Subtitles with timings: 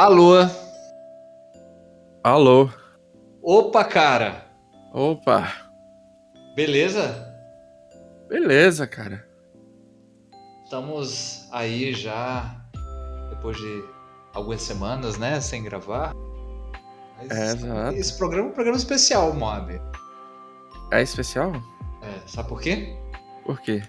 [0.00, 0.34] Alô?
[2.22, 2.70] Alô?
[3.42, 4.46] Opa, cara!
[4.94, 5.52] Opa!
[6.54, 7.34] Beleza?
[8.28, 9.28] Beleza, cara.
[10.62, 12.64] Estamos aí já
[13.30, 13.84] depois de
[14.32, 16.14] algumas semanas, né, sem gravar.
[17.16, 17.96] Mas É, exato.
[17.96, 19.82] Esse programa é um programa especial, Moab.
[20.92, 21.50] É especial?
[22.02, 22.96] É, sabe por quê?
[23.44, 23.82] Por quê?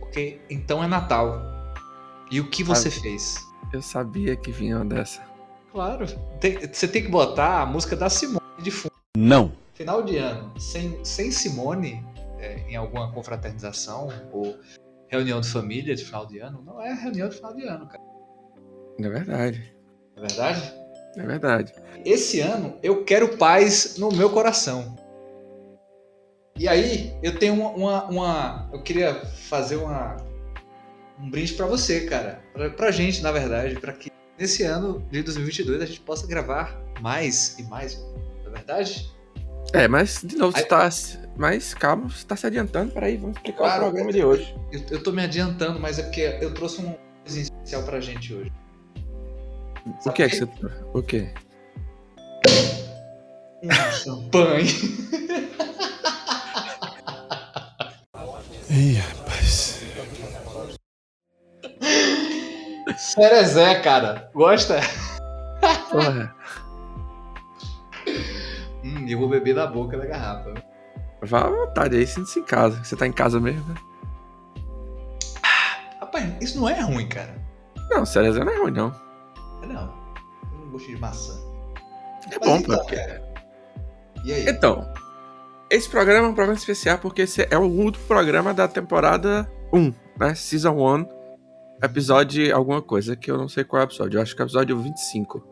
[0.00, 1.40] Porque então é Natal.
[2.30, 3.38] E o que você fez?
[3.72, 5.29] Eu sabia que vinha dessa.
[5.72, 6.06] Claro.
[6.40, 8.92] Tem- você tem que botar a música da Simone de fundo.
[9.16, 9.52] Não.
[9.74, 12.04] Final de ano, sem, sem Simone,
[12.38, 14.56] é, em alguma confraternização ou
[15.08, 18.02] reunião de família de final de ano, não é reunião de final de ano, cara.
[18.98, 19.74] É verdade.
[20.16, 20.74] Não é verdade?
[21.16, 21.72] É verdade.
[22.04, 24.96] Esse ano eu quero paz no meu coração.
[26.58, 29.14] E aí eu tenho uma, uma- uma- eu queria
[29.48, 30.16] fazer uma
[31.18, 35.22] um brinde pra você, cara, pra, pra gente, na verdade, pra que nesse ano de
[35.22, 37.98] 2022 a gente possa gravar mais e mais,
[38.42, 39.12] não é verdade?
[39.74, 40.90] É, mas de novo, Aí- você tá.
[41.36, 42.92] Mas calma, você tá se adiantando.
[42.92, 43.82] Peraí, vamos explicar Claro.
[43.82, 44.54] o programa de hoje.
[44.72, 48.34] Eu, eu tô me adiantando, mas é porque eu trouxe um coisa especial pra gente
[48.34, 48.52] hoje.
[49.86, 50.48] O Sabe que é o que você.
[50.92, 51.30] O quê?
[53.62, 54.68] Um champanhe.
[58.70, 59.02] Ih,
[63.14, 64.30] Cerezé, cara.
[64.34, 64.80] Gosta?
[65.90, 66.34] Porra.
[68.82, 70.54] Hum, eu vou beber da boca da garrafa.
[71.20, 72.82] Vá à vontade aí, sinta-se em casa.
[72.82, 73.74] Você tá em casa mesmo, né?
[76.00, 77.34] Rapaz, isso não é ruim, cara.
[77.90, 78.88] Não, Cereza não é ruim, não.
[79.66, 79.94] Não.
[80.50, 81.34] Eu não gosto de maçã.
[82.32, 82.86] É Mas bom, então, pô.
[82.86, 83.22] cara.
[84.24, 84.48] E aí?
[84.48, 84.90] Então,
[85.68, 89.92] esse programa é um programa especial porque esse é o último programa da temporada 1,
[90.18, 90.34] né?
[90.34, 91.06] Season 1,
[91.82, 94.18] episódio alguma coisa, que eu não sei qual é o episódio.
[94.18, 95.42] Eu acho que é o episódio 25.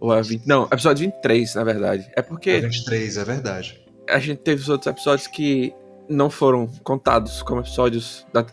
[0.00, 0.46] Ou é 20.
[0.46, 2.10] Não, episódio 23, na verdade.
[2.16, 3.84] É É porque 23, é verdade.
[4.08, 5.74] a gente teve os outros episódios que
[6.08, 8.44] não foram contados como episódios da.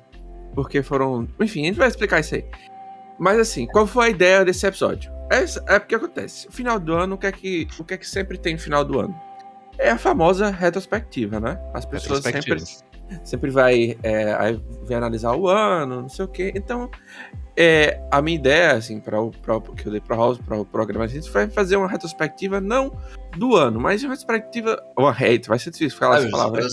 [0.54, 1.28] Porque foram.
[1.40, 2.46] Enfim, a gente vai explicar isso aí.
[3.20, 5.12] Mas assim, qual foi a ideia desse episódio?
[5.32, 6.48] É, é porque acontece.
[6.48, 8.60] O final do ano, o que é que, o que, é que sempre tem no
[8.60, 9.20] final do ano?
[9.78, 11.60] É a famosa retrospectiva, né?
[11.74, 12.64] As pessoas sempre.
[13.24, 14.34] Sempre vai, é,
[14.84, 16.52] vai analisar o ano, não sei o quê.
[16.56, 16.90] Então,
[17.56, 20.58] é, a minha ideia, assim, para o pra, o- que eu dei para o para
[20.60, 22.92] o programa, a gente vai fazer uma retrospectiva não
[23.38, 24.82] do ano, mas uma retrospectiva.
[24.98, 26.66] Uma hate, vai ser difícil falar essa palavra.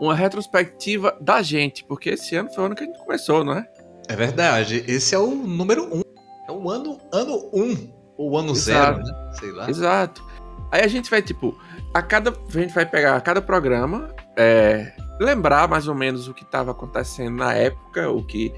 [0.00, 3.52] Uma retrospectiva da gente, porque esse ano foi o ano que a gente começou, não
[3.52, 3.68] é?
[4.08, 4.84] É verdade.
[4.88, 5.98] Esse é o número 1.
[5.98, 6.02] Um.
[6.48, 7.62] É o ano, ano 1.
[7.62, 9.04] Um, ou ano Exato.
[9.04, 9.32] zero, né?
[9.38, 9.70] Sei lá.
[9.70, 10.24] Exato.
[10.72, 11.56] Aí a gente vai, tipo,
[11.94, 12.30] a cada.
[12.30, 17.36] A gente vai pegar cada programa, é, lembrar mais ou menos o que estava acontecendo
[17.36, 18.52] na época, o que.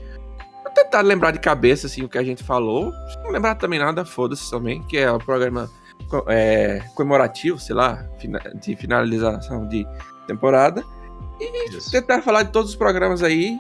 [0.63, 2.93] vou Tentar lembrar de cabeça, assim, o que a gente falou.
[3.11, 5.71] Se não lembrar também nada, foda-se também, que é o programa
[6.29, 8.05] é, comemorativo, sei lá,
[8.61, 9.87] de finalização de
[10.27, 10.83] temporada.
[11.69, 11.91] Isso.
[11.91, 13.59] tentar falar de todos os programas aí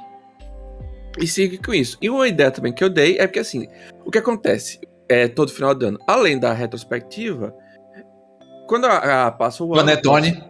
[1.19, 1.99] e seguir com isso.
[2.01, 3.67] E uma ideia também que eu dei é porque assim,
[4.05, 7.53] o que acontece é todo final do ano, além da retrospectiva,
[8.69, 9.85] quando a, a- passa o ano.
[9.85, 10.43] Panetone.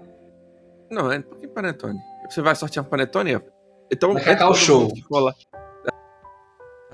[0.90, 1.98] Não, é Panetone?
[2.28, 3.40] Você vai sortear um Panetone?
[3.92, 4.88] Então, Vai Cacau todo Show.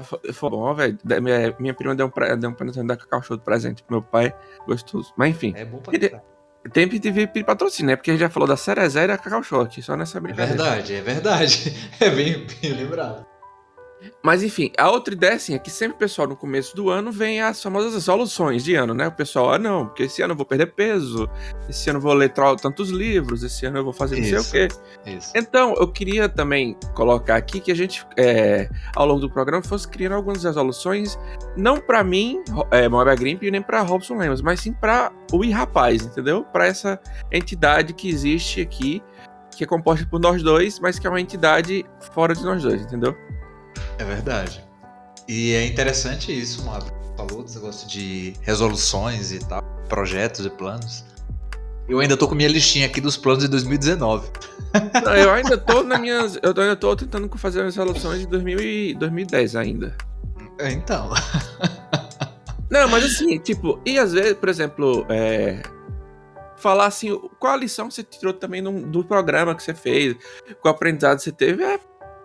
[0.02, 0.98] Foi- bom, velho.
[1.22, 3.96] Minha, minha prima deu um, pre- deu um Panetone da Cacau Show de presente pro
[3.96, 4.34] meu pai.
[4.66, 5.12] Gostoso.
[5.16, 5.92] Mas enfim, É bom pra
[6.72, 7.96] tem que pedir patrocínio, né?
[7.96, 10.20] Porque a gente já falou da Cerezé e da Cacau Show aqui, só nessa É
[10.20, 10.56] brincadeira.
[10.62, 11.90] verdade, é verdade.
[12.00, 13.26] É bem, bem lembrado.
[14.22, 17.10] Mas enfim, a outra ideia assim, é que sempre o pessoal no começo do ano
[17.10, 19.08] vem as famosas resoluções de ano, né?
[19.08, 21.28] O pessoal, ah não, porque esse ano eu vou perder peso,
[21.68, 24.40] esse ano eu vou ler tantos livros, esse ano eu vou fazer não sei o
[24.40, 24.52] Isso.
[24.52, 24.68] quê.
[25.06, 25.32] Isso.
[25.34, 29.88] Então, eu queria também colocar aqui que a gente, é, ao longo do programa, fosse
[29.88, 31.18] criando algumas resoluções,
[31.56, 35.50] não pra mim, é, Moab Grimp, nem pra Robson Lemos, mas sim pra o I
[35.50, 36.44] Rapaz, entendeu?
[36.44, 37.00] Pra essa
[37.32, 39.02] entidade que existe aqui,
[39.56, 42.82] que é composta por nós dois, mas que é uma entidade fora de nós dois,
[42.82, 43.14] entendeu?
[43.98, 44.64] É verdade.
[45.28, 46.84] E é interessante isso, Moab.
[47.16, 51.04] Falou desse negócio de resoluções e tal, projetos e planos.
[51.88, 54.28] Eu ainda tô com minha listinha aqui dos planos de 2019.
[55.04, 56.36] Não, eu ainda tô nas minhas.
[56.36, 59.96] Eu ainda tô tentando fazer as resoluções de 2000 e 2010 ainda.
[60.58, 61.10] É, Então.
[62.70, 65.60] Não, mas assim, tipo, e às vezes, por exemplo, é,
[66.56, 70.14] falar assim, qual a lição você tirou também do, do programa que você fez,
[70.60, 71.80] qual aprendizado você teve, é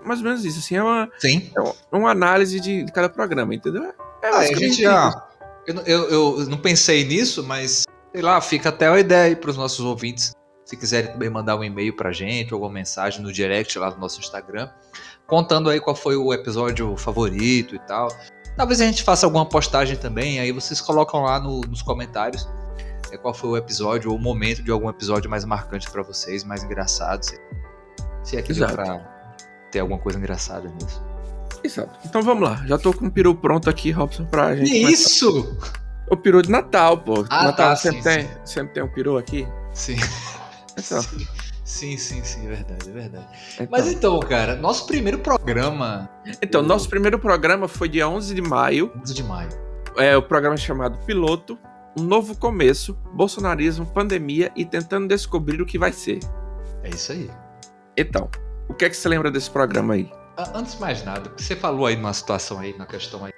[0.06, 1.52] mais ou menos isso, assim, é uma, Sim.
[1.56, 3.84] é uma- uma análise de, de cada programa, entendeu?
[4.24, 5.28] É Ah, a gente já.
[5.68, 6.10] Eu, não- eu,
[6.40, 10.32] eu não pensei nisso, mas sei lá, fica até a ideia aí pros nossos ouvintes.
[10.64, 14.20] Se quiserem também mandar um e-mail pra gente, alguma mensagem no direct lá do nosso
[14.20, 14.70] Instagram,
[15.28, 18.08] contando aí qual foi o episódio favorito e tal.
[18.58, 22.48] Talvez a gente faça alguma postagem também, aí vocês colocam lá no- nos comentários
[23.12, 26.44] é, qual foi o episódio ou o momento de algum episódio mais marcante pra vocês,
[26.44, 27.24] mais engraçado.
[27.24, 27.40] Se,
[28.24, 29.15] se é que deu pra
[29.76, 31.04] ter alguma coisa engraçada nisso.
[31.62, 32.00] Exato.
[32.06, 32.64] Então vamos lá.
[32.66, 34.72] Já tô com o peru pronto aqui, Robson, pra gente.
[34.72, 35.58] Isso?
[36.10, 37.26] O peru de Natal, pô.
[37.30, 39.46] Ah, Natal tá, sempre, sim, tem, sempre tem um peru aqui.
[39.74, 39.98] Sim.
[40.78, 41.02] Então,
[41.66, 43.26] Sim, sim, sim, é verdade, é verdade.
[43.56, 43.68] então.
[43.72, 46.08] Mas então, cara, nosso primeiro programa,
[46.40, 48.92] Então, nosso primeiro programa foi dia 11 de maio.
[49.02, 49.50] 11 de maio.
[49.98, 51.58] É o programa chamado Piloto,
[51.98, 56.20] Um Novo Começo, Bolsonarismo, Pandemia e Tentando Descobrir o que vai ser.
[56.84, 57.32] É isso aí.
[57.98, 58.30] Então,
[58.70, 60.12] o que é que você lembra desse programa aí?
[60.38, 63.32] Ah, Antes de mais nada, você falou aí numa situação aí, na questão aí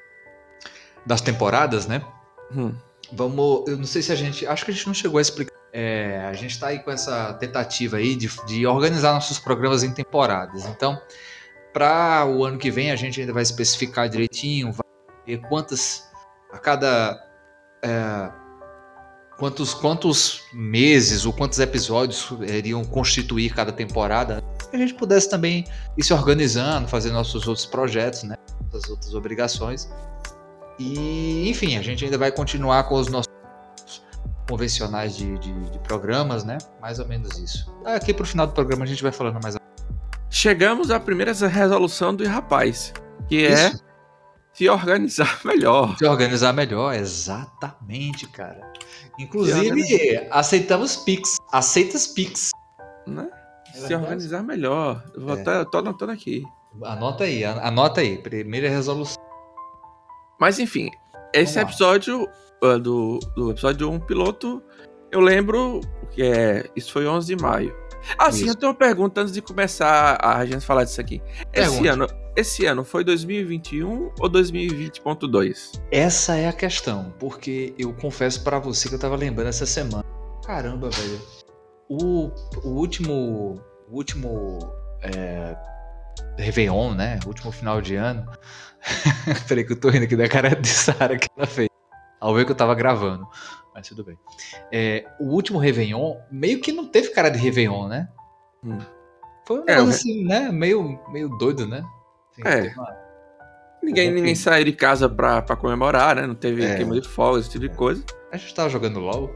[1.05, 2.01] das temporadas, né?
[2.51, 2.73] Hum,
[3.11, 5.55] Vamos, eu não sei se a gente, acho que a gente não chegou a explicar.
[5.71, 9.93] É, a gente tá aí com essa tentativa aí de, de organizar nossos programas em
[9.93, 10.65] temporadas.
[10.65, 10.99] Então,
[11.73, 14.85] para o ano que vem a gente ainda vai especificar direitinho, vai
[15.25, 16.09] ver quantas
[16.51, 17.21] a cada
[17.83, 18.31] é,
[19.37, 24.43] quantos quantos meses ou quantos episódios iriam constituir cada temporada.
[24.69, 25.65] Que a gente pudesse também
[25.97, 28.35] ir se organizando, fazer nossos outros projetos, né?
[28.71, 29.89] Nossas outras obrigações.
[30.79, 33.27] E, enfim, a gente ainda vai continuar com os nossos
[34.47, 36.57] convencionais de, de, de programas, né?
[36.81, 37.71] Mais ou menos isso.
[37.85, 39.55] Aqui pro final do programa a gente vai falando mais.
[40.29, 42.93] Chegamos à primeira resolução do rapaz,
[43.27, 43.83] que é Isso.
[44.53, 45.97] se organizar melhor.
[45.97, 48.61] Se organizar melhor, exatamente, cara.
[49.19, 51.37] Inclusive, aceitamos Pix.
[51.51, 52.51] Aceitas Pix.
[53.05, 53.27] Né?
[53.75, 55.03] É se organizar melhor.
[55.15, 55.41] Eu vou É.
[55.41, 56.43] até- eu tô anotando aqui.
[56.83, 58.17] Anota aí, an- anota aí.
[58.17, 59.17] Primeira resolução.
[60.39, 60.89] Mas enfim,
[61.33, 62.27] esse Vamos episódio
[62.63, 64.61] ah, do, do episódio 1 piloto,
[65.11, 65.81] eu lembro
[66.11, 66.69] que é.
[66.75, 67.75] Isso foi 11 de maio.
[68.17, 68.49] Ah, sim, Isso.
[68.51, 71.21] eu tenho uma pergunta antes de começar a gente falar disso aqui.
[71.53, 71.87] Esse Pergunte.
[71.87, 75.81] ano, esse ano foi 2021 ou 2020.2?
[75.91, 80.05] Essa é a questão, porque eu confesso pra você que eu tava lembrando essa semana.
[80.45, 81.19] Caramba, velho.
[81.89, 82.29] O,
[82.63, 83.59] o último.
[83.89, 84.59] O último.
[85.01, 85.55] É,
[86.37, 87.19] Réveillon, né?
[87.25, 88.25] O último final de ano.
[89.47, 91.69] Peraí, que eu tô rindo aqui da cara de Sara que ela fez.
[92.19, 93.27] Ao ver que eu tava gravando.
[93.73, 94.17] Mas tudo bem.
[94.71, 98.07] É, o último Réveillon meio que não teve cara de Réveillon, né?
[98.63, 98.77] Hum.
[99.47, 100.51] Foi um É, negócio assim, né?
[100.51, 101.83] Meio, meio doido, né?
[102.45, 102.61] É.
[102.73, 103.07] uma-
[103.83, 106.25] Ninguém, ninguém saiu de casa pra, pra comemorar, né?
[106.27, 106.75] Não teve É.
[106.75, 108.03] queima de fogo, esse tipo de coisa.
[108.31, 109.29] A gente tava jogando LOL?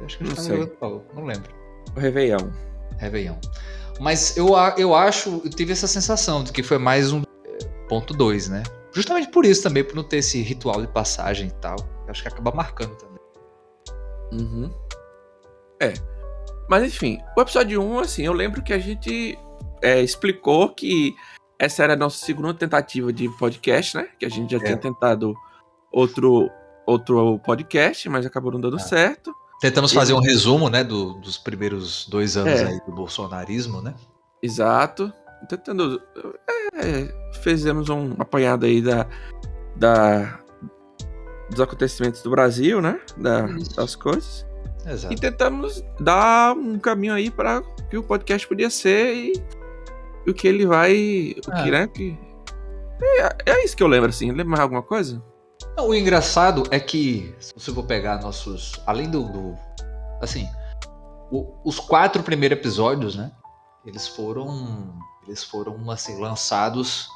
[0.00, 0.56] Eu acho que a gente Não tava sei.
[0.56, 1.52] jogando LOL, não lembro.
[1.96, 2.50] O Réveillon.
[2.98, 3.36] Réveillon.
[4.00, 4.48] Mas eu,
[4.78, 7.58] eu acho, eu tive essa sensação de que foi mais um eh,
[7.88, 8.62] ponto 2, né?
[8.92, 11.76] Justamente por isso também, por não ter esse ritual de passagem e tal.
[12.06, 13.20] Eu acho que acaba marcando também.
[14.32, 14.70] Uhum.
[15.82, 15.92] É.
[16.68, 19.36] Mas enfim, o episódio 1, assim, eu lembro que a gente
[19.82, 21.14] é, explicou que
[21.60, 24.08] essa era a nossa segunda tentativa de podcast, né?
[24.18, 24.64] Que a gente já É.
[24.64, 25.34] tinha tentado
[25.92, 26.48] outro,
[26.86, 28.80] outro podcast, mas acabou não dando Ah.
[28.80, 29.32] certo.
[29.60, 32.64] Tentamos E- fazer um resumo, né, do- dos primeiros dois anos É.
[32.66, 33.94] aí do bolsonarismo, né?
[34.42, 35.12] Exato.
[35.48, 36.00] Tentando.
[36.74, 39.06] É, fizemos um apanhado aí da,
[39.76, 40.40] da,
[41.50, 42.98] dos acontecimentos do Brasil, né?
[43.18, 43.42] Da,
[43.76, 44.46] das coisas.
[44.86, 45.12] Exato.
[45.12, 49.32] E tentamos dar um caminho aí para que o podcast podia ser e,
[50.30, 51.34] e o que ele vai.
[51.46, 51.86] O que, né?
[51.86, 52.18] Que,
[53.46, 54.28] é, é isso que eu lembro, assim.
[54.30, 55.22] Lembra mais alguma coisa?
[55.76, 58.80] Não, o engraçado é que, se você for pegar nossos.
[58.86, 59.24] Além do.
[59.24, 59.56] do-
[60.20, 60.48] assim.
[61.30, 63.30] o- os quatro primeiros episódios, né?
[63.84, 64.94] Eles foram.
[65.26, 67.08] Eles foram, assim, lançados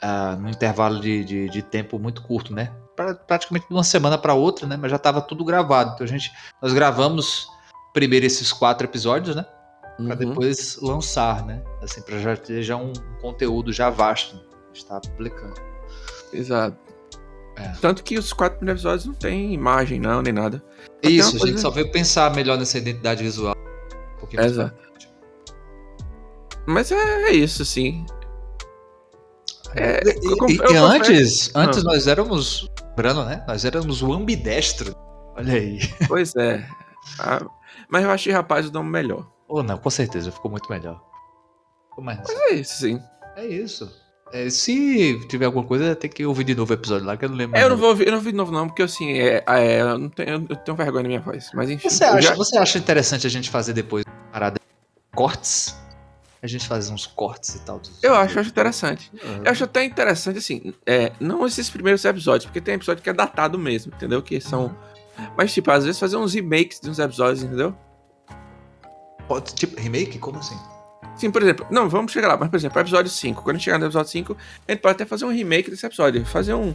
[0.00, 2.72] ah, num intervalo de, de, de tempo muito curto, né?
[2.96, 4.76] Pra- praticamente de uma semana para outra, né?
[4.76, 5.92] Mas já estava tudo gravado.
[5.94, 6.32] Então a gente.
[6.62, 7.46] Nós gravamos
[7.92, 9.44] primeiro esses quatro episódios, né?
[10.06, 10.16] Pra Uhum.
[10.16, 11.62] depois lançar, né?
[11.82, 14.36] Assim, pra já ter já um conteúdo já vasto.
[14.36, 14.42] né?
[14.52, 15.54] A gente tá publicando.
[16.32, 16.76] Exato.
[17.56, 17.68] É.
[17.80, 20.62] Tanto que os quatro primeiros episódios não tem imagem, não, nem nada.
[21.02, 23.54] Isso, a coisa- gente só veio pensar melhor nessa identidade visual.
[24.22, 24.76] Um Exato.
[26.66, 28.04] Mas é, é isso, assim.
[29.74, 31.82] É, E, eu e- eu e confesso- antes, antes Ah.
[31.84, 33.44] nós éramos, lembrando, né?
[33.46, 34.94] Nós éramos o ambidestro.
[35.36, 35.78] Olha aí.
[36.08, 36.66] Pois é.
[37.18, 37.40] Ah,
[37.88, 39.26] mas eu achei rapaz o nome melhor.
[39.50, 41.02] Ou não, com certeza, ficou muito melhor.
[41.88, 43.00] Ficou mais- É isso, sim.
[43.36, 43.90] É isso.
[44.32, 47.28] É, se tiver alguma coisa, tem que ouvir de novo o episódio lá, que eu
[47.28, 47.56] não lembro.
[47.56, 49.42] É, mais eu não vou ouvir, eu não ouvi de novo, não, porque assim, é,
[49.46, 51.50] é, eu, não tenho, eu tenho vergonha na minha voz.
[51.52, 51.88] Mas enfim.
[51.90, 54.60] Você acha, já- você acha interessante a gente fazer depois uma parada
[55.14, 55.74] cortes?
[56.42, 57.82] A gente fazer uns cortes e tal.
[58.02, 59.12] Eu acho, eu acho interessante.
[59.22, 63.10] Ah, Eu acho até interessante, assim, é, não esses primeiros episódios, porque tem episódio que
[63.10, 64.22] é datado mesmo, entendeu?
[64.22, 64.74] Que são.
[65.36, 67.76] Mas, tipo, às vezes fazer uns remakes de uns episódios, entendeu?
[69.30, 70.18] Pode- tipo, remake?
[70.18, 70.58] Como assim?
[71.14, 73.42] Sim, por exemplo, não, vamos chegar lá, mas, por exemplo, episódio 5.
[73.44, 75.86] Quando a gente chegar no episódio 5, a gente pode até fazer um remake desse
[75.86, 76.26] episódio.
[76.26, 76.74] Fazer um.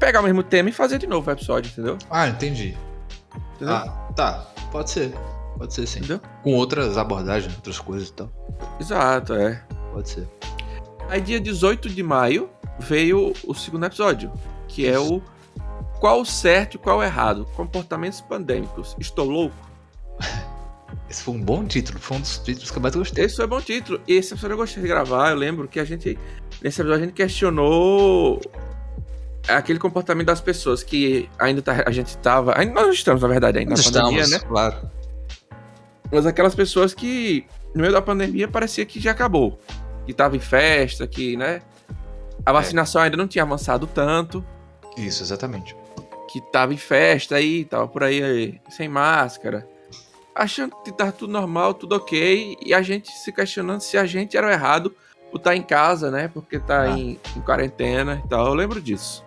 [0.00, 1.96] pegar o mesmo tema e fazer de novo o episódio, entendeu?
[2.10, 2.76] Ah, entendi.
[3.54, 3.74] Entendeu?
[3.76, 4.46] Ah, tá.
[4.72, 5.14] Pode ser.
[5.56, 6.00] Pode ser sim.
[6.00, 6.20] Entendeu?
[6.42, 8.28] Com outras abordagens, outras coisas e tal.
[8.80, 9.62] Exato, é.
[9.92, 10.28] Pode ser.
[11.08, 14.32] Aí dia 18 de maio veio o segundo episódio,
[14.66, 15.22] que é o
[16.00, 17.46] Qual o certo e qual errado?
[17.54, 18.96] Comportamentos pandêmicos.
[18.98, 19.54] Estou louco?
[21.14, 22.00] Esse foi um bom título.
[22.00, 23.24] Foi um dos títulos que eu mais gostei.
[23.24, 24.00] Esse foi um bom título.
[24.08, 25.30] E esse episódio eu gostei de gravar.
[25.30, 26.18] Eu lembro que a gente.
[26.60, 28.40] Nesse episódio a gente questionou
[29.46, 32.58] aquele comportamento das pessoas que ainda tá, a gente tava.
[32.58, 34.40] Ainda nós estamos, na verdade, ainda na pandemia, né?
[34.40, 34.90] claro.
[36.10, 39.60] Mas aquelas pessoas que, no meio da pandemia, parecia que já acabou.
[40.06, 41.62] Que tava em festa, que, né?
[42.44, 44.44] A vacinação ainda não tinha avançado tanto.
[44.96, 45.76] Isso, exatamente.
[46.32, 49.64] Que tava em festa aí, tava por aí, aí sem máscara.
[50.34, 52.56] Achando que tava tudo normal, tudo ok.
[52.64, 54.94] E a gente se questionando se a gente era o errado
[55.30, 56.28] por estar em casa, né?
[56.32, 56.90] Porque tá Ah.
[56.98, 58.46] em, em quarentena e tal.
[58.46, 59.24] Eu lembro disso.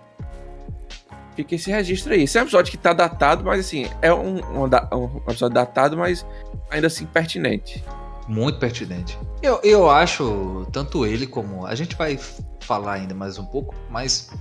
[1.36, 2.24] Fica esse registro aí.
[2.24, 5.96] Esse é um episódio que tá datado, mas assim, é um, um, um episódio datado,
[5.96, 6.26] mas
[6.70, 7.84] ainda assim pertinente.
[8.28, 9.18] Muito pertinente.
[9.42, 11.66] Eu, eu acho, tanto ele como.
[11.66, 12.20] A gente vai
[12.60, 14.32] falar ainda mais um pouco, mas.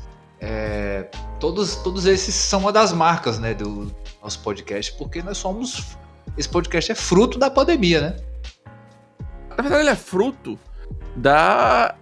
[0.41, 1.09] é,
[1.39, 5.97] todos, todos esses são uma das marcas, né, do nosso podcast, porque nós somos.
[6.37, 8.17] Esse podcast é fruto da pandemia, né?
[9.51, 10.59] Na verdade, ele é fruto
[11.17, 11.95] da.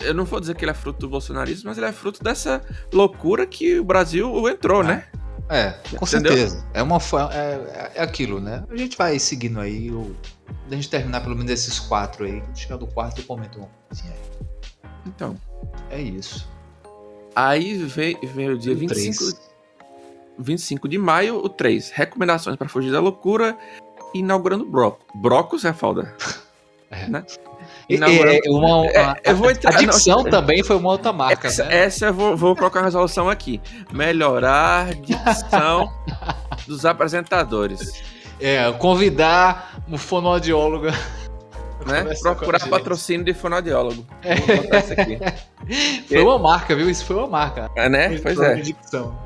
[0.00, 2.60] Eu não vou dizer que ele é fruto do bolsonarismo, mas ele é fruto dessa
[2.92, 4.84] loucura que o Brasil entrou, Ah.
[4.84, 5.04] né?
[5.48, 6.32] É, com Entendeu?
[6.32, 6.66] certeza.
[6.72, 8.64] É, uma, fo- é, é aquilo, né?
[8.70, 9.90] A gente vai seguindo aí.
[9.90, 10.16] O,
[10.70, 14.14] a gente terminar pelo menos esses quatro aí, chegar do quarto, eu comento uma coisinha
[14.14, 14.46] aí.
[15.06, 15.36] Então.
[15.90, 16.48] É isso.
[17.34, 19.51] Aí veio, veio o dia 25, Três.
[20.38, 21.90] 25 de maio, o 3.
[21.90, 23.56] Recomendações para fugir da loucura,
[24.14, 26.14] inaugurando Bro Brocos é foda.
[26.94, 27.08] É.
[27.08, 27.24] Né?
[27.88, 31.10] Inaugurando- é, uma, É, a, eu vou entrar- a dicção não, também foi uma outra
[31.10, 31.84] marca, essa, né?
[31.84, 33.62] essa eu vou, vou colocar uma resolução aqui.
[33.90, 35.90] Melhorar a dicção
[36.68, 37.94] dos apresentadores.
[38.38, 40.88] É, convidar um fonoaudiólogo.
[41.86, 42.14] Né?
[42.20, 44.06] Procurar a patrocínio de fonoaudiólogo.
[44.46, 45.18] Vou botar isso aqui.
[46.08, 46.90] Foi uma marca, viu?
[46.90, 47.70] Isso foi uma marca.
[47.74, 48.18] É, né?
[48.18, 49.16] Pois é, dicção.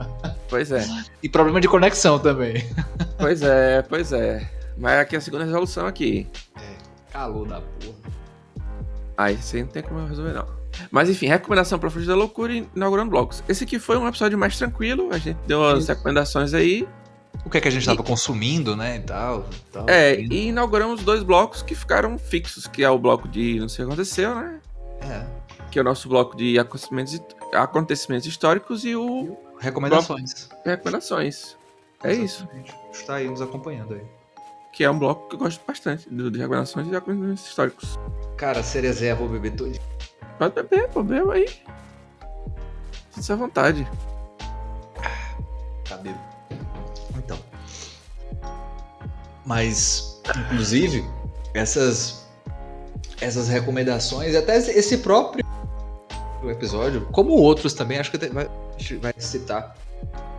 [0.48, 0.84] Pois é.
[1.22, 2.64] E problema de conexão também.
[3.18, 4.50] Pois é, pois é.
[4.76, 6.26] Mas aqui é a segunda resolução aqui.
[7.10, 7.96] Calor da porra.
[9.16, 10.46] Aí você não tem como eu resolver, não.
[10.90, 13.42] Mas enfim, recomendação pra fugir da loucura e inaugurando blocos.
[13.48, 16.86] Esse aqui foi um episódio mais tranquilo, a gente deu as recomendações aí.
[17.44, 18.96] O que é que a gente tava consumindo, né?
[18.96, 19.46] E tal.
[19.50, 19.86] e tal.
[19.88, 23.84] É, e inauguramos dois blocos que ficaram fixos, que é o bloco de não sei
[23.84, 24.60] o que aconteceu, né?
[25.02, 25.24] É.
[25.70, 27.20] Que é o nosso bloco de acontecimentos,
[27.54, 30.48] acontecimentos históricos e o Recomendações.
[30.64, 31.56] recomendações.
[32.02, 32.42] É isso.
[32.42, 32.74] Exatamente.
[32.92, 34.04] Está aí nos acompanhando aí.
[34.72, 37.98] Que é um bloco que eu gosto bastante, de recomendações e acontecimentos históricos.
[38.36, 39.78] Cara, cerezé, vou beber todo.
[40.38, 41.48] Pode beber, pô, beba aí.
[43.10, 43.88] Sinta-se à vontade.
[45.88, 46.18] Tá bebo.
[47.16, 47.38] Então.
[49.46, 51.02] Mas, inclusive,
[51.54, 52.26] essas
[53.20, 55.45] essas recomendações, até esse próprio
[56.50, 59.76] episódio, como outros também, acho que vai, a gente vai citar.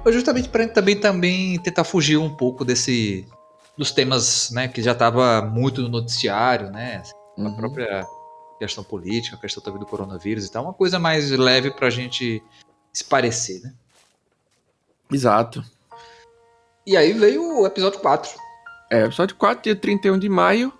[0.04, 3.28] Foi justamente para também, também tentar fugir um pouco desse
[3.78, 7.04] dos temas, né, que já estava muito no noticiário, né,
[7.38, 7.56] a Uhum.
[7.56, 8.04] própria
[8.58, 12.42] questão política, a questão também do coronavírus e tal, uma coisa mais leve pra gente
[12.92, 13.74] se parecer, né?
[15.12, 15.64] Exato.
[16.86, 18.32] E aí veio o episódio 4.
[18.90, 20.74] É, episódio 4, dia 31 de maio.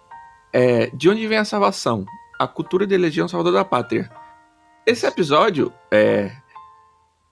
[0.52, 2.06] É, de onde vem a salvação?
[2.40, 4.10] A cultura de eleger um salvador da pátria.
[4.88, 6.32] Esse episódio, é,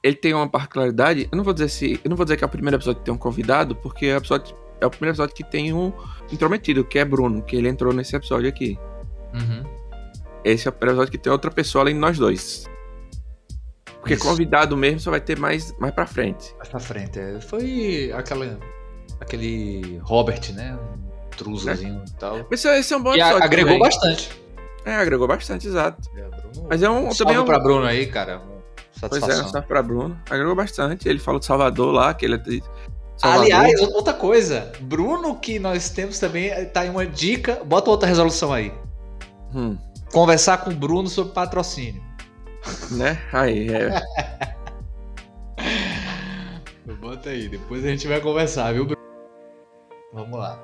[0.03, 1.29] ele tem uma particularidade.
[1.31, 3.05] Eu não vou dizer se, eu não vou dizer que é o primeiro episódio que
[3.05, 5.93] tem um convidado, porque é o, episódio, é o primeiro episódio que tem um
[6.31, 8.77] intrometido, que é Bruno, que ele entrou nesse episódio aqui.
[9.33, 9.63] Uhum.
[10.43, 12.65] Esse é o primeiro episódio que tem outra pessoa além de nós dois.
[14.01, 14.23] Porque Isso.
[14.23, 16.53] convidado mesmo só vai ter mais, mais pra frente.
[16.57, 17.17] Mais pra frente.
[17.17, 17.39] é.
[17.41, 18.59] Foi aquela,
[19.19, 20.77] aquele Robert, né?
[20.77, 22.45] Um truzozinho e tal.
[22.51, 23.43] Esse, esse é um bom E episódio.
[23.43, 23.79] agregou também.
[23.89, 24.44] bastante.
[24.85, 26.09] É, agregou bastante, exato.
[26.11, 28.41] Bruno, Mas é um, salve também é um, pra Bruno aí, cara.
[28.99, 29.49] Pois é, Satisfação.
[29.49, 30.17] só pra Bruno.
[30.29, 31.09] Agregou bastante.
[31.09, 32.39] Ele falou de Salvador lá, que ele é
[33.17, 33.43] Salvador.
[33.43, 34.71] Aliás, outra coisa.
[34.81, 37.61] Bruno, que nós temos também, tá aí uma dica.
[37.65, 38.71] Bota outra resolução aí.
[39.53, 39.77] Hum,
[40.13, 42.01] Conversar com o Bruno sobre patrocínio.
[42.91, 43.19] né?
[43.33, 44.01] Aí, é.
[46.99, 49.01] Bota aí, depois a gente vai conversar, viu, Bruno?
[50.13, 50.59] Vamos lá.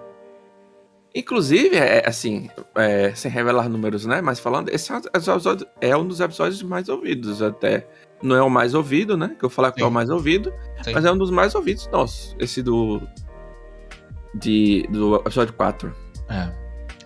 [1.14, 4.22] Inclusive, é, assim, é, sem revelar números, né?
[4.22, 7.86] Mas falando, esse é um episódio- é um dos episódios mais ouvidos até.
[8.24, 9.36] Não é o mais ouvido, né?
[9.38, 10.54] Que eu falar que é o mais ouvido,
[10.84, 10.94] Sim.
[10.94, 12.36] mas é um dos mais ouvidos nossos.
[12.40, 13.02] Esse do.
[14.34, 15.94] De, do episódio 4.
[16.30, 16.52] É.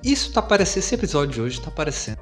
[0.04, 2.20] Isso tá parecendo, esse episódio de hoje tá parecendo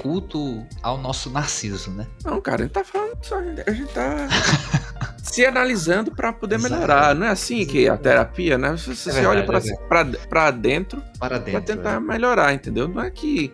[0.00, 2.06] culto ao nosso narciso, né?
[2.24, 3.36] Não, cara, a gente tá falando só.
[3.38, 4.28] A gente tá
[5.30, 7.14] se analisando pra poder melhorar.
[7.14, 8.72] Não é assim que a terapia, né?
[8.72, 12.00] Você, você verdade, olha pra, é pra, dentro Para tentar é.
[12.00, 12.88] melhorar, entendeu?
[12.88, 13.52] Não é que.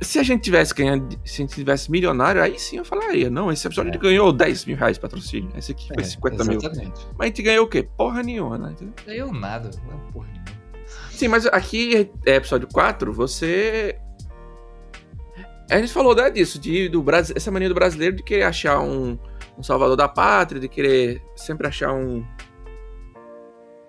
[0.00, 3.30] Se a gente tivesse ganhando, se a gente tivesse milionário, aí sim eu falaria.
[3.30, 5.50] Não, esse episódio a gente ganhou 10 mil reais de patrocínio.
[5.56, 6.58] Esse aqui foi É, 50 mil.
[6.58, 7.06] Exatamente.
[7.18, 7.88] Mas a gente ganhou o quê?
[7.96, 8.72] Porra nenhuma, né?
[8.72, 8.94] Entendeu?
[9.06, 10.46] Ganhou nada, não é porra nenhuma.
[11.10, 13.98] Sim, mas aqui é episódio 4, você.
[15.70, 18.78] A gente falou né, disso, de, do Brasil, essa mania do brasileiro de querer achar
[18.78, 19.18] um,
[19.58, 22.24] um salvador da pátria, de querer sempre achar um.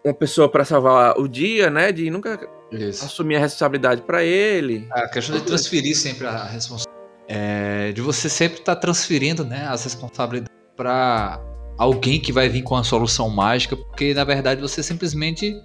[0.03, 1.91] Uma pessoa pra salvar o dia, né?
[1.91, 2.39] De nunca
[2.71, 3.03] Isso.
[3.03, 4.87] assumir a responsabilidade pra ele.
[4.91, 6.97] A questão de transferir sempre a responsabilidade.
[7.27, 11.41] É, de você sempre estar transferindo né, as responsabilidades para
[11.77, 15.61] alguém que vai vir com a solução mágica, porque na verdade você simplesmente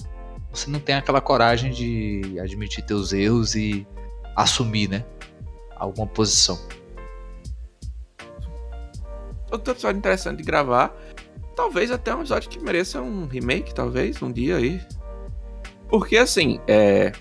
[0.53, 3.87] você não tem aquela coragem de admitir teus erros e
[4.37, 5.05] assumir, né?
[5.77, 6.59] Alguma posição.
[9.53, 10.97] Outro episódio interessante de gravar.
[11.55, 14.81] Talvez até um episódio que mereça um remake, talvez, um dia aí.
[15.89, 17.13] Porque assim, é.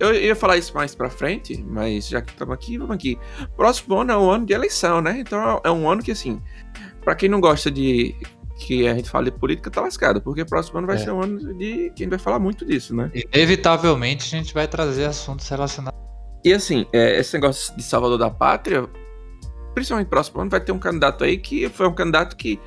[0.00, 3.16] Eu ia falar isso mais pra frente, mas já que estamos aqui, vamos aqui.
[3.56, 5.18] Próximo ano é um ano de eleição, né?
[5.20, 6.42] Então é um ano que, assim,
[7.04, 8.16] pra quem não gosta de
[8.56, 10.98] que a gente fale de política, tá lascado, porque próximo ano vai É.
[10.98, 13.08] ser um ano de quem vai falar muito disso, né?
[13.32, 15.96] Inevitavelmente a gente vai trazer assuntos relacionados.
[16.44, 18.88] E assim, é, esse negócio de Salvador da Pátria,
[19.78, 22.60] principalmente próximo ano, vai ter um candidato aí que foi um candidato que,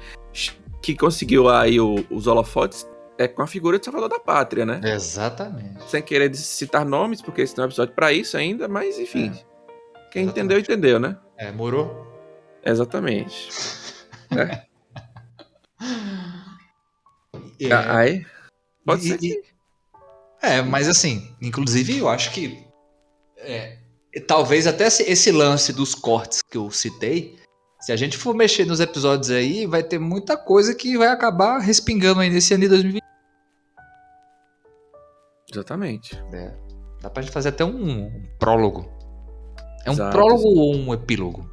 [0.82, 2.88] que conseguiu aí o- os holofotes
[3.18, 4.82] é, com a figura de Salvador da Pátria, né?
[4.84, 5.84] Exatamente.
[5.90, 9.32] Sem querer citar nomes, porque esse não é um episódio pra isso ainda, mas enfim.
[10.12, 10.30] Quem Exatamente.
[10.30, 11.18] entendeu, entendeu, né?
[11.38, 12.08] É, morou?
[12.66, 13.50] Exatamente.
[17.60, 18.26] É, Ah, Aí,
[18.86, 19.44] pode E- ser e- que...
[20.42, 22.66] É, mas assim, inclusive eu acho que
[23.38, 23.78] é,
[24.20, 27.38] talvez até esse, lance dos cortes que eu citei,
[27.80, 31.60] se a gente for mexer nos episódios aí, vai ter muita coisa que vai acabar
[31.60, 33.02] respingando aí nesse ano de 2020.
[35.52, 36.16] Exatamente.
[36.34, 36.54] É,
[37.02, 38.90] dá pra gente fazer até um, um prólogo.
[39.86, 40.12] É um Exato.
[40.12, 41.50] prólogo ou um epílogo?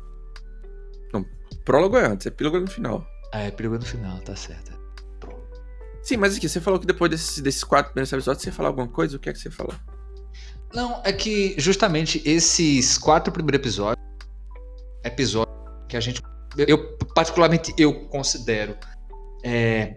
[1.68, 3.06] Prólogo é antes, epílogo é no final.
[3.30, 4.72] Ah, é epílogo no final, tá certo.
[6.02, 8.70] Sim, mas aqui, você falou que depois desses, desses quatro primeiros episódios você ia falar
[8.70, 9.18] alguma coisa?
[9.18, 9.74] O que é que você falou?
[10.72, 14.06] Não, é que justamente esses quatro primeiros episódios,
[15.04, 15.56] episódios
[15.88, 16.22] que a gente,
[16.56, 18.76] eu particularmente eu considero
[19.42, 19.94] é,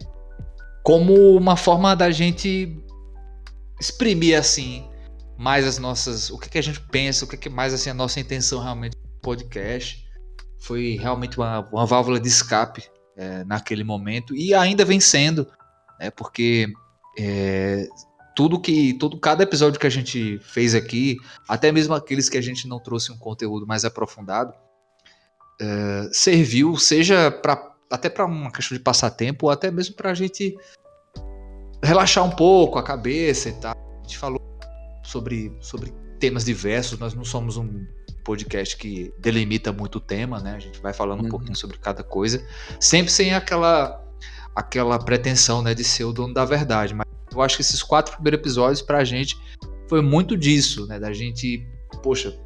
[0.83, 2.81] como uma forma da gente
[3.79, 4.87] exprimir assim
[5.37, 7.93] mais as nossas, o que, que a gente pensa, o que, que mais assim a
[7.95, 10.07] nossa intenção realmente do podcast.
[10.59, 12.83] Foi realmente uma, uma válvula de escape
[13.17, 15.47] é, naquele momento e ainda vem sendo,
[15.99, 16.71] né, porque
[17.17, 17.87] é,
[18.35, 21.17] tudo que todo cada episódio que a gente fez aqui,
[21.47, 24.53] até mesmo aqueles que a gente não trouxe um conteúdo mais aprofundado,
[25.59, 30.13] é, serviu seja para até para uma questão de passatempo ou até mesmo para a
[30.13, 30.55] gente
[31.83, 33.73] relaxar um pouco a cabeça e tal.
[33.75, 34.41] A gente falou
[35.03, 36.97] sobre sobre temas diversos.
[36.99, 37.85] Nós não somos um
[38.23, 40.55] podcast que delimita muito o tema, né?
[40.55, 41.29] A gente vai falando um Uhum.
[41.29, 42.45] pouquinho sobre cada coisa,
[42.79, 43.99] sempre sem aquela
[44.55, 48.13] aquela pretensão, né, de ser o dono da verdade, mas eu acho que esses quatro
[48.15, 49.39] primeiros episódios pra gente
[49.87, 50.99] foi muito disso, né?
[50.99, 51.65] Da gente,
[52.03, 52.37] poxa,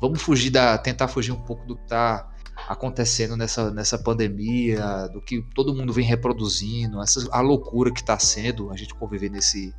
[0.00, 0.76] vamos fugir da.
[0.78, 2.28] tentar fugir um pouco do que tá
[2.68, 8.18] acontecendo nessa, nessa pandemia, do que todo mundo vem reproduzindo, essa, a loucura que tá
[8.18, 9.74] sendo a gente conviver nesse,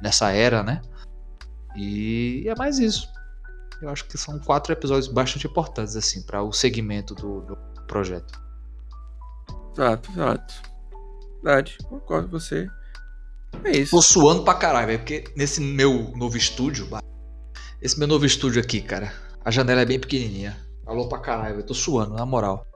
[0.00, 0.80] nessa era, né?
[1.76, 3.08] E é mais isso.
[3.82, 8.40] Eu acho que são quatro episódios bastante importantes, assim, para o segmento do, do projeto.
[9.72, 10.54] Exato, exato.
[11.42, 12.68] Verdade, concordo com você.
[13.64, 13.90] É isso.
[13.90, 16.88] Tô suando pra caralho, velho, porque nesse meu novo estúdio,
[17.82, 19.12] esse meu novo estúdio aqui, cara,
[19.44, 20.56] a janela é bem pequenininha.
[20.84, 22.66] Falou pra caralho, velho, tô suando, na moral.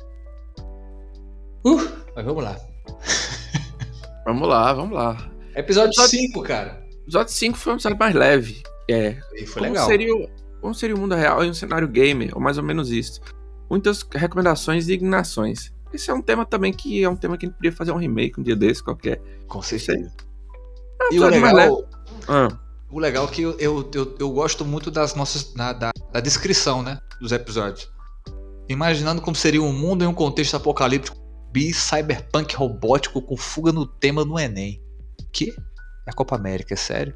[1.67, 2.57] Uh, mas vamos lá.
[4.27, 5.31] Vamos lá, vamos lá.
[5.55, 6.83] Episódio Episódio- 5, cara.
[7.03, 8.63] Episódio 5 foi um episódio mais leve.
[8.91, 9.87] É, E foi como legal.
[9.87, 10.29] Seria, o-
[10.63, 13.21] como seria o mundo real em um cenário gamer, ou mais ou menos isso.
[13.69, 15.75] Muitas recomendações e ignações.
[15.93, 17.97] Esse é um tema também que é um tema que a gente podia fazer um
[17.99, 19.21] remake um dia desse, qualquer.
[19.47, 20.11] Com certeza.
[21.03, 21.89] Um E o episódio mais legal, leve.
[22.29, 22.49] Ah,
[22.91, 25.55] o legal é que eu, eu, eu, eu gosto muito das nossas.
[25.55, 26.99] na- da, da descrição, né?
[27.21, 27.91] Dos episódios.
[28.69, 31.17] Imaginando como seria um mundo em um contexto apocalíptico
[31.53, 34.83] bi cyberpunk robótico com fuga no tema no Enem.
[35.33, 35.51] Que?
[36.07, 37.15] É a Copa América, é sério?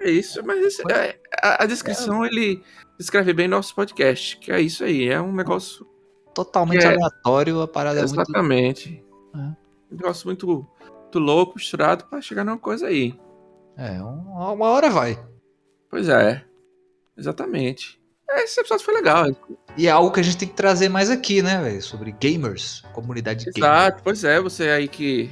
[0.00, 2.62] é isso, mas esse- é, a, a descrição ele
[2.98, 5.86] descreve bem nosso podcast, que é isso aí, é um negócio.
[6.34, 8.20] Totalmente é- aleatório, a parada é muito.
[8.20, 9.04] exatamente.
[9.34, 9.38] É.
[9.38, 9.56] Um
[9.96, 10.66] negócio muito,
[11.14, 13.14] muito louco, misturado, pra chegar numa coisa aí.
[13.76, 15.18] É, um- uma hora vai.
[15.90, 16.44] Pois é.
[17.16, 18.00] Exatamente.
[18.30, 19.26] Esse episódio foi legal.
[19.76, 21.82] E é algo que a gente tem que trazer mais aqui, né, velho?
[21.82, 24.02] Sobre gamers, comunidade Exato, gamer.
[24.02, 25.30] pois é, você aí que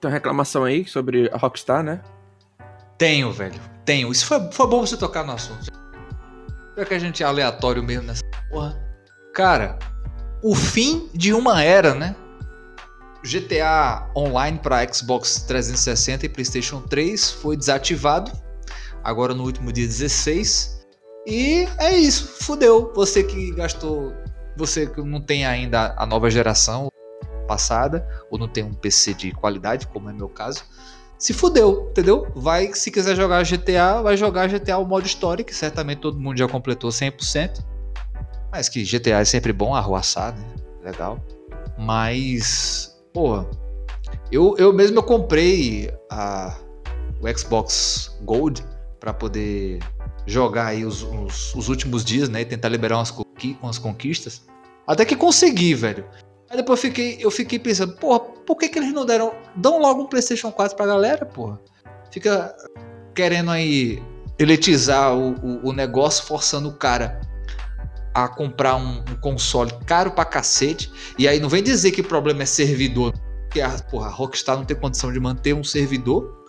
[0.00, 2.00] tem uma reclamação aí sobre a Rockstar, né?
[2.96, 3.60] Tenho, velho.
[3.84, 4.10] Tenho.
[4.10, 5.70] Isso foi, foi bom você tocar no assunto.
[6.74, 8.76] Pior que a gente é aleatório mesmo nessa porra.
[9.34, 9.78] Cara,
[10.42, 12.16] o fim de uma era, né?
[13.28, 18.32] GTA Online para Xbox 360 e PlayStation 3 foi desativado
[19.04, 20.86] agora no último dia 16.
[21.26, 22.90] E é isso, fudeu.
[22.94, 24.14] Você que gastou,
[24.56, 26.90] você que não tem ainda a nova geração
[27.46, 30.64] passada ou não tem um PC de qualidade, como é meu caso,
[31.18, 32.30] se fudeu, entendeu?
[32.34, 36.38] Vai, se quiser jogar GTA, vai jogar GTA o modo história, que certamente todo mundo
[36.38, 37.62] já completou 100%.
[38.50, 40.46] Mas que GTA é sempre bom arruaçar, né?
[40.82, 41.18] Legal.
[41.76, 43.48] Mas Porra,
[44.30, 46.56] eu, eu mesmo eu comprei a,
[47.20, 48.64] o Xbox Gold
[49.00, 49.80] para poder
[50.26, 52.42] jogar aí os, os, os, últimos dias, né?
[52.42, 53.14] E tentar liberar umas,
[53.62, 54.42] umas conquistas.
[54.86, 56.04] Até que consegui, velho.
[56.50, 59.32] Aí depois eu fiquei, eu fiquei pensando, porra, por que, que eles não deram.
[59.56, 61.60] Dão logo um PlayStation 4 pra galera, porra?
[62.10, 62.54] Fica
[63.14, 64.02] querendo aí
[64.38, 67.20] eletizar o, o, o negócio, forçando o cara
[68.24, 70.90] a comprar um, um, console caro pra cacete.
[71.18, 73.12] E aí não vem dizer que o problema é servidor.
[73.42, 76.44] Porque a, porra, a Rockstar não tem condição de manter um servidor.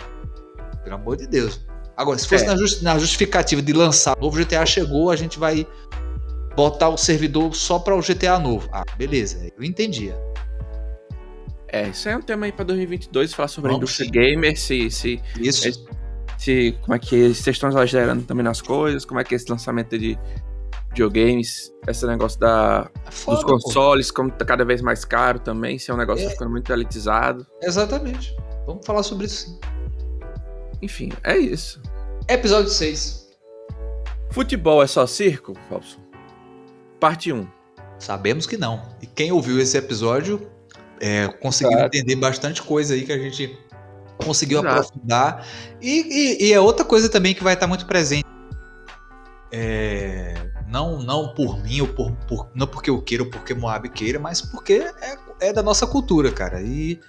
[0.84, 1.66] Pelo amor de Deus.
[1.96, 2.48] Agora, se fosse é.
[2.48, 5.68] na, just, na, justificativa de lançar o novo GTA chegou, a gente vai
[6.56, 8.70] botar o servidor só para o GTA novo.
[8.72, 10.16] Ah, beleza, eu entendia.
[11.68, 14.90] É, isso é um tema aí para 2022, falar sobre Vamos a indústria gamer, se,
[14.90, 15.86] se, isso.
[16.38, 19.50] se, como é que vocês estão exagerando também nas coisas, como é que é esse
[19.50, 20.18] lançamento de
[20.90, 24.16] videogames, esse negócio da, é foda, dos consoles, pô.
[24.16, 26.28] como tá cada vez mais caro também, se é um negócio é.
[26.28, 27.46] tá ficando muito elitizado.
[27.62, 28.36] Exatamente.
[28.66, 29.60] Vamos falar sobre isso sim.
[30.82, 31.82] Enfim, é isso.
[32.28, 33.30] Episódio 6.
[34.32, 36.00] Futebol é só circo, Falso?
[37.00, 37.48] Parte 1.
[37.98, 38.82] Sabemos que não.
[39.02, 40.50] E quem ouviu esse episódio
[41.02, 41.88] é, conseguiu claro.
[41.88, 43.58] entender bastante coisa aí que a gente
[44.18, 44.76] conseguiu Exato.
[44.76, 45.48] aprofundar.
[45.82, 48.26] E, e, e, é outra coisa também que vai estar muito presente.
[49.52, 50.36] É,
[50.70, 54.20] não, não por mim, ou por, por, não porque eu queira ou porque Moab queira,
[54.20, 56.62] mas porque é, é da nossa cultura, cara.
[56.62, 57.00] E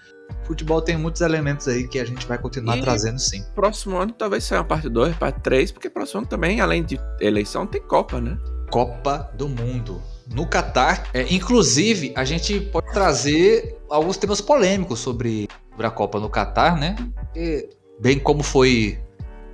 [0.45, 3.45] futebol tem muitos elementos aí que a gente vai continuar e trazendo sim.
[3.55, 6.99] Próximo ano talvez seja uma parte 2, parte 3, porque próximo ano também, além de
[7.21, 8.39] eleição, tem Copa, né?
[8.71, 10.01] Copa do Mundo.
[10.33, 16.21] No Catar, é, inclusive, a gente pode trazer alguns temas polêmicos sobre, sobre a Copa
[16.21, 16.95] no Catar, né?
[17.35, 17.69] E,
[18.01, 18.99] bem como foi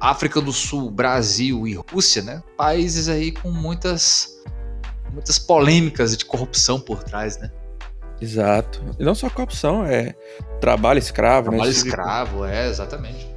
[0.01, 2.43] África do Sul, Brasil e Rússia, né?
[2.57, 4.37] Países aí com muitas
[5.13, 7.51] muitas polêmicas de corrupção por trás, né?
[8.21, 8.83] Exato.
[8.99, 10.15] E não só corrupção, é
[10.61, 11.73] trabalho escravo, trabalho né?
[11.73, 13.35] Trabalho escravo, é, exatamente.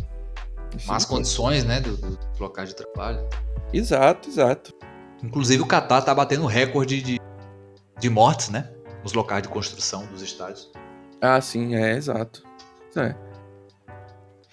[0.85, 3.27] Más condições, né, do, do local de trabalho.
[3.73, 4.73] Exato, exato.
[5.23, 7.19] Inclusive o Catar tá batendo recorde de,
[7.99, 8.69] de mortes, né?
[9.03, 10.71] Nos locais de construção dos estádios.
[11.21, 12.43] Ah, sim, é, exato.
[12.95, 13.15] É.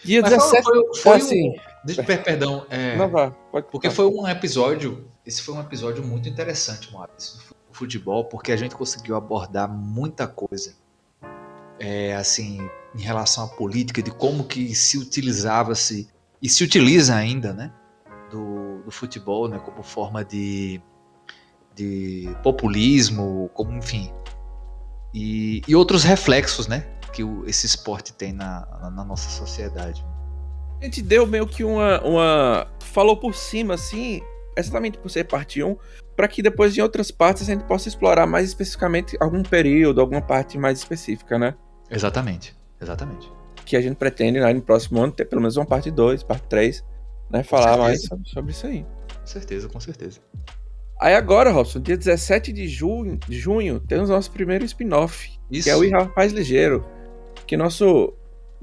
[0.04, 0.64] Dia Mas 17...
[0.64, 1.54] Foi, foi, ah, sim.
[1.86, 2.66] Deixa, perdão.
[2.68, 5.08] É, Não vá, pode Porque foi um episódio.
[5.24, 10.26] Esse foi um episódio muito interessante, Maurício, no futebol, porque a gente conseguiu abordar muita
[10.26, 10.74] coisa.
[11.78, 16.08] É, assim, em relação à política, de como que se utilizava-se
[16.42, 17.70] e se utiliza ainda, né,
[18.30, 20.80] do, do, futebol, né, como forma de,
[21.74, 24.10] de populismo, como enfim,
[25.12, 30.02] e, e outros reflexos, né, que o, esse esporte tem na, na, na nossa sociedade.
[30.80, 32.66] A gente deu meio que uma, uma.
[32.80, 34.22] Falou por cima, assim,
[34.56, 35.76] exatamente por ser parte 1,
[36.16, 40.22] para que depois em outras partes a gente possa explorar mais especificamente algum período, alguma
[40.22, 41.54] parte mais específica, né?
[41.90, 43.30] Exatamente, exatamente.
[43.64, 46.46] Que a gente pretende né, no próximo ano ter pelo menos uma parte 2, parte
[46.48, 46.84] 3,
[47.30, 47.42] né?
[47.42, 48.86] Falar mais sobre, sobre, isso aí.
[49.20, 50.20] Com certeza, com certeza.
[50.98, 55.76] Aí agora, Robson, dia 17 de junho, de junho temos nosso primeiro spin-off, que é
[55.76, 56.84] o Rapaz Ligeiro.
[57.46, 58.14] Que nosso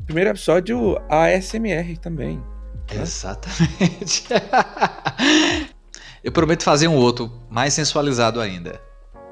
[0.05, 2.37] primeiro episódio ASMR também.
[2.37, 3.01] Né?
[3.01, 4.25] Exatamente.
[6.23, 8.81] Eu prometo fazer um outro mais sensualizado ainda.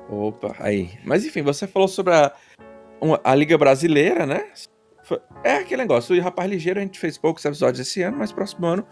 [0.10, 0.92] Opa, aí.
[1.06, 2.34] Mas enfim, você falou sobre a,
[3.24, 4.46] a Liga Brasileira, né?
[5.44, 6.16] É aquele negócio.
[6.16, 8.86] O Rapaz Ligeiro a gente fez poucos episódios esse ano, mas próximo ano,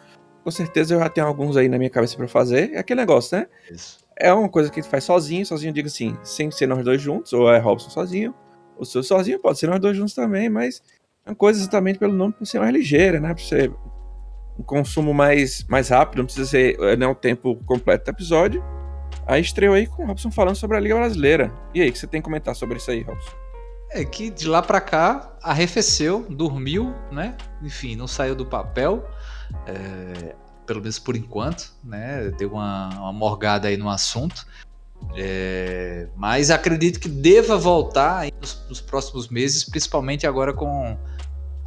[0.43, 2.71] com certeza eu já tenho alguns aí na minha cabeça para fazer.
[2.73, 3.47] É aquele negócio, né?
[3.69, 3.99] Isso.
[4.15, 7.01] É uma coisa que a gente faz sozinho, sozinho, digo assim, sem ser nós dois
[7.01, 8.33] juntos, ou é Robson sozinho,
[8.77, 10.81] ou seu sozinho, pode ser nós dois juntos também, mas
[11.29, 13.33] uma coisa exatamente pelo nome, por ser mais ligeira, né?
[13.33, 13.71] Por ser
[14.57, 18.63] um consumo mais, mais rápido, não precisa ser né, o tempo completo do episódio.
[19.25, 21.53] Aí estreou aí com o Robson falando sobre a Liga Brasileira.
[21.73, 23.31] E aí, o que você tem que comentar sobre isso aí, Robson?
[23.91, 27.35] É que de lá para cá arrefeceu, dormiu, né?
[27.61, 29.07] Enfim, não saiu do papel.
[29.65, 30.35] É...
[30.65, 32.31] pelo menos por enquanto, né?
[32.37, 34.45] Deu uma, uma morgada aí no assunto.
[35.15, 40.97] É, mas acredito que deva voltar nos, nos, próximos meses, principalmente agora com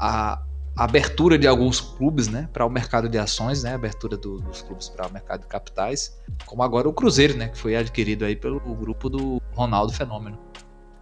[0.02, 0.42] a,
[0.76, 4.60] a abertura de alguns clubes né, para o mercado de ações, né, abertura do, dos
[4.60, 8.34] clubes para o mercado de capitais, como agora o Cruzeiro, né, que foi adquirido aí
[8.34, 10.36] pelo grupo do Ronaldo Fenômeno.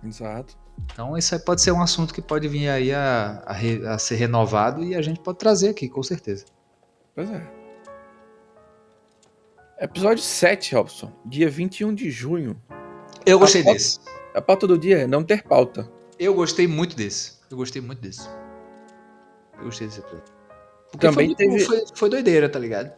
[0.05, 0.55] Exato.
[0.85, 3.97] Então isso aí pode ser um assunto que pode vir aí a, a, re, a
[3.97, 6.45] ser renovado e a gente pode trazer aqui, com certeza.
[7.15, 7.61] Pois é.
[9.81, 11.11] Episódio 7, Robson.
[11.25, 12.61] Dia 21 de junho.
[13.25, 14.01] Eu gostei a pauta, desse.
[14.35, 15.91] A pauta do dia é não ter pauta.
[16.19, 17.39] Eu gostei muito desse.
[17.51, 18.29] Eu gostei muito desse.
[19.61, 20.25] Eu gostei desse episódio.
[20.91, 21.61] Porque Também foi, teve...
[21.61, 22.93] foi, foi doideira, tá ligado?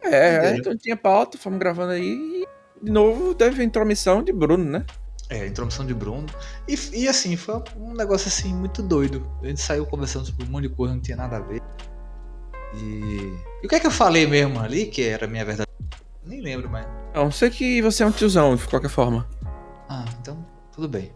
[0.00, 0.56] É, doideira.
[0.56, 2.48] então tinha pauta, fomos gravando aí e
[2.82, 4.84] de novo teve a intromissão de Bruno, né?
[5.28, 6.26] É, a intromissão de Bruno.
[6.66, 9.30] E, e assim, foi um negócio assim muito doido.
[9.42, 11.62] A gente saiu conversando sobre um monte de coisa, não tinha nada a ver.
[12.74, 15.70] E, e o que é que eu falei mesmo ali, que era a minha verdade?
[16.24, 16.86] Nem lembro mais.
[17.14, 19.28] Não, sei que você é um tiozão, de qualquer forma.
[19.88, 21.12] Ah, então tudo bem.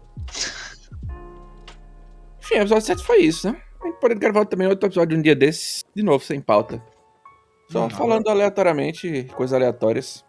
[2.39, 3.59] Enfim, o episódio 7 foi isso, né?
[3.85, 6.83] A gente pode gravar também outro episódio um dia desses, de novo, sem pauta.
[7.69, 10.25] Só não, falando aleatoriamente, coisas aleatórias.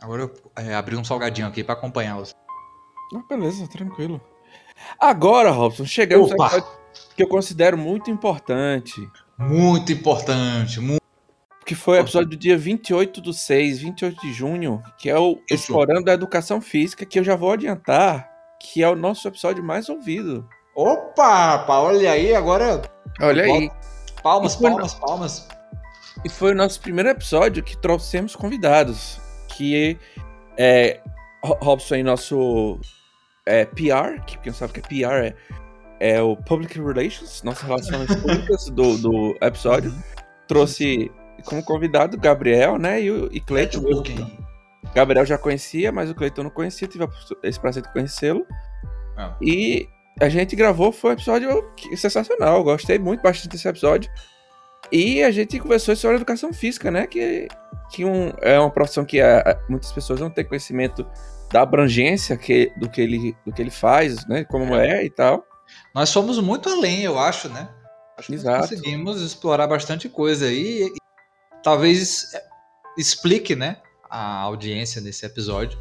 [0.00, 2.34] Agora eu é, abri um salgadinho aqui pra acompanhar os.
[3.14, 4.18] Ah, beleza, tranquilo.
[4.98, 6.64] Agora, Robson, chegamos a
[7.14, 9.06] que eu considero muito importante.
[9.36, 11.02] Muito importante, muito.
[11.66, 15.32] Que foi o episódio do dia 28 do 6, 28 de junho, que é o
[15.32, 15.64] Isso.
[15.64, 19.90] Explorando a Educação Física, que eu já vou adiantar, que é o nosso episódio mais
[19.90, 20.48] ouvido.
[20.78, 22.80] Opa, olha aí, agora.
[23.20, 23.68] Olha aí.
[24.22, 25.48] Palmas, palmas, palmas.
[26.24, 29.98] E foi o nosso primeiro episódio que trouxemos convidados, que
[30.56, 31.00] é
[31.42, 32.78] Robson aí, nosso
[33.44, 35.34] é, PR, que quem sabe que é PR é,
[35.98, 39.92] é o Public Relations, nossas relações públicas do, do episódio.
[40.46, 41.10] Trouxe
[41.44, 43.82] como convidado Gabriel, né, e, e Cleiton.
[44.94, 47.04] Gabriel já conhecia, mas o Cleiton não conhecia, tive
[47.42, 48.46] esse prazer de conhecê-lo.
[49.16, 49.36] Ah.
[49.42, 49.88] E
[50.20, 52.62] a gente gravou, foi um episódio sensacional.
[52.64, 54.10] Gostei muito bastante desse episódio.
[54.90, 57.06] E a gente conversou sobre educação física, né?
[57.06, 57.48] Que,
[57.90, 61.06] que um, é uma profissão que a, a, muitas pessoas não têm conhecimento
[61.52, 64.44] da abrangência que, do, que ele, do que ele faz, né?
[64.44, 65.00] Como é.
[65.00, 65.44] é e tal.
[65.94, 67.68] Nós fomos muito além, eu acho, né?
[68.16, 68.68] Acho Exato.
[68.68, 70.84] conseguimos explorar bastante coisa aí.
[70.84, 70.92] E,
[71.62, 72.42] talvez é,
[72.96, 73.76] explique, né?
[74.10, 75.78] A audiência nesse episódio.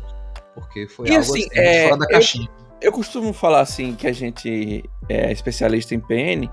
[0.54, 2.50] Porque foi e algo assim, assim é, fora da caixinha.
[2.60, 6.50] Eu eu costumo falar assim que a gente é especialista em PN.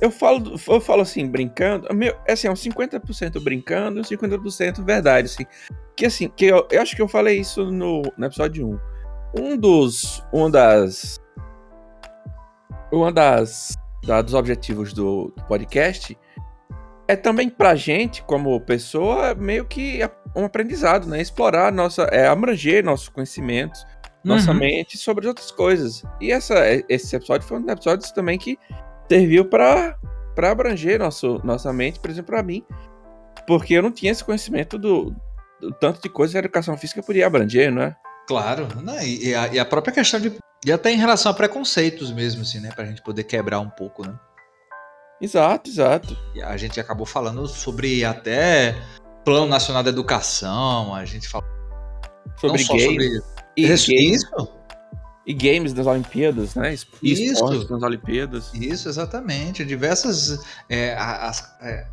[0.00, 4.04] Eu falo, eu falo assim, brincando, meu, é assim, é um 50% brincando e um
[4.04, 5.44] 50% verdade, assim.
[5.96, 8.68] Que assim, que eu, eu acho que eu falei isso no, no episódio
[9.34, 9.40] 1.
[9.40, 10.24] Um dos.
[10.32, 11.18] Um das.
[12.92, 13.74] Uma das.
[14.06, 16.16] Da, dos objetivos do, do podcast
[17.08, 20.00] é também pra gente, como pessoa, meio que
[20.36, 21.20] um aprendizado, né?
[21.20, 22.02] Explorar nossa.
[22.04, 23.84] É, abranger nossos conhecimentos
[24.24, 24.58] nossa uhum.
[24.58, 26.02] mente sobre outras coisas.
[26.20, 26.54] E essa,
[26.88, 28.58] esse episódio foi um dos episódios também que
[29.08, 29.96] serviu para
[30.42, 32.64] abranger nosso, nossa mente, por exemplo, para mim.
[33.46, 35.14] Porque eu não tinha esse conhecimento do,
[35.60, 37.96] do, tanto de coisas que a educação física podia abranger, não é?
[38.26, 39.06] Claro, né?
[39.06, 40.36] e, a, e a própria questão de.
[40.66, 42.70] E até em relação a preconceitos mesmo, assim, né?
[42.74, 44.14] Pra gente poder quebrar um pouco, né?
[45.20, 46.16] Exato, exato.
[46.34, 48.76] E a gente acabou falando sobre até
[49.24, 51.48] Plano Nacional da Educação, a gente falou.
[52.38, 52.84] Sobre gays.
[52.84, 53.22] Sobre
[53.58, 54.22] e isso, games,
[55.26, 56.74] E games das Olimpíadas, né?
[57.02, 57.44] Isso.
[57.70, 58.52] nas Olimpíadas.
[58.54, 59.64] Isso, exatamente.
[59.64, 61.86] Diversas é, as, é,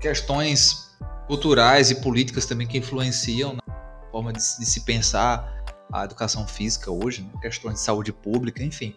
[0.00, 0.90] questões
[1.26, 6.90] culturais e políticas também que influenciam na forma de, de se pensar a educação física
[6.90, 7.30] hoje, né?
[7.40, 8.96] questões de saúde pública, enfim.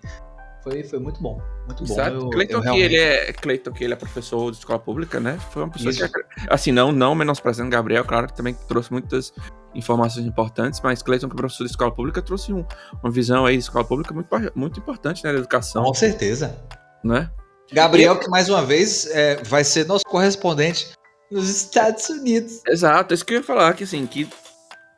[0.64, 1.40] Foi, foi muito bom.
[1.68, 2.02] Muito bom.
[2.02, 2.90] Eu, Clayton, eu realmente...
[2.90, 5.38] que ele é, Clayton, que ele é professor de escola pública, né?
[5.52, 6.10] Foi uma pessoa Isso.
[6.10, 9.32] que, assim, não, não menosprezando Gabriel, claro que também trouxe muitas
[9.76, 12.66] informações importantes, mas Cleiton, que é professor de escola pública, trouxe um,
[13.04, 15.84] uma visão aí de escola pública muito, muito importante né, da educação.
[15.84, 16.56] Com certeza.
[17.04, 17.30] Né?
[17.72, 20.92] Gabriel, que mais uma vez é, vai ser nosso correspondente
[21.32, 22.62] nos Estados Unidos.
[22.68, 24.30] Exato, isso que eu ia falar, que assim, que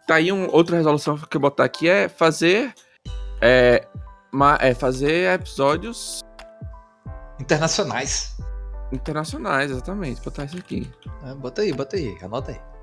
[0.06, 2.74] tá aí um, outra resolução que eu botar aqui é fazer
[3.42, 3.86] é,
[4.32, 6.22] ma, é fazer episódios
[7.40, 8.36] internacionais.
[8.92, 10.90] Internacionais, exatamente, botar isso aqui.
[11.26, 12.77] É, bota aí, bota aí, anota aí.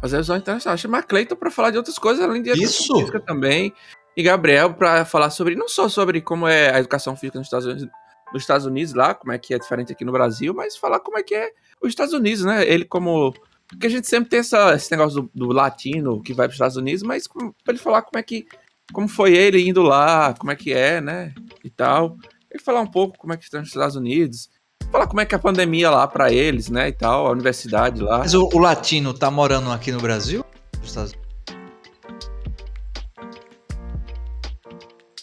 [0.00, 0.76] Fazer visão internacional.
[0.76, 2.98] Chamar Cleiton para falar de outras coisas além de educação Isso.
[2.98, 3.72] física também.
[4.16, 7.66] E Gabriel para falar sobre, não só sobre como é a educação física nos Estados
[7.66, 7.88] Unidos,
[8.32, 11.18] nos Estados Unidos lá, como é que é diferente aqui no Brasil, mas falar como
[11.18, 11.50] é que é
[11.80, 12.68] os Estados Unidos, né?
[12.68, 13.32] Ele como
[13.70, 16.56] porque a gente sempre tem essa, esse negócio do, do latino que vai para os
[16.56, 18.46] Estados Unidos, mas para ele falar como é que
[18.92, 21.32] como foi ele indo lá, como é que é, né?
[21.62, 22.16] E tal.
[22.50, 24.50] Ele falar um pouco como é que está nos Estados Unidos.
[24.90, 28.00] Falar como é que é a pandemia lá pra eles, né, e tal, a universidade
[28.02, 28.18] lá.
[28.18, 30.44] Mas o, o latino tá morando aqui no Brasil?
[30.78, 31.20] Nos Estados Unidos?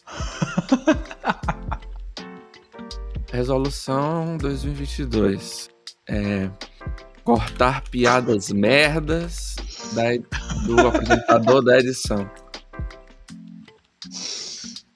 [3.32, 5.69] Resolução 2022.
[6.08, 6.49] É,
[7.23, 9.56] cortar piadas merdas
[9.93, 10.17] da-
[10.65, 12.30] do apresentador da edição.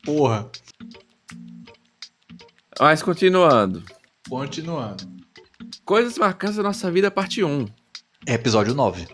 [0.04, 0.50] Porra.
[2.80, 3.84] Mas continuando.
[4.32, 5.04] Continuando.
[5.84, 7.66] Coisas marcantes da nossa vida, parte 1.
[8.26, 9.06] É episódio 9.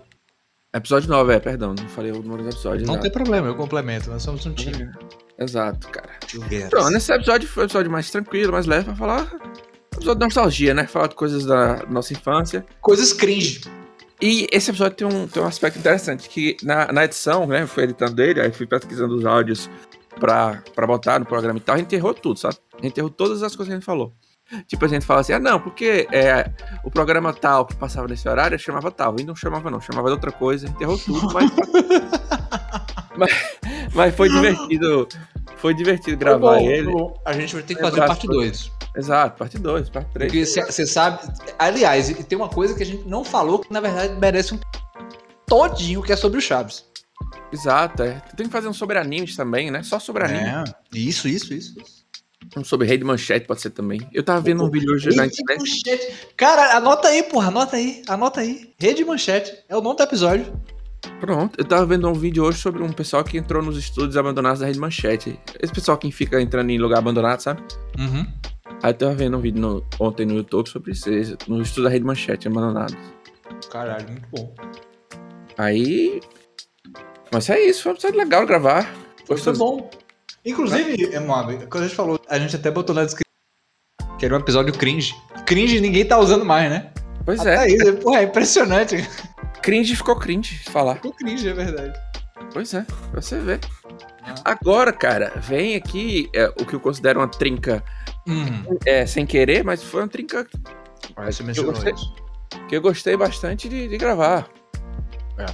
[0.72, 2.86] Episódio 9, é, perdão, não falei o número do episódio.
[2.86, 3.02] Não exato.
[3.02, 4.12] tem problema, eu complemento.
[4.12, 4.92] Nós somos um time.
[5.40, 6.12] Exato, cara.
[6.70, 9.24] Pronto, nesse episódio foi um episódio mais tranquilo, mais leve pra falar.
[9.92, 10.86] Episódio de nostalgia, né?
[10.86, 12.64] Falar de coisas da nossa infância.
[12.80, 13.62] Coisas cringe.
[14.22, 17.64] E esse episódio tem um, tem um aspecto interessante, que na, na edição, né?
[17.64, 19.68] Eu fui editando ele, aí fui pesquisando os áudios
[20.20, 22.58] pra, pra botar no programa e tal, a gente errou tudo, sabe?
[22.80, 24.14] A gente errou todas as coisas que a gente falou.
[24.66, 26.50] Tipo, a gente fala assim, ah, não, porque é,
[26.84, 30.14] o programa tal que passava nesse horário chamava tal, e não chamava não, chamava de
[30.14, 31.52] outra coisa, a gente errou tudo, mas...
[33.18, 33.32] mas,
[33.94, 35.08] mas foi divertido,
[35.58, 36.92] foi divertido gravar Foi bom, ele.
[36.92, 37.22] bom.
[37.26, 38.68] A gente vai ter que fazer parte coisas.
[38.68, 38.78] 2.
[38.96, 40.32] Exato, parte 2, parte 3.
[40.32, 41.20] Porque você sabe.
[41.58, 44.60] Aliás, e tem uma coisa que a gente não falou que na verdade merece um
[45.46, 46.86] todinho, que é sobre o Chaves.
[47.52, 48.22] Exato, é.
[48.36, 49.82] Tem que fazer um sobre animes também, né?
[49.84, 50.50] Só sobre anime.
[50.50, 50.64] É.
[50.94, 51.76] Isso, isso, isso.
[52.64, 54.08] Sobre Rei de Manchete pode ser também.
[54.14, 55.60] Eu tava vendo um vídeo hoje na Rede internet.
[55.60, 56.28] Manchete.
[56.36, 58.74] Cara, anota aí, porra, anota aí, anota aí.
[58.80, 59.54] Rede Manchete.
[59.68, 60.46] É o nome do episódio.
[61.20, 64.60] Pronto, eu tava vendo um vídeo hoje sobre um pessoal que entrou nos estúdios abandonados
[64.60, 65.40] da Rede Manchete.
[65.62, 67.62] Esse pessoal que fica entrando em lugar abandonado, sabe?
[67.98, 68.26] Uhum.
[68.84, 71.84] Aí eu tava vendo um vídeo no- ontem no YouTube sobre isso, eles- no estúdio
[71.86, 72.96] da Rede Manchete, abandonados.
[73.72, 74.54] Caralho, muito bom.
[75.58, 76.20] Aí.
[77.32, 78.84] Mas é isso, foi um episódio legal gravar.
[79.26, 79.60] Foi Gostoso.
[79.60, 79.90] bom.
[80.48, 83.28] Inclusive, Emoab, quando a gente falou, a gente até botou na descrição
[84.18, 85.16] que era um episódio cringe.
[85.46, 86.92] Cringe ninguém tá usando mais, né?
[87.24, 88.96] Pois Até é, aí, porra, é impressionante.
[89.62, 90.96] cringe ficou cringe falar.
[90.96, 91.94] Ficou cringe, é verdade.
[92.52, 93.60] Pois é, pra você ver.
[94.24, 94.34] Ah.
[94.46, 97.84] Agora, cara, vem aqui é, o que eu considero uma trinca
[98.28, 98.78] Uhum.
[98.86, 100.46] é, sem querer, mas foi uma trinca
[101.16, 101.94] você Eu gostei.
[101.94, 102.16] isso.
[102.68, 104.50] que eu gostei bastante de, de gravar.
[105.38, 105.46] É.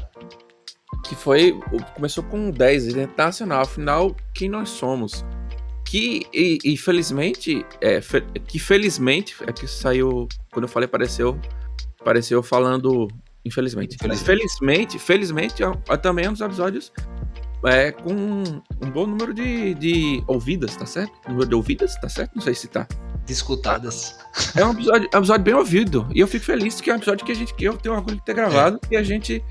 [1.04, 1.60] Que foi.
[1.96, 3.62] Começou com um 10, identidade nacional.
[3.62, 5.26] Afinal, quem nós somos?
[5.86, 10.28] Que, e, e felizmente, é, fe- que felizmente, é que saiu.
[10.52, 11.40] Quando eu falei, apareceu.
[12.00, 13.08] Apareceu falando.
[13.46, 13.98] Infelizmente.
[14.08, 16.94] Mas felizmente, felizmente, é, é também um dos episódios
[17.66, 21.12] é, com um bom número de, de ouvidas, tá certo?
[21.28, 22.32] Número de ouvidas, tá certo?
[22.36, 22.88] Não sei se tá.
[23.26, 24.18] Discutadas.
[24.56, 26.08] É um episódio, é um episódio bem ouvido.
[26.14, 28.16] E eu fico feliz que é um episódio que a gente que eu tenho orgulho
[28.18, 28.80] de ter gravado.
[28.92, 29.44] E a gente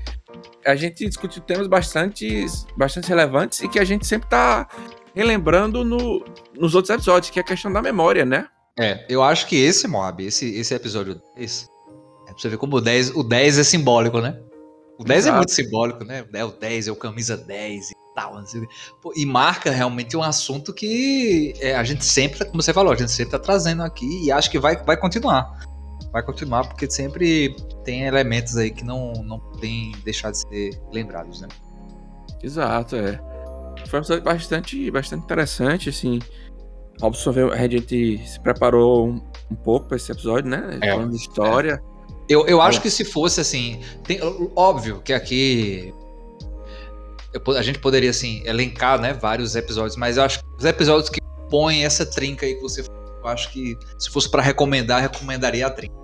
[0.65, 2.45] a gente discute temas bastante,
[2.77, 4.67] bastante relevantes e que a gente sempre tá
[5.15, 6.23] relembrando no,
[6.55, 8.47] nos outros episódios, que é a questão da memória, né?
[8.79, 11.69] É, eu acho que esse Moab, esse, esse episódio 10,
[12.27, 14.39] é pra você ver como o 10, o 10 é simbólico, né?
[14.97, 15.37] O 10 é Exato.
[15.37, 16.25] muito simbólico, né?
[16.33, 18.41] É o 10, é o camisa 10 e tal.
[19.01, 22.93] Pô, e marca realmente um assunto que é, a gente sempre, tá- como você falou,
[22.93, 25.51] a gente sempre tá trazendo aqui e acho que vai, vai continuar.
[26.11, 31.41] Vai continuar porque sempre tem elementos aí que não, não podem deixar de ser lembrados,
[31.41, 31.47] né?
[32.41, 33.19] Exato, é.
[33.87, 36.19] Foi um episódio bastante, bastante interessante, assim.
[37.01, 40.77] Robson, a gente se preparou um, um pouco pra esse episódio, né?
[40.81, 40.91] É.
[40.91, 41.81] Falando de história.
[42.29, 42.81] Eu, eu acho É.
[42.81, 43.81] que se fosse assim.
[44.03, 44.19] tem-
[44.55, 45.93] óbvio que aqui.
[47.33, 51.09] eu a gente poderia, assim, elencar, né, vários episódios, mas eu acho que os episódios
[51.09, 51.19] que
[51.49, 55.09] põem essa trinca aí que você falou, eu acho que se fosse pra recomendar, eu
[55.09, 55.95] recomendaria a trinca.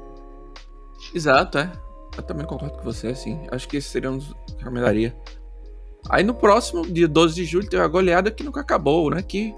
[1.13, 1.71] Exato, é.
[2.17, 3.39] Eu também concordo com você, assim.
[3.51, 5.15] Acho que esse seria um dos que recomendaria.
[6.09, 9.21] Aí no próximo, dia 12 de julho, teve a goleada que nunca acabou, né?
[9.21, 9.53] Que.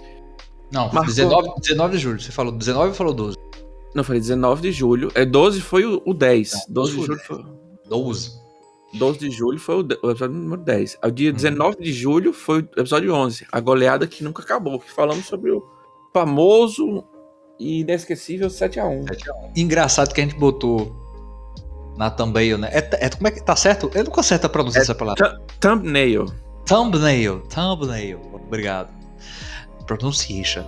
[0.72, 1.06] Não, Marcou.
[1.06, 2.20] 19, 19 de julho.
[2.22, 3.38] Você falou 19 ou falou 12?
[3.94, 5.12] Não, falei 19 de julho.
[5.16, 6.52] É 12 foi o, o 10.
[6.54, 7.28] Não, 12 de foi o julho 10.
[7.28, 7.46] foi.
[7.90, 8.42] 12.
[8.94, 10.98] 12 de julho foi o, o episódio número 10.
[11.02, 11.36] Aí o dia Uhum.
[11.36, 13.48] 19 de julho foi o episódio 11.
[13.52, 14.80] A goleada que nunca acabou.
[14.80, 15.64] Que falamos sobre o
[16.14, 17.04] famoso
[17.60, 19.06] e inesquecível 7x1.
[19.56, 21.01] Engraçado que a gente botou
[21.98, 22.70] na thumbnail, né?
[22.72, 23.90] É, é- como é que tá certo?
[23.94, 25.40] Eu nunca acerto a pronúncia É dessa palavra.
[25.60, 26.26] Thumbnail.
[26.66, 28.20] Thumbnail, thumbnail.
[28.34, 28.90] Obrigado.
[29.86, 30.64] Pronunciation.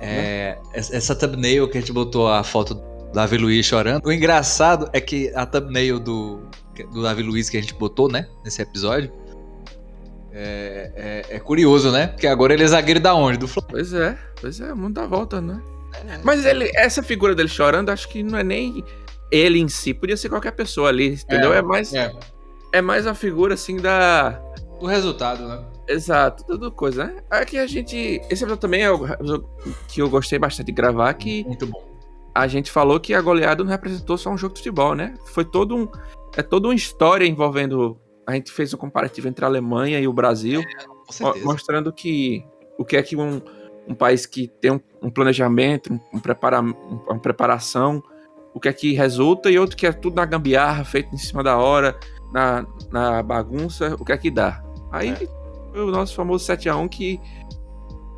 [0.00, 4.06] É, essa essa thumbnail que a gente botou a foto do Davi Luiz chorando.
[4.06, 6.40] O engraçado é que a thumbnail do,
[6.92, 8.26] do Davi Luiz que a gente botou, né?
[8.44, 9.12] Nesse episódio.
[10.32, 12.06] É, é- é curioso, né?
[12.06, 13.36] Porque agora ele é zagueiro da onde?
[13.38, 13.72] Do Flamengo.
[13.72, 15.60] Pois é, pois é, o mundo dá volta, né?
[16.22, 18.82] Mas ele, essa figura dele chorando, acho que não é nem
[19.30, 21.52] ele em si, podia ser qualquer pessoa ali, entendeu?
[21.52, 22.12] É, mais, É.
[22.72, 24.40] é mais a figura assim da.
[24.80, 25.62] O resultado, né?
[25.88, 27.22] Exato, tudo coisa, né?
[27.30, 27.96] Aqui a gente.
[28.30, 28.98] Esse episódio também é o
[29.88, 31.82] que eu gostei bastante de gravar, que Muito bom.
[32.34, 35.14] a gente falou que a goleada não representou só um jogo de futebol, né?
[35.26, 35.88] Foi todo um.
[36.36, 37.98] É toda uma história envolvendo.
[38.26, 40.62] A gente fez um comparativo entre a Alemanha e o Brasil,
[41.10, 41.44] certeza.
[41.44, 42.44] mostrando que
[42.78, 43.42] o que é que um,
[43.88, 46.72] um país que tem um, um planejamento, um, um prepara, um-
[47.08, 48.00] uma preparação,
[48.54, 51.42] o que é que resulta, e outro que é tudo na gambiarra, feito em cima
[51.42, 51.98] da hora,
[52.32, 54.62] na, na bagunça, o que é que dá.
[54.92, 55.14] Aí
[55.72, 57.20] foi o nosso famoso 7x1 que.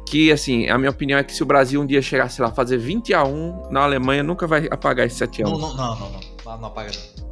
[0.05, 2.51] Que, assim, a minha opinião é que se o Brasil um dia chegar, sei lá,
[2.51, 5.45] fazer 20 a 1 na Alemanha, nunca vai apagar esse 7x1.
[5.45, 6.59] Não, não, não, não, não.
[6.59, 7.23] Não, apaga não.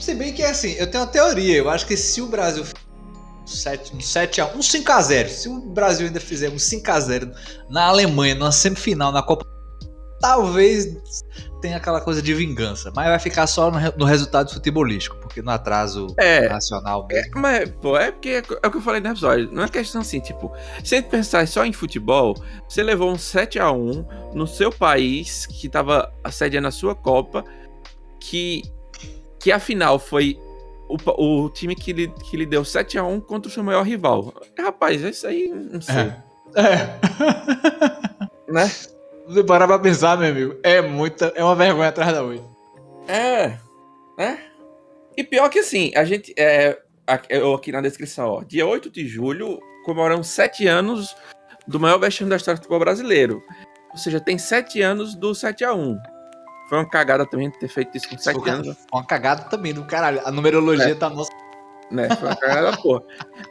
[0.00, 1.56] Se bem que é assim, eu tenho uma teoria.
[1.56, 2.80] Eu acho que se o Brasil fizer
[3.42, 6.50] um 7, um 7 a 1, um 5 a 0 se o Brasil ainda fizer
[6.50, 7.30] um 5 a 0
[7.68, 9.44] na Alemanha, numa semifinal, na Copa,
[10.20, 10.96] talvez
[11.60, 12.92] tenha aquela coisa de vingança.
[12.94, 17.32] Mas vai ficar só no, no resultado futebolístico, porque no atraso É, nacional mesmo.
[17.36, 19.50] Mas, pô, é porque é o que eu falei no episódio.
[19.52, 20.52] Não é questão assim, tipo,
[20.84, 22.34] se a gente pensar só em futebol,
[22.68, 27.44] você levou um 7x1 no seu país, que tava sediando a sua Copa,
[28.20, 28.62] que,
[29.40, 30.38] que afinal foi
[30.88, 30.96] o,
[31.44, 34.32] o time que lhe, que lhe deu 7x1 contra o seu maior rival.
[34.58, 36.12] Rapaz, isso aí, não sei.
[36.54, 36.98] É.
[38.50, 38.70] Né?
[39.28, 41.32] Você parar pra pensar, meu amigo, é muita.
[41.36, 42.42] É uma vergonha atrás da outra.
[43.06, 43.56] É,
[44.16, 44.38] né?
[45.16, 46.32] E pior que assim, a gente.
[46.38, 48.42] É, aqui- eu aqui na descrição, ó.
[48.42, 51.14] Dia 8 de julho, comemoramos 7 anos
[51.66, 53.42] do maior vexame da história do futebol brasileiro.
[53.90, 55.98] Ou seja, tem 7 anos do 7x1.
[56.68, 59.84] Foi uma cagada também ter feito isso com 7 Foi anos, uma cagada também do
[59.84, 60.20] caralho.
[60.24, 61.30] A numerologia tá nossa.
[61.90, 62.08] né?
[62.16, 63.02] Foi uma cagada, porra.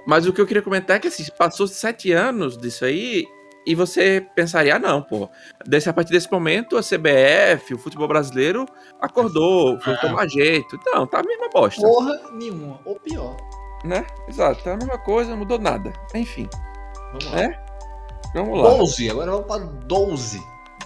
[0.07, 3.28] Mas o que eu queria comentar é que assim, passou 7 anos disso aí.
[3.68, 5.30] E você pensaria, ah, não, pô.
[5.65, 8.65] Desse, a partir desse momento, a CBF, o futebol brasileiro,
[9.01, 9.97] acordou, foi Ah.
[9.97, 10.80] tomar jeito.
[10.86, 11.82] Não, tá a mesma bosta.
[11.82, 12.80] Porra nenhuma.
[12.86, 13.36] Ou pior.
[13.84, 14.05] né?
[14.28, 15.91] Exato, é a mesma coisa, não mudou nada.
[16.15, 16.47] Enfim,
[17.11, 17.39] Vamos lá.
[17.41, 17.63] É?
[18.34, 18.70] vamos lá.
[18.70, 20.41] 12, agora vamos para 12.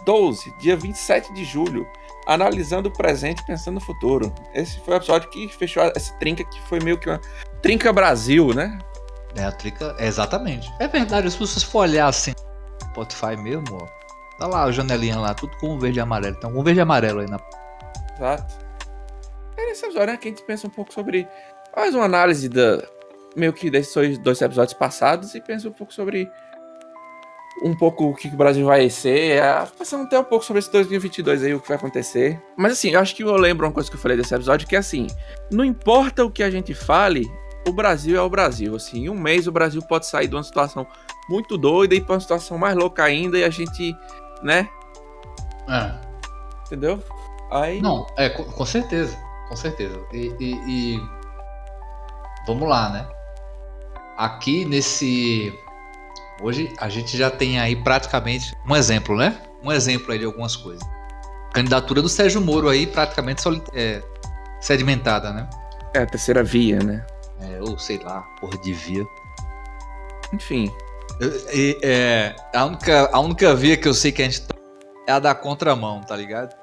[0.05, 1.87] 12, dia 27 de julho,
[2.27, 4.33] analisando o presente e pensando no futuro.
[4.55, 7.21] Esse foi o episódio que fechou essa trinca que foi meio que uma
[7.61, 8.77] trinca Brasil, né?
[9.35, 9.95] É, a trica.
[9.99, 10.67] É, exatamente.
[10.79, 12.33] É verdade, se vocês for olhar assim,
[12.91, 13.87] Spotify mesmo, ó.
[14.37, 16.35] Tá lá a janelinha lá, tudo com verde e amarelo.
[16.35, 17.39] Tem algum verde e amarelo aí na.
[18.15, 18.53] Exato.
[19.57, 21.27] É nesse episódio né, que a gente pensa um pouco sobre.
[21.73, 22.83] Faz uma análise da.
[23.35, 26.29] Meio que desses dois- episódios passados e pensa um pouco sobre.
[27.63, 29.37] Um pouco o que o Brasil vai ser.
[29.37, 32.41] É, pensando até um pouco sobre esse 2022 aí, o que vai acontecer.
[32.57, 34.75] Mas assim, eu acho que eu lembro uma coisa que eu falei desse episódio, que
[34.75, 35.05] é assim:
[35.51, 37.29] não importa o que a gente fale,
[37.67, 38.75] o Brasil é o Brasil.
[38.75, 40.85] Assim, em um mês o Brasil pode sair de uma situação
[41.29, 43.95] muito doida e ir pra uma situação mais louca ainda e a gente,
[44.43, 44.67] né?
[45.69, 45.93] É.
[46.65, 47.03] Entendeu?
[47.51, 47.81] Aí.
[47.81, 49.17] Não, é, com, com certeza.
[49.49, 49.99] Com certeza.
[50.13, 51.01] E, e- e-
[52.47, 53.07] Vamos lá, né?
[54.17, 55.53] Aqui nesse.
[56.41, 59.39] Hoje a gente já tem aí praticamente um exemplo, né?
[59.63, 60.81] Um exemplo aí de algumas coisas.
[61.53, 64.01] Candidatura do Sérgio Moro aí praticamente soli- é,
[64.59, 65.47] sedimentada, né?
[65.93, 67.05] É a terceira via, né?
[67.41, 69.05] É, ou sei lá, porra de via.
[70.33, 70.71] Enfim.
[71.53, 74.55] E, é, a, única, a única via que eu sei que a gente tá
[75.07, 76.55] é a da contramão, tá ligado?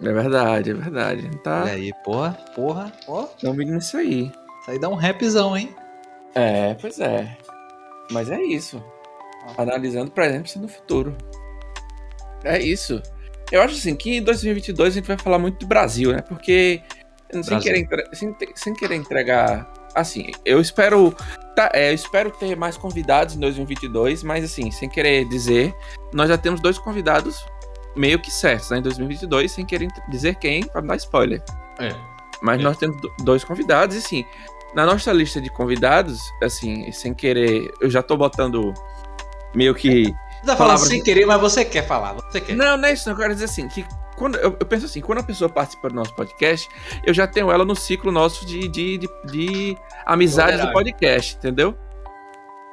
[0.00, 1.30] É verdade, é verdade.
[1.38, 3.24] Tá Olha aí, porra, porra, ó.
[3.24, 4.32] estamos indo nisso aí.
[4.60, 5.74] Isso aí dá um rapzão, hein?
[6.34, 7.36] É, pois é.
[8.10, 8.82] Mas é isso.
[9.56, 11.16] Analisando o presente e no futuro.
[12.44, 13.02] É isso.
[13.50, 16.20] Eu acho assim que em 2022 a gente vai falar muito do Brasil, né?
[16.22, 16.82] Porque
[17.30, 17.88] sem Brasil.
[17.88, 19.72] querer, sem, sem querer entregar.
[19.98, 21.14] Assim, eu espero.
[21.56, 25.74] Tá, é, eu espero ter mais convidados em 2022, mas assim, sem querer dizer,
[26.12, 27.44] nós já temos dois convidados
[27.96, 31.42] meio que certos né, em 2022, sem querer dizer quem, pra não dar spoiler.
[31.80, 31.92] É.
[32.40, 32.62] Mas É.
[32.62, 34.24] nós temos do- dois convidados, e assim,
[34.72, 38.72] na nossa lista de convidados, assim, sem querer, eu já tô botando
[39.54, 40.04] meio que.
[40.04, 42.12] Você tá falando sem querer, mas você quer falar.
[42.12, 42.54] Você quer.
[42.54, 43.84] Não, não é isso, eu quero dizer assim, que
[44.18, 46.68] quando, eu, eu penso assim, quando a pessoa participa do nosso podcast,
[47.06, 51.78] eu já tenho ela no ciclo nosso de, de, de, de amizades do podcast, entendeu?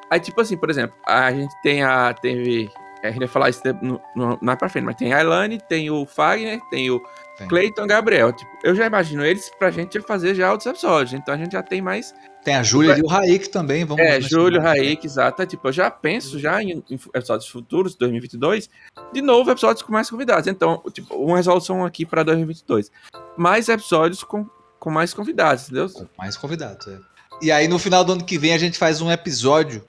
[0.09, 2.13] Aí, tipo assim, por exemplo, a gente tem a.
[2.13, 2.69] Teve.
[3.03, 5.91] A gente vai falar isso no, no, mais pra frente, mas tem a Elane, tem
[5.91, 7.01] o Fagner, tem o.
[7.49, 8.31] Cleiton Gabriel.
[8.31, 11.13] Tipo, eu já imagino eles pra gente fazer já outros episódios.
[11.13, 12.15] Então a gente já tem mais
[12.45, 13.83] Tem a Júlia e o Raik também.
[13.83, 14.21] Vamos é.
[14.21, 15.41] Júlio, Raik, exato.
[15.41, 18.69] É, Tipo, eu já penso já em, em episódios futuros, 2022,
[19.11, 20.45] de novo episódios com mais convidados.
[20.45, 22.91] Então, tipo, uma resolução aqui para 2022.
[23.35, 24.47] Mais episódios com,
[24.79, 25.89] com mais convidados, entendeu?
[25.89, 26.99] Com Mais convidados, é.
[27.41, 29.83] E aí no final do ano que vem a gente faz um episódio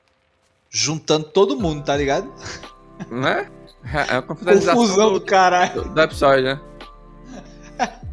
[0.71, 2.33] juntando todo mundo, tá ligado?
[3.11, 3.51] Né?
[3.87, 5.85] É a Confusão do do, caralho.
[5.91, 6.61] do episódio, né?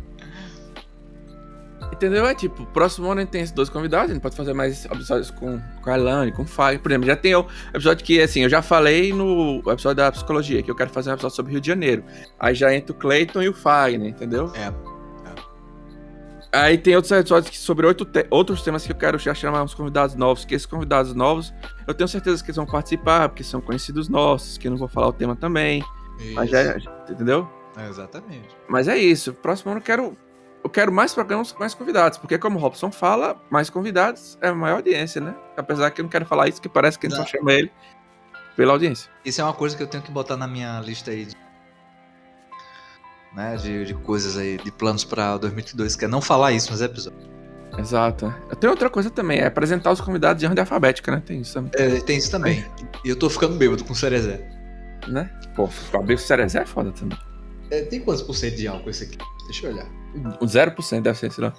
[2.04, 2.28] Entendeu?
[2.28, 4.84] É tipo, próximo ano a gente tem esses dois convidados, a gente pode fazer mais
[4.84, 6.80] episódios com, com a Elane, com o Fag.
[6.80, 10.62] Por exemplo, já tem o episódio que, assim, eu já falei no episódio da psicologia,
[10.62, 12.04] que eu quero fazer um episódio sobre Rio de Janeiro.
[12.38, 14.51] Aí já entra o Clayton e o Fagner, entendeu?
[14.54, 14.74] É.
[16.51, 19.64] Aí tem outros episódios que, sobre oito te outros temas que eu quero já chamar
[19.64, 21.54] uns convidados novos, que esses convidados novos,
[21.88, 24.89] eu tenho certeza que eles vão participar, porque são conhecidos nossos, que eu não vou
[24.89, 25.82] falar o tema também.
[26.20, 26.36] Isso.
[26.36, 26.76] Mas já,
[27.10, 27.49] entendeu?
[27.78, 28.49] É, exatamente.
[28.68, 29.34] Mas é isso.
[29.34, 30.18] Próximo ano eu quero.
[30.64, 34.47] Eu quero mais programas com mais convidados, porque como o Robson fala, mais convidados é
[34.47, 35.36] a maior audiência, né?
[35.57, 37.26] Apesar que eu não quero falar isso, que parece que a gente Não.
[37.26, 37.72] só chama ele
[38.55, 39.11] pela audiência.
[39.26, 41.36] Isso é uma coisa que eu tenho que botar na minha lista aí de,
[43.36, 46.82] né, de, de coisas aí, de planos pra 2022, que é não falar isso nos
[46.82, 47.28] episódios.
[47.78, 48.34] Exato.
[48.49, 51.24] Eu tenho outra coisa também, é apresentar os convidados de ordem alfabética, né?
[51.26, 52.64] Tem isso também, É, tem isso também.
[53.03, 54.47] E eu tô ficando bêbado com cerezé.
[55.07, 55.30] né?
[55.55, 57.18] Pô, o Abel Cerezé é foda também.
[57.72, 59.18] É, tem quantos por cento de álcool esse aqui?
[59.45, 59.88] Deixa eu olhar.
[60.39, 61.53] O 0% deve ser, sei lá.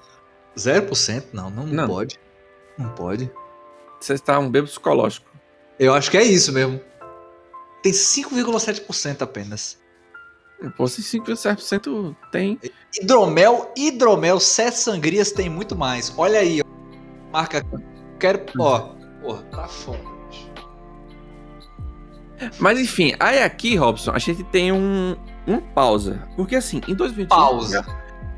[0.56, 1.24] 0%?
[1.32, 1.86] Não, não, Não.
[1.88, 2.18] pode.
[2.78, 3.30] Não pode.
[4.00, 5.30] Você está um bebo psicológico.
[5.78, 6.80] Eu acho que é isso mesmo.
[7.82, 9.78] Tem 5,7% apenas.
[10.76, 12.58] Pô, se 5,7% tem.
[12.98, 16.12] Hidromel, hidromel, sete sangrias tem muito mais.
[16.16, 17.30] Olha aí, ó.
[17.32, 17.62] Marca.
[18.18, 18.44] Quero.
[18.58, 18.94] Ó.
[19.20, 19.66] Porra, tá
[20.28, 20.50] bicho.
[22.58, 25.16] Mas enfim, aí aqui, Robson, a gente tem um,
[25.46, 26.26] uma pausa.
[26.36, 27.28] Porque assim, em 2021.
[27.36, 27.86] Pausa.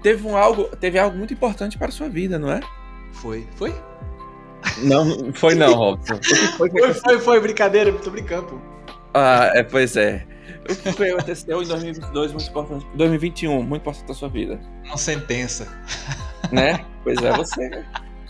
[0.03, 2.61] Teve, um algo, teve algo muito importante para a sua vida, não é?
[3.13, 3.47] Foi.
[3.57, 3.75] Foi?
[4.79, 6.19] Não, foi não, Robson.
[6.59, 7.41] Foi Foi, foi, foi.
[7.41, 8.47] Brincadeira, tô brincando.
[8.47, 8.59] pô.
[9.15, 10.27] Ah, é, pois é.
[10.69, 14.97] O que foi aconteceu em 2022 muito importante, 2021, muito importante da sua vida, Uma
[14.97, 15.67] sentença.
[16.51, 16.85] né?
[17.05, 17.85] Pois é, você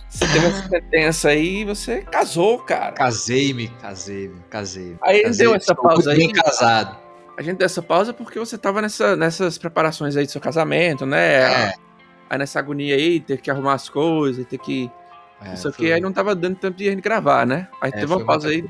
[0.09, 2.93] você teve essa sentença aí e você casou, cara.
[2.93, 4.97] Casei-me, casei-me, casei.
[5.03, 6.19] Aí casei, deu essa pausa aí.
[6.19, 6.97] Bem casado.
[7.39, 11.05] A gente deu essa pausa porque você tava nessa, nessas preparações aí do seu casamento,
[11.05, 11.69] né?
[11.69, 11.73] É.
[12.31, 14.91] Aí nessa agonia aí, ter que arrumar as coisas, ter que.
[15.45, 17.69] É, Isso aqui foi- aí não tava dando tempo de a gente gravar, né?
[17.81, 18.65] Aí É, teve uma pausa aí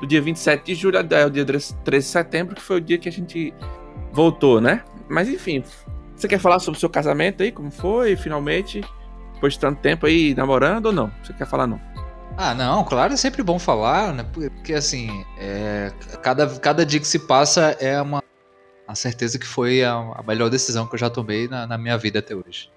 [0.00, 2.98] do dia 27 de julho até o dia 13 de setembro, que foi o dia
[2.98, 3.54] que a gente
[4.12, 4.82] voltou, né?
[5.08, 5.64] Mas enfim,
[6.14, 7.50] você quer falar sobre o seu casamento aí?
[7.50, 8.82] Como foi, finalmente?
[9.32, 11.10] Depois de tanto tempo aí namorando ou não?
[11.22, 11.80] Você quer falar não?
[12.36, 14.24] Ah, não, claro, é sempre bom falar, né?
[14.24, 18.22] Porque assim, é, cada, cada dia que se passa é uma,
[18.88, 21.96] uma certeza que foi a, a melhor decisão que eu já tomei na, na minha
[21.96, 22.70] vida até hoje.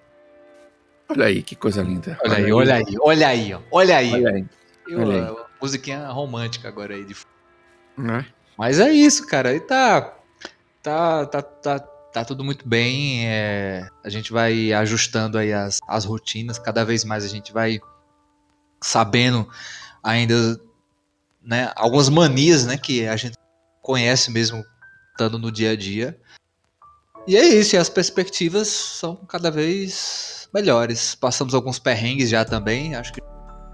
[1.10, 2.18] Olha aí, que coisa linda.
[2.24, 4.14] Olha aí, olha aí, olha aí, ó, olha aí.
[4.14, 4.46] Olha aí.
[4.88, 5.36] Eu, olha aí.
[5.60, 7.16] musiquinha romântica agora aí de.
[7.98, 8.26] Né?
[8.58, 9.54] Mas é isso, cara.
[9.56, 10.14] E tá.
[10.84, 13.28] Tá, tá, tá, tá tudo muito bem.
[13.28, 16.60] é, a gente vai ajustando aí as, as rotinas.
[16.60, 17.80] Cada vez mais a gente vai
[18.82, 19.48] sabendo
[20.04, 20.60] ainda
[21.42, 23.38] né, algumas manias né, que a gente
[23.82, 24.64] conhece mesmo
[25.12, 26.20] estando no dia a dia.
[27.28, 31.16] E é isso, e as perspectivas são cada vez melhores.
[31.16, 33.22] Passamos alguns perrengues já também, acho que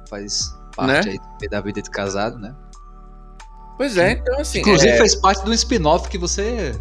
[0.10, 0.42] faz
[0.76, 1.18] parte Né?
[1.42, 2.56] aí da vida de casado, né?
[3.78, 4.60] Pois é, então assim.
[4.60, 4.98] Inclusive é...
[4.98, 6.74] fez parte do spin-off que você.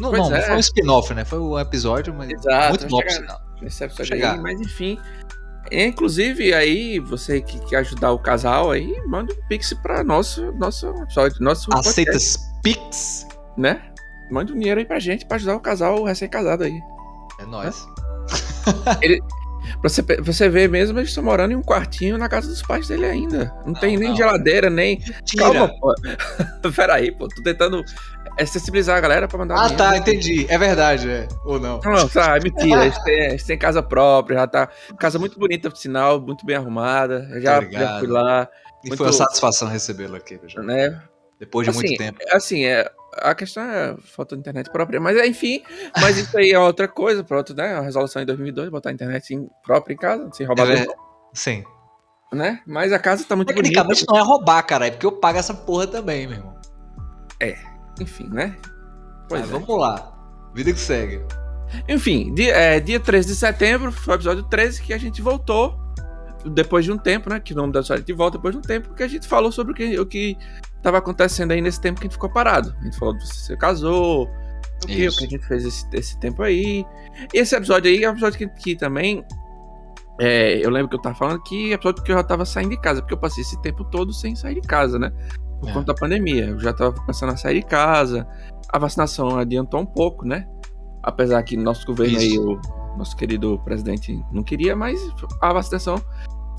[0.00, 0.42] Não, não, não é.
[0.42, 1.24] foi um spin-off, né?
[1.24, 3.40] Foi um episódio, mas Exato, muito bom, chegar-.
[3.62, 4.98] Esse episódio aí, mas enfim.
[5.70, 10.88] Inclusive, aí, você que quer ajudar o casal aí, manda um pix pra nosso, nosso
[11.02, 13.26] episódio, nosso Aceita podcast, Pix?
[13.56, 13.82] né?
[14.30, 16.80] Manda um dinheiro aí pra gente pra ajudar o casal recém-casado aí.
[17.40, 17.86] É nóis.
[19.80, 22.88] Pra você, você ver mesmo, eles estão morando em um quartinho na casa dos pais
[22.88, 23.54] dele ainda.
[23.64, 24.16] Não, tem nem não.
[24.16, 24.98] geladeira, nem.
[25.24, 25.44] Tira.
[25.44, 25.94] Calma, pô.
[26.74, 27.28] Pera aí, pô.
[27.28, 27.84] Tô tentando
[28.40, 30.46] é, sensibilizar a galera pra mandar Ah, tá, entendi.
[30.48, 31.28] É verdade, é.
[31.44, 31.80] Ou não.
[31.84, 32.84] Não, tá, é mentira.
[32.84, 34.68] Eles têm, eles têm casa própria, já tá.
[34.98, 37.28] Casa muito bonita, por sinal, muito bem arrumada.
[37.40, 37.82] Já, Obrigado.
[37.82, 38.48] já fui lá,
[38.84, 40.62] E muito- foi uma satisfação recebê-lo aqui, já.
[40.62, 41.02] né?
[41.38, 42.18] Depois de assim, muito tempo.
[42.32, 45.62] Assim, é, a questão é falta de internet própria, mas é, enfim,
[46.00, 47.74] mas isso aí é outra coisa, pronto, né?
[47.76, 50.86] A resolução em 2002, botar a internet em- própria em casa, sem roubar, É,
[51.32, 51.64] Sim.
[52.32, 52.60] né?
[52.66, 53.68] Mas a casa tá muito bonita.
[53.74, 56.54] Tecnicamente não é roubar, cara, é porque eu pago essa porra também, meu irmão.
[58.00, 58.56] Enfim, né?
[59.28, 59.52] Pois Mas é.
[59.52, 60.12] vamos lá.
[60.54, 61.22] Vida que segue.
[61.88, 65.78] Enfim, dia, é, dia 13 de setembro, foi o episódio 13 que a gente voltou.
[66.44, 67.38] Depois de um tempo, né?
[67.38, 69.52] Que o nome da história de volta depois de um tempo, que a gente falou
[69.52, 70.36] sobre o que, o que
[70.82, 72.74] tava acontecendo aí nesse tempo que a gente ficou parado.
[72.80, 74.24] A gente falou de você casou,
[74.82, 76.84] o que, o que a gente fez esse, esse tempo aí.
[77.34, 79.22] E esse episódio aí é um episódio que, que também.
[80.18, 82.70] é, eu lembro que eu tava falando que é episódio que eu já tava saindo
[82.70, 85.12] de casa, porque eu passei esse tempo todo sem sair de casa, né?
[85.60, 85.72] Por É.
[85.72, 86.46] conta da pandemia.
[86.46, 88.26] Eu já tava começando a sair de casa.
[88.68, 90.48] A vacinação adiantou um pouco, né?
[91.02, 92.32] Apesar que nosso governo Isso.
[92.32, 92.60] aí, o
[92.96, 94.98] nosso querido presidente não queria, mas
[95.40, 95.96] a vacinação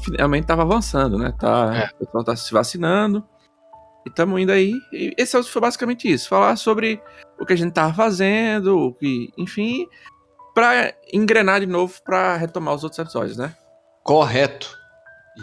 [0.04, 1.34] finalmente estava avançando, né?
[1.38, 1.90] Tá, É.
[1.96, 3.24] O pessoal tá se vacinando.
[4.06, 4.74] E estamos indo aí.
[4.92, 6.28] E esse episódio foi basicamente isso.
[6.30, 7.02] Falar sobre
[7.40, 9.86] o que a gente tava fazendo, o que, enfim,
[10.56, 13.56] pra engrenar de novo pra retomar os outros episódios, né?
[14.04, 14.76] Correto.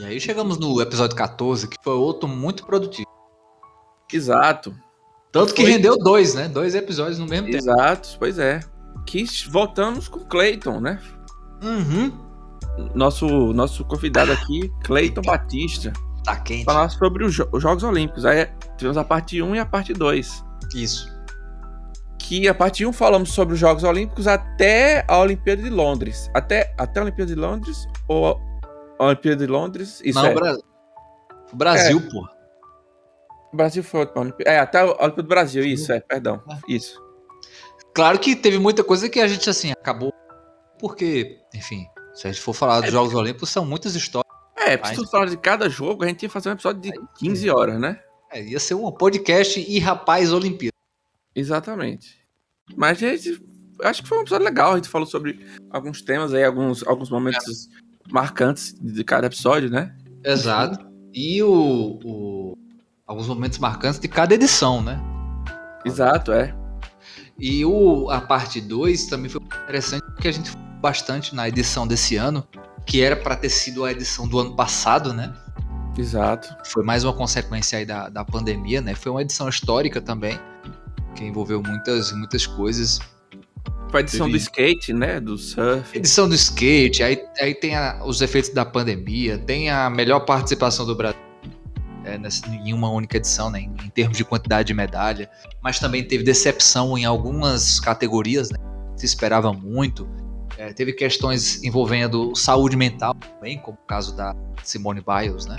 [0.01, 3.07] E aí chegamos no episódio 14, que foi outro muito produtivo.
[4.13, 4.75] Exato.
[5.31, 6.49] Tanto que Foi- rendeu dois, né?
[6.49, 7.59] Dois episódios no mesmo tempo.
[7.59, 8.61] Exato, pois é.
[9.07, 10.99] Que voltamos com o Clayton, né?
[11.63, 12.13] Uhum.
[12.95, 15.93] Nosso, nosso convidado aqui, Clayton Batista,
[16.25, 16.65] Tá quente.
[16.65, 18.25] falar sobre os, jo- os Jogos Olímpicos.
[18.25, 20.45] Aí tivemos a parte 1 e a parte 2.
[20.75, 21.09] Isso.
[22.19, 26.31] Que a parte 1 falamos sobre os Jogos Olímpicos até a Olimpíada de Londres.
[26.35, 28.39] Até, até a Olimpíada de Londres ou
[28.99, 30.01] a Olimpíada de Londres?
[30.05, 30.33] Isso Não, é.
[30.33, 30.57] o Bra-
[31.53, 32.29] o Brasil, pô.
[33.53, 34.51] O Brasil foi a última Olimpíada.
[34.51, 36.43] É, até a Olimpíada do Brasil, isso, é, perdão.
[36.49, 36.59] Ah.
[36.69, 37.01] Isso.
[37.95, 40.13] Claro que teve muita coisa que a gente, assim, acabou.
[40.79, 44.29] Porque, enfim, se a gente for falar dos Jogos Olímpicos, são muitas histórias.
[44.57, 46.93] É, se Mas- tu falar de cada jogo, a gente ia fazer um episódio de
[47.19, 47.99] 15 horas, né?
[48.31, 50.75] É, ia ser um podcast e rapaz Olimpíada.
[51.35, 52.19] Exatamente.
[52.77, 53.43] Mas a gente.
[53.83, 54.73] Acho que foi um episódio legal.
[54.73, 55.39] A gente falou sobre
[55.71, 57.69] alguns temas aí, alguns, alguns momentos
[58.11, 59.97] marcantes de cada episódio, né?
[60.25, 60.85] Exato.
[61.15, 62.55] E o, o-
[63.09, 65.01] alguns momentos marcantes de cada edição, né?
[65.85, 66.55] Exato, é.
[67.39, 71.87] E o, a parte 2 também foi interessante porque a gente foi bastante na edição
[71.87, 72.47] desse ano,
[72.85, 75.33] que era para ter sido a edição do ano passado, né?
[75.97, 76.55] Exato.
[76.67, 78.95] Foi mais uma consequência aí da, da pandemia, né?
[78.95, 80.39] Foi uma edição histórica também,
[81.17, 83.01] que envolveu muitas, muitas coisas.
[83.91, 85.19] Foi a edição Teve- do skate, né?
[85.19, 85.97] Do surf.
[85.97, 90.85] Edição do skate, aí, aí tem a- os efeitos da pandemia, tem a melhor participação
[90.87, 91.19] do Brasil
[92.09, 93.61] é, nessa, em uma única edição, né?
[93.61, 95.29] Em, termos de quantidade de medalha.
[95.63, 98.59] Mas também teve decepção em algumas categorias, né?
[98.97, 100.09] Se esperava muito.
[100.57, 104.35] É, teve questões envolvendo saúde mental também, como o caso da
[104.65, 105.57] Simone Biles, né?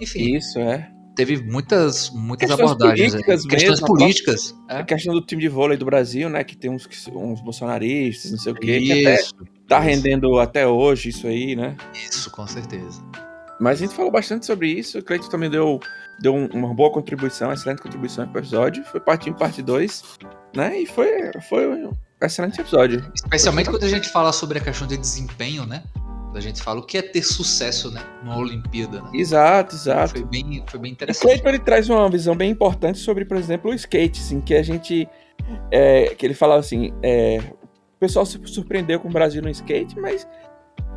[0.00, 0.90] Enfim, Isso, é.
[1.14, 3.10] teve muitas, muitas Questões abordagens.
[3.12, 4.54] políticas Questões mesmo, políticas.
[4.68, 4.84] A É.
[4.84, 6.42] questão do time de vôlei do Brasil, né?
[6.44, 8.80] Que tem uns, uns bolsonaristas, não sei o quê.
[8.80, 9.34] Que até Isso,
[9.68, 9.88] tá isso.
[9.88, 11.76] rendendo até hoje isso aí, né?
[11.94, 13.02] isso, com certeza.
[13.62, 14.98] Mas a gente falou bastante sobre isso.
[14.98, 15.78] O Cleiton também deu,
[16.20, 18.84] deu um- uma boa contribuição, excelente contribuição pro episódio.
[18.84, 20.18] Foi parte 1, parte 2,
[20.54, 20.80] né?
[20.80, 23.04] E foi, foi um excelente episódio.
[23.14, 25.84] Especialmente quando a gente fala sobre a questão de desempenho, né?
[25.94, 28.02] Quando a gente fala o que é ter sucesso, né?
[28.24, 29.10] Numa Olimpíada, né?
[29.14, 30.10] Exato, exato.
[30.12, 31.22] Foi bem, foi bem O interessante.
[31.22, 34.62] Cleiton ele traz uma visão bem importante sobre, por exemplo, o skate, assim, que a
[34.62, 35.08] gente.
[35.70, 37.38] é, que ele fala assim: é,
[37.94, 40.26] o pessoal se surpreendeu com o Brasil no skate, mas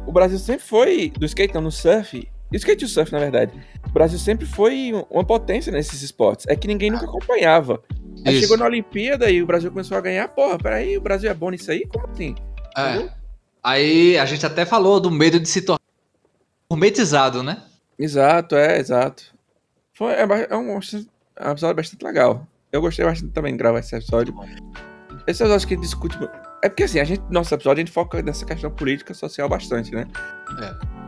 [0.07, 1.09] o Brasil sempre foi.
[1.11, 2.28] Do skate, não, no surf.
[2.58, 3.51] Skate e o surf, na verdade.
[3.86, 6.45] O Brasil sempre foi um- uma potência nesses esportes.
[6.47, 7.82] É que ninguém nunca acompanhava.
[8.26, 8.41] Aí Isso.
[8.43, 10.28] chegou na Olimpíada e o Brasil começou a ganhar.
[10.30, 11.86] Porra, peraí, o Brasil é bom nisso aí?
[11.88, 12.36] Como assim?
[12.78, 13.10] É.
[13.64, 15.80] Aí a gente até falou do medo de se tornar
[16.70, 17.62] gourmetizado, né?
[17.97, 19.24] Exato, é, exato.
[19.93, 22.45] Foi, é, é um, é um episódio bastante legal.
[22.72, 24.36] Eu gostei bastante também de gravar esse episódio.
[25.26, 26.18] Esse episódio que discute.
[26.64, 29.91] É porque assim, a gente, nosso episódio a gente foca nessa questão política social bastante,
[29.91, 30.06] né?
[30.62, 31.05] É.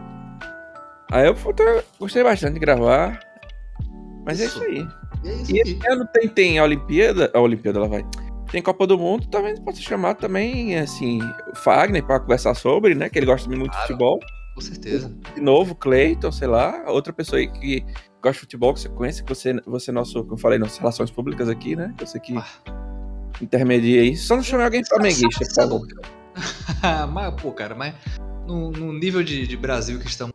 [1.11, 1.53] Aí eu fui-
[1.99, 3.19] gostei bastante de gravar.
[4.25, 4.63] Mas Isso.
[4.63, 4.87] é isso aí.
[5.23, 7.31] E é isso E esse ano tem, tem a Olimpíada.
[7.33, 8.05] A Olimpíada ela vai.
[8.51, 11.19] Tem Copa do Mundo, também pode ser chamado também, assim,
[11.51, 13.09] o Fagner pra conversar sobre, né?
[13.09, 13.87] Que ele gosta muito de Claro.
[13.87, 14.19] futebol.
[14.55, 15.13] Com certeza.
[15.35, 17.81] De novo, Cleiton, sei lá, outra pessoa aí que
[18.23, 20.77] gosta de futebol, que você conhece, que você, você é nosso, como eu falei, nossas
[20.77, 21.93] relações públicas aqui, né?
[21.99, 22.45] Você que Ah.
[23.41, 24.15] intermedia aí.
[24.15, 25.87] Só não chamei alguém flamenguista, por favor.
[27.13, 27.93] mas, pô, cara, mas
[28.47, 30.33] no, no nível de, de Brasil que estamos.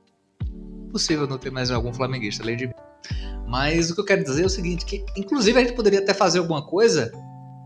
[0.92, 2.74] Impossível não ter mais algum flamenguista, além de mim.
[3.48, 6.12] Mas o que eu quero dizer é o seguinte: que inclusive a gente poderia até
[6.12, 7.10] fazer alguma coisa,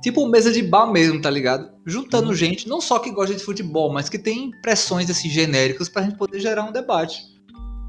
[0.01, 1.69] tipo mesa de bar mesmo, tá ligado?
[1.85, 2.35] Juntando Uhum.
[2.35, 6.17] gente, não só que gosta de futebol, mas que tem impressões assim, genéricas pra gente
[6.17, 7.21] poder gerar um debate.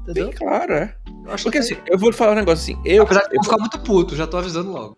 [0.02, 0.26] Entendeu?
[0.26, 0.96] Sim, claro, é.
[1.24, 3.38] Eu acho Porque que assim, eu vou falar um negócio assim, eu, Apesar de eu
[3.38, 4.96] eu, ficar muito puto, já tô avisando logo.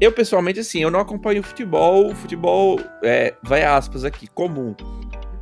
[0.00, 4.74] eu pessoalmente, assim, eu não acompanho o futebol, o futebol, é, vai aspas aqui, comum.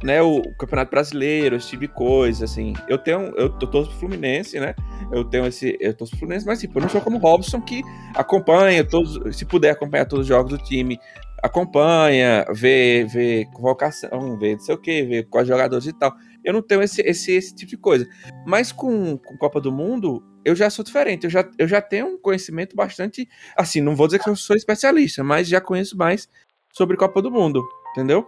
[0.02, 2.72] Né, o Campeonato Brasileiro, esse tipo de coisa, assim.
[2.86, 4.74] Eu tenho, eu tô pro Fluminense, né?
[5.10, 7.60] Eu tenho esse, eu torço pro Fluminense, mas tipo, eu não sou como o Robson
[7.60, 7.82] que
[8.14, 11.00] acompanha todos, se puder acompanhar todos os jogos do time,
[11.42, 16.14] acompanha, vê, vê convocação, vê não sei o que, vê quais jogadores e tal.
[16.44, 18.06] Eu não tenho esse, esse, esse tipo de coisa.
[18.46, 21.24] Mas com, com Copa do Mundo, eu já sou diferente.
[21.24, 23.28] Eu já, eu já tenho um conhecimento bastante.
[23.56, 26.28] Assim, não vou dizer que eu sou especialista, mas já conheço mais
[26.72, 28.26] sobre Copa do Mundo, entendeu?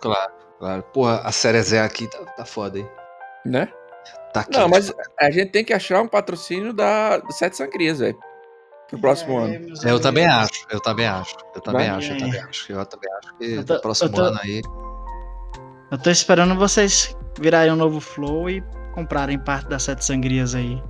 [0.00, 0.82] Claro, claro.
[0.92, 2.88] Porra, a série Z aqui tá, tá foda, hein?
[3.44, 3.68] Né?
[4.32, 4.56] Tá quente.
[4.58, 8.16] Não, mas a gente tem que achar um patrocínio da Sete Sangrias, velho.
[8.88, 9.66] Pro próximo É, ano.
[9.66, 11.36] meus Eu também acho, eu também acho.
[11.54, 11.96] Eu também Vai.
[11.98, 12.72] acho, eu também acho.
[12.72, 14.60] Eu também acho que Eu tô- no próximo tô- ano aí.
[15.90, 18.62] Eu tô esperando vocês virarem um novo flow e
[18.94, 20.80] comprarem parte das sete sangrias aí.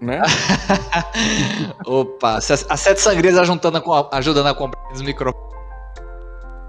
[0.00, 0.20] Né?
[1.86, 2.44] Opa, as
[2.80, 5.50] sete sangrias ajudando a, ajudando a comprar os microfones.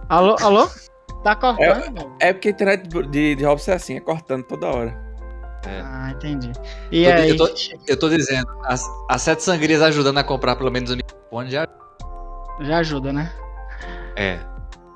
[0.10, 0.68] Alô, alô?
[1.24, 2.12] Tá cortando?
[2.20, 5.00] É porque a internet de, de Robson é assim, é cortando toda hora.
[5.68, 5.82] É.
[5.84, 6.52] Ah, entendi.
[6.92, 7.54] E Eu tô- aí, eu tô-
[7.88, 11.68] Eu tô dizendo, as, as sete sangrias ajudando a comprar pelo menos o microfone já.
[12.62, 13.32] já ajuda, né?
[14.16, 14.40] É.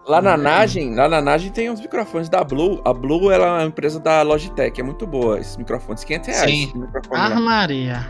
[0.08, 2.82] Lá na Nagem, lá na Nagem tem uns microfones da Blue.
[2.86, 6.04] A Blue ela é uma empresa da Logitech, é muito boa esses microfones.
[6.04, 6.52] 500 reais.
[6.52, 6.88] Sim.
[7.12, 8.06] Armaria.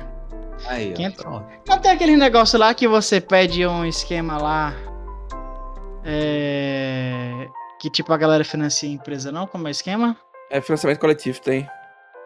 [0.68, 0.94] Aí,
[1.26, 1.42] ó.
[1.68, 4.74] Não tem aquele negócio lá que você pede um esquema lá.
[6.04, 7.48] É.
[7.86, 9.46] Que tipo a galera financia a empresa, não?
[9.46, 10.18] Como é o esquema?
[10.50, 11.70] É financiamento coletivo, tem.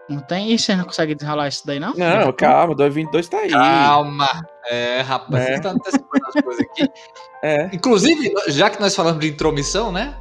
[0.08, 0.54] Não tem?
[0.54, 1.94] E você não consegue desenrolar isso daí, não?
[1.96, 3.50] Não, calma, 222 tá aí.
[3.50, 4.30] Calma.
[4.70, 5.56] É, rapaz, É.
[5.58, 6.90] você tá antecipando as coisas aqui.
[7.44, 10.14] É, Inclusive, já que nós falamos de intromissão, né?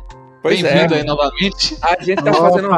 [0.43, 0.73] pois é.
[0.73, 1.77] Bem-vindo aí novamente.
[1.83, 2.41] A gente tá Opa.
[2.41, 2.75] fazendo um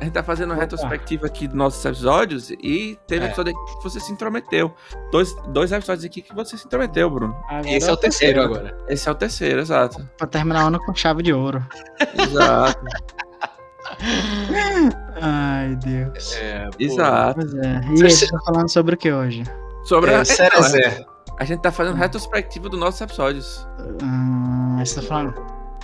[0.00, 0.62] a gente tá fazendo uma Opa.
[0.62, 3.28] retrospectiva aqui dos nossos episódios e teve É.
[3.28, 4.74] episódio aqui que você se intrometeu.
[5.12, 7.36] Dois, dois episódios aqui que você se intrometeu, Bruno.
[7.48, 8.76] Agora Esse é o terceiro agora.
[8.88, 10.08] Esse é o terceiro, exato.
[10.16, 11.64] Pra terminar o ano com chave de ouro.
[12.18, 12.80] Exato.
[15.20, 16.34] Ai, Deus.
[16.36, 17.40] É, exato.
[17.40, 17.80] Pois é.
[17.92, 19.44] E Você- aí, você tá falando sobre o que hoje?
[19.84, 21.04] Sobre É, a, Cerezé.
[21.38, 23.66] a gente tá fazendo retrospectiva dos nossos episódios.
[24.02, 25.34] Hum, você tá falando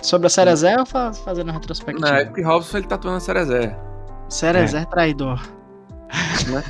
[0.01, 2.07] sobre a Cerezé ou fa- fazendo retrospectiva?
[2.09, 3.19] Não, é que Robson ele tatuando a
[4.29, 4.67] Cerezé.
[4.67, 5.41] Cerezé traidor.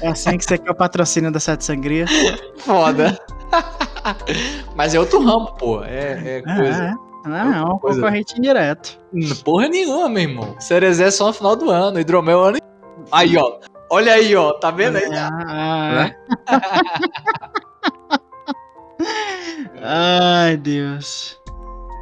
[0.01, 2.09] É assim que você quer o patrocínio da Sete Sangrias?
[2.57, 3.19] Foda.
[4.75, 5.83] Mas é outro ramo, pô.
[5.83, 6.83] É, é coisa.
[6.83, 7.07] Ah, é.
[7.29, 7.99] Não, é um Coisa.
[7.99, 8.97] concorrente indireto.
[9.43, 10.55] Porra nenhuma, meu irmão.
[10.59, 12.57] Cerezé é só no final do ano, hidromel é o ano.
[13.11, 13.59] Aí, ó.
[13.91, 14.53] Olha aí, ó.
[14.53, 15.09] Tá vendo aí?
[15.13, 16.11] Ah,
[19.83, 21.37] Ai, Deus.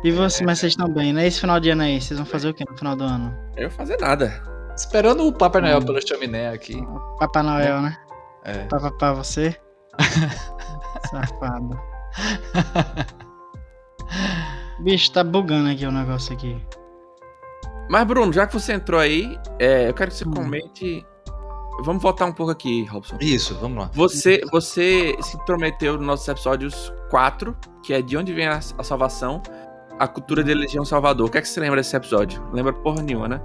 [0.04, 1.26] E você, mas vocês estão bem, né?
[1.26, 3.36] Esse final de ano aí, vocês vão fazer o que no final do ano?
[3.58, 4.42] Eu vou fazer nada.
[4.76, 6.86] Esperando o Papai Noel pela chaminé aqui.
[7.20, 7.98] Papai Noel, né?
[8.44, 8.66] É.
[9.00, 9.56] Pra você.
[11.10, 11.80] Safado.
[14.80, 16.62] Bicho, tá bugando aqui o negócio aqui.
[17.90, 20.34] Mas, Bruno, já que você entrou aí, é, eu quero que você Hum.
[20.34, 21.06] comente.
[21.84, 23.18] Vamos voltar um pouco aqui, Robson.
[23.20, 23.92] Isso, vamos lá.
[23.94, 28.84] Você, você se intrometeu nos nossos episódios 4, que é de onde vem a, a
[28.84, 29.42] salvação,
[30.00, 31.28] a cultura de Legião Salvador.
[31.28, 32.42] O que é que você lembra desse episódio?
[32.54, 33.42] Lembra porra nenhuma, né?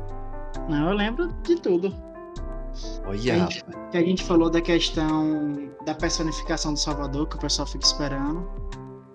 [0.68, 1.94] Não, eu lembro de tudo.
[3.05, 7.66] Olha, Gente, que a gente falou da questão da personificação do Salvador, que o pessoal
[7.66, 8.48] fica esperando.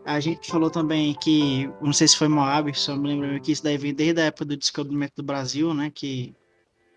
[0.06, 3.64] A gente falou também que, não sei se foi Moab, só me lembro que isso
[3.64, 5.90] daí vem desde a época do descobrimento do Brasil, né?
[5.94, 6.36] Que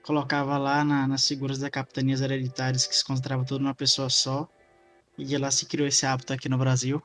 [0.05, 4.47] colocava lá na- nas figuras da capitanias hereditárias que se concentrava tudo numa pessoa só.
[5.17, 7.03] E de lá se criou esse hábito aqui no Brasil.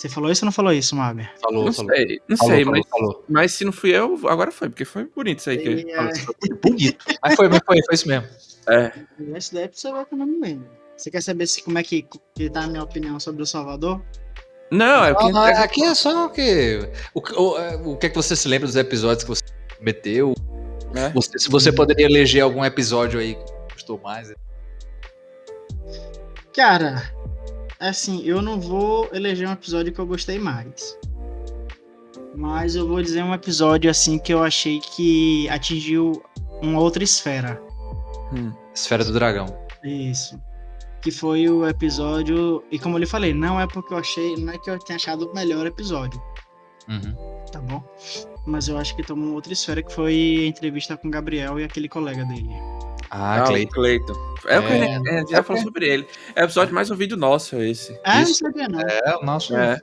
[0.00, 1.28] Você falou isso ou não falou isso, Moab?
[1.42, 1.94] falou, Não falou.
[1.94, 3.24] sei, não Falou, sei, falou, mas, falou.
[3.28, 5.58] mas se não fui eu, agora foi, porque foi bonito isso aí.
[5.58, 5.92] Que...
[5.92, 7.04] É, Bonito.
[7.22, 8.26] Mas foi, mas foi, foi isso mesmo.
[8.66, 8.92] É,
[9.36, 10.66] Esse daí você vai que eu não me lembro.
[10.96, 14.00] Você quer saber se, como é que, que tá a minha opinião sobre o Salvador?
[14.70, 15.36] Não, é o que.
[15.36, 16.78] Ah, aqui é só o que.
[17.12, 19.42] O, o, o que é que você se lembra dos episódios que você
[19.82, 20.32] meteu?
[20.94, 21.10] É.
[21.10, 24.32] Você- se você poderia eleger algum episódio aí que gostou mais.
[26.54, 27.02] Cara,
[27.80, 30.96] assim, eu não vou eleger um episódio que eu gostei mais.
[32.34, 36.22] Mas eu vou dizer um episódio assim que eu achei que atingiu
[36.62, 37.60] uma outra esfera.
[38.32, 38.52] Hum.
[38.74, 39.46] Esfera do Dragão.
[39.82, 40.40] Isso.
[41.02, 42.62] Que foi o episódio.
[42.70, 44.36] E como eu lhe falei, não é porque eu achei.
[44.36, 46.22] Não é que eu tenha achado o melhor episódio,
[46.88, 47.14] Uhum.
[47.50, 47.82] tá bom?
[48.46, 51.58] Mas eu acho que tomou uma outra esfera que foi a entrevista com o Gabriel
[51.58, 52.48] e aquele colega dele.
[53.10, 54.14] Ah, Ah, Cleiton.
[54.46, 54.80] É, o que a É.
[54.94, 56.06] gente, a gente já falou sobre ele.
[56.36, 57.98] É o episódio mais ouvido nosso, esse.
[58.04, 58.42] Ah, Isso.
[58.44, 58.80] não sabia não.
[58.80, 59.56] É, o nosso.
[59.56, 59.80] É,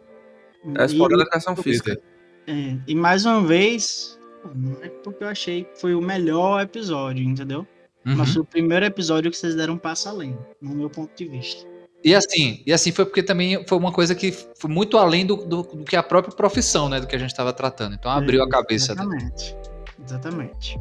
[0.78, 2.00] é E- fora da educação física.
[2.48, 4.18] É, e mais uma vez,
[4.56, 7.68] não é porque eu achei que foi o melhor episódio, entendeu?
[8.06, 8.16] Uhum.
[8.16, 11.28] Mas foi o primeiro episódio que vocês deram um passo além, no meu ponto de
[11.28, 11.68] vista.
[12.04, 15.36] E assim, e assim foi porque também foi uma coisa que foi muito além do,
[15.36, 17.02] do, do que a própria profissão, né?
[17.02, 17.96] Do que a gente estava tratando.
[17.96, 18.96] Então abriu a cabeça.
[18.96, 19.30] dele.
[20.06, 20.80] Exatamente.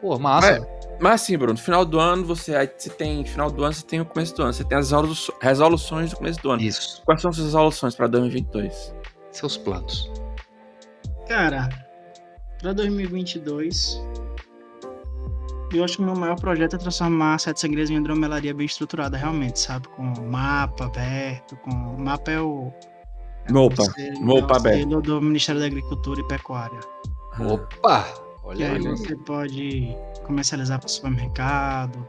[0.00, 0.66] Pô, massa.
[1.00, 3.24] Mas assim, Bruno, final do ano, você, aí você tem.
[3.24, 4.52] Final do ano, você tem o começo do ano.
[4.52, 6.62] Você tem as resolu- resoluções do começo do ano.
[6.62, 7.02] Isso.
[7.04, 8.94] Quais são suas resoluções pra 2022?
[9.32, 10.10] Seus planos.
[11.28, 11.68] Cara,
[12.60, 14.00] pra 2022,
[15.72, 18.54] eu acho que o meu maior projeto é transformar a Sete Segredos em uma dromelaria
[18.54, 19.86] bem estruturada, realmente, sabe?
[19.88, 21.70] Com mapa aberto, com...
[21.70, 22.72] O mapa é o...
[23.46, 23.76] é o Mopa.
[23.76, 25.00] conselho- Mopa aberto.
[25.02, 26.80] do Ministério da Agricultura e Pecuária.
[27.38, 28.06] Opa!
[28.48, 28.82] E Olha aí aí.
[28.82, 32.08] você pode comercializar para supermercado,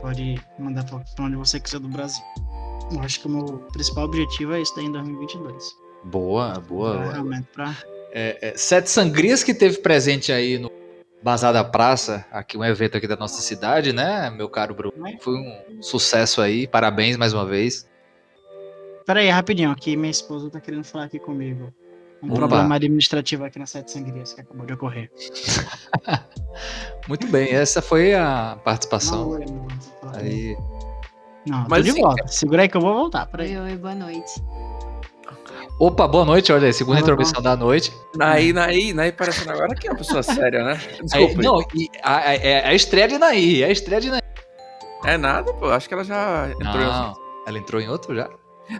[0.00, 2.22] pode mandar para onde você quiser do Brasil.
[2.92, 5.76] Eu acho que o meu principal objetivo é isso daí em 2022.
[6.04, 7.12] Boa, Pra boa.
[7.12, 7.74] realmente pra...
[8.12, 10.70] É, é, Sete Sangrias que teve presente aí no
[11.22, 14.94] Bazar da Praça, aqui um evento aqui da nossa cidade, né, meu caro Bruno?
[15.20, 17.88] Foi um sucesso aí, parabéns mais uma vez.
[19.06, 21.72] Pera aí, rapidinho, aqui minha esposa tá querendo falar aqui comigo.
[22.22, 22.36] Um Opa.
[22.36, 25.10] problema administrativo aqui na Sete Sangrias que acabou de ocorrer.
[27.08, 29.38] Muito bem, essa foi a participação.
[29.38, 29.68] Não, não.
[30.14, 30.56] Aí.
[31.46, 32.28] Não, Mas de assim, volta.
[32.28, 33.26] Segura aí que eu vou voltar.
[33.26, 33.56] Peraí.
[33.56, 34.42] Oi, oi, boa noite.
[35.78, 37.02] Opa, boa noite, olha aí, segunda bom.
[37.04, 37.90] intromissão da noite.
[38.14, 40.72] Naí, Naí, Naí parecendo agora que é uma pessoa séria, né?
[41.14, 41.42] Aí, Desculpa.
[41.42, 44.20] não, e a, a, é a estreia de Naí, é a estreia de Naí.
[45.06, 45.70] É nada, pô.
[45.70, 47.14] Acho que ela já entrou em Não,
[47.46, 48.28] ela entrou em outro já?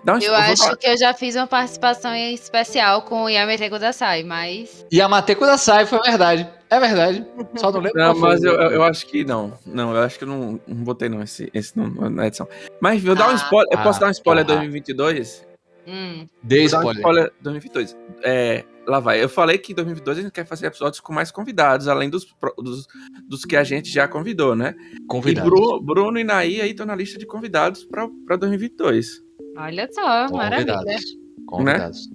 [0.05, 3.25] Dá um Eu vou acho dar- que eu já fiz uma participação em especial com
[3.25, 4.87] o Yamete Kudasai, mas.
[4.91, 6.49] E a Mateco da Sai, foi verdade.
[6.71, 7.27] É verdade.
[7.57, 9.53] Só não lembro Não, mas eu, eu, eu acho que não.
[9.67, 12.49] Não, eu acho que eu não, não botei não esse, esse não, na edição.
[12.81, 13.69] Mas vou dar um Ah, spoiler.
[13.73, 14.59] Eu posso ah, dar um spoiler porra.
[14.59, 15.47] 2022?
[15.89, 16.27] Hum.
[16.43, 17.01] Dei dar um spoiler.
[17.01, 17.97] spoiler 2022.
[18.23, 19.21] É, lá vai.
[19.23, 22.25] Eu falei que em 2022 a gente quer fazer episódios com mais convidados, além dos,
[22.59, 22.87] dos,
[23.27, 24.75] dos que a gente já convidou, né?
[25.09, 25.49] Convidado.
[25.49, 29.23] E Bruno, Bruno e Naí aí estão na lista de convidados para 2022.
[29.61, 30.75] Olha só, maravilha.
[30.75, 31.05] Convidados.
[31.47, 32.09] Convidados.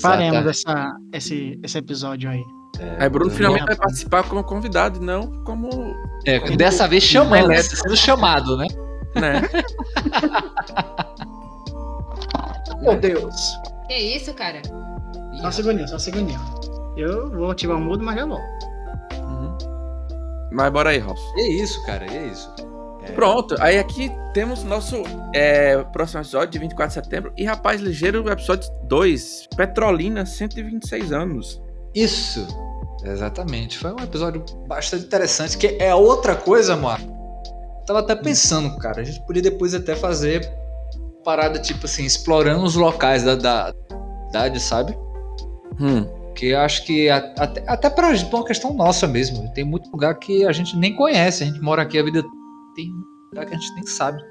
[0.00, 2.44] Faremos essa, esse, esse episódio aí.
[2.78, 5.70] É, Aí Bruno finalmente vai participar como convidado, e não como.
[6.26, 7.54] É, dessa vez chamando, né?
[7.54, 7.82] Elétrico.
[7.82, 8.66] sendo chamado, né?
[9.16, 9.42] Né?
[12.80, 13.34] Meu Deus.
[13.88, 14.60] Que isso, cara?
[15.40, 16.40] Só um segundinho, só um segundinho.
[16.96, 18.44] Eu vou ativar o mudo, mas já volto.
[19.14, 19.56] Uhum.
[20.52, 21.02] Mas bora aí.
[21.36, 22.52] E é isso, cara, é isso.
[23.02, 25.02] É, Pronto, aí aqui temos nosso
[25.34, 27.32] é, próximo episódio de 24 de setembro.
[27.36, 31.60] E Rapaz Ligeiro, episódio 2, Petrolina, 126 anos.
[31.94, 32.46] Isso.
[33.04, 33.78] Exatamente.
[33.78, 37.18] Foi um episódio bastante interessante, que é outra coisa, mano.
[37.86, 40.46] Tava até pensando, cara, a gente podia depois até fazer
[41.24, 43.74] parada, tipo assim, explorando os locais da, da
[44.26, 44.96] cidade, sabe?
[45.80, 46.06] Hum.
[46.34, 49.50] Que acho que a- até, até pra uma questão nossa mesmo.
[49.52, 51.42] Tem muito lugar que a gente nem conhece.
[51.42, 52.22] A gente mora aqui a vida.
[52.74, 52.92] Tem
[53.32, 54.22] lugar que a gente nem sabe.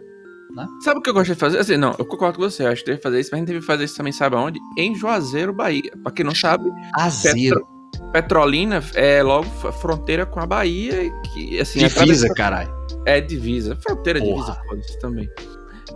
[0.84, 1.60] Sabe o que eu gosto de fazer?
[1.60, 3.54] Assim, não, eu concordo com você, eu acho que deve fazer isso, mas a gente
[3.54, 4.60] deve fazer isso também, sabe aonde?
[4.78, 5.92] Em Juazeiro, Bahia.
[6.04, 7.62] Pra quem não sabe, Azeiro.
[8.12, 11.80] Petrolina é logo fronteira com a Bahia, que assim.
[11.80, 12.80] Divisa, atravessa- caralho.
[13.06, 13.76] É divisa.
[13.76, 14.34] Fronteira, Porra.
[14.34, 15.30] divisa, foda-se também.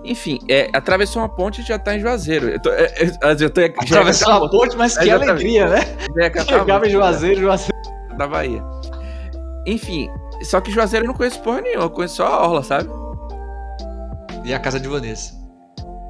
[0.03, 2.49] Enfim, é, atravessou uma ponte e já tá em Juazeiro.
[2.49, 5.79] Eu tô, é, é, eu tô, Atravessou cantar a ponte, mas que alegria, né?
[6.39, 7.73] a Chegava em Juazeiro, Juazeiro.
[8.17, 8.63] Da Bahia.
[9.65, 10.09] Enfim,
[10.45, 12.89] só que Juazeiro eu não conheço porra nenhuma, eu conheço só a Orla, sabe?
[14.43, 15.33] E a casa de Vanessa.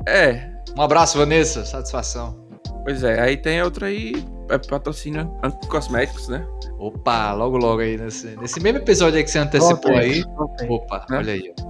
[0.08, 1.64] É, Um abraço, Vanessa.
[1.66, 2.36] Satisfação.
[2.84, 3.20] pois é.
[3.22, 6.46] Aí tem outra aí, é patrocínio Anticosméticos, né?
[6.80, 10.24] Opa, logo logo aí nesse, nesse mesmo episódio aí que você antecipou Voltei, aí.
[10.36, 10.68] voltei.
[10.70, 11.18] Opa, Né?
[11.18, 11.54] olha aí.
[11.60, 11.64] ó.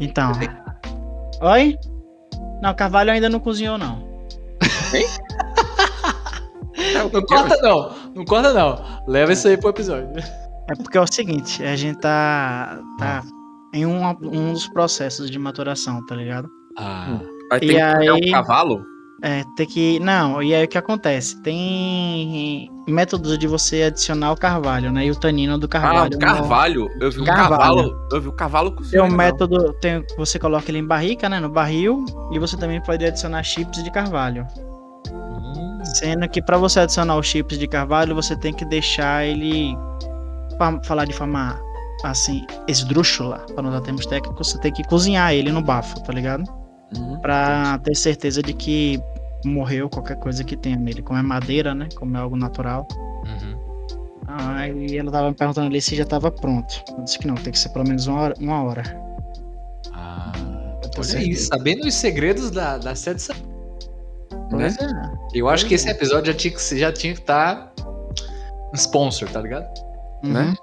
[0.00, 0.32] Então.
[1.42, 1.78] Oi?
[2.60, 4.08] Não, Carvalho ainda não cozinhou, não.
[6.94, 8.82] É, o Não que corta não, não corta não.
[9.06, 10.08] Leva isso aí pro episódio.
[10.70, 13.22] É porque é o seguinte, a gente tá, tá
[13.72, 16.48] em um, um dos processos de maturação, tá ligado?
[16.78, 17.18] Ah,
[17.52, 18.84] Aí tem E que pegar aí- um cavalo.
[19.22, 20.00] É, tem que.
[20.00, 21.42] Não, e aí o que acontece?
[21.42, 25.04] Tem métodos de você adicionar o carvalho, né?
[25.04, 26.16] E o tanino do Ah, carvalho.
[26.16, 26.88] o carvalho.
[27.00, 27.50] Eu vi um Carvalho.
[27.50, 28.08] cavalo.
[28.12, 29.12] Eu vi o cavalo Tem cozinhando.
[29.12, 31.38] um método, tem, você coloca ele em barrica, né?
[31.38, 32.02] No barril,
[32.32, 34.46] e você também pode adicionar chips de carvalho.
[35.12, 39.76] hum, Sendo que para você adicionar os chips de carvalho, você tem que deixar ele.
[40.84, 41.60] Falar de forma
[42.04, 46.12] assim, esdrúxula, para não usar termos técnicos, você tem que cozinhar ele no bafo, tá
[46.12, 46.44] ligado?
[46.96, 47.18] Uhum.
[47.20, 49.00] Pra ter certeza de que
[49.44, 51.02] morreu qualquer coisa que tenha nele.
[51.02, 51.88] Como é madeira, né?
[51.96, 52.86] Como é algo natural.
[52.94, 53.60] uhum.
[54.32, 56.72] Aí ela tava me perguntando ali se já tava pronto.
[56.96, 58.34] Eu disse que não, tem que ser pelo menos uma hora.
[58.38, 58.82] Uma hora.
[59.92, 60.32] Ah,
[60.84, 61.30] olha certeza.
[61.30, 63.26] isso, sabendo os segredos da, da sede.
[64.50, 64.86] Pois é.
[65.34, 67.72] Eu acho que esse episódio já tinha que já tinha que estar
[68.72, 69.66] um sponsor, tá ligado?
[70.22, 70.32] Uhum.
[70.32, 70.54] Né?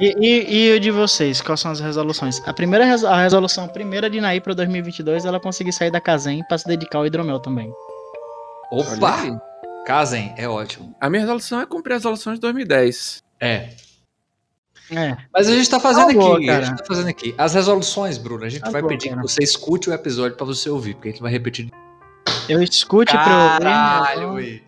[0.00, 2.40] E, e, e o de vocês, quais são as resoluções?
[2.46, 6.56] A primeira a resolução primeira de Naí para 2022 ela conseguir sair da Kazem para
[6.56, 7.70] se dedicar ao hidromel também.
[8.70, 9.38] Opa!
[9.84, 10.94] Casem, é ótimo.
[11.00, 13.22] A minha resolução é cumprir a resolução de 2010.
[13.40, 13.70] É.
[14.90, 15.16] É.
[15.32, 16.64] Mas a gente tá fazendo Tá boa, aqui, a cara.
[16.66, 17.34] gente tá fazendo aqui.
[17.36, 19.20] As resoluções, Bruno, a gente Tá vai boa, pedir cara.
[19.20, 21.68] que você escute o episódio pra você ouvir, porque a gente vai repetir.
[22.48, 23.62] Eu escute para ouvir.
[23.64, 24.60] Caralho, eu.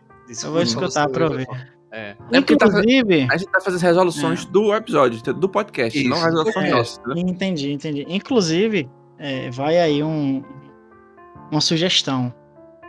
[0.45, 1.47] Eu vou escutar pra ouvir.
[1.91, 2.11] É.
[2.33, 6.09] É porque tá- Inclusive, A gente vai fazer as resoluções do episódio, do podcast, Isso,
[6.09, 6.71] não resoluções é.
[6.71, 7.01] nossas.
[7.07, 7.15] né?
[7.17, 8.05] entendi, entendi.
[8.09, 10.43] Inclusive, é, vai aí um
[11.51, 12.33] uma sugestão.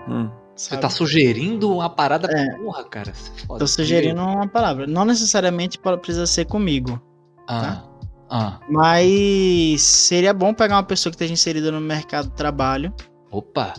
[0.08, 0.30] Hum.
[0.54, 2.58] Você tá sugerindo uma parada É.
[2.58, 3.14] porra, cara.
[3.50, 3.58] É.
[3.58, 4.86] Tô sugerindo uma palavra.
[4.86, 7.02] Não necessariamente precisa ser comigo.
[7.48, 7.84] Ah,
[8.30, 8.60] ah.
[8.70, 12.94] Mas seria bom pegar uma pessoa que esteja inserida no mercado de trabalho
[13.32, 13.74] Opa.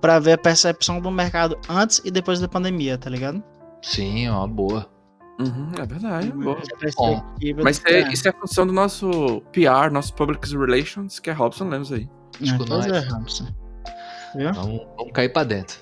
[0.00, 3.40] pra ver a percepção do mercado antes e depois da pandemia, tá ligado?
[3.82, 4.88] Sim, ó, boa.
[5.40, 6.58] Uhum, é verdade, boa.
[6.58, 11.30] A perspectiva Mas é- é, isso é função do nosso PR, nosso Public Relations, que
[11.30, 12.08] é Robson Lemos aí.
[12.40, 12.86] Tipo, pois nós.
[12.86, 13.46] é, Robson.
[14.34, 14.52] Viu?
[14.52, 15.78] Vamos, vamos cair pra dentro.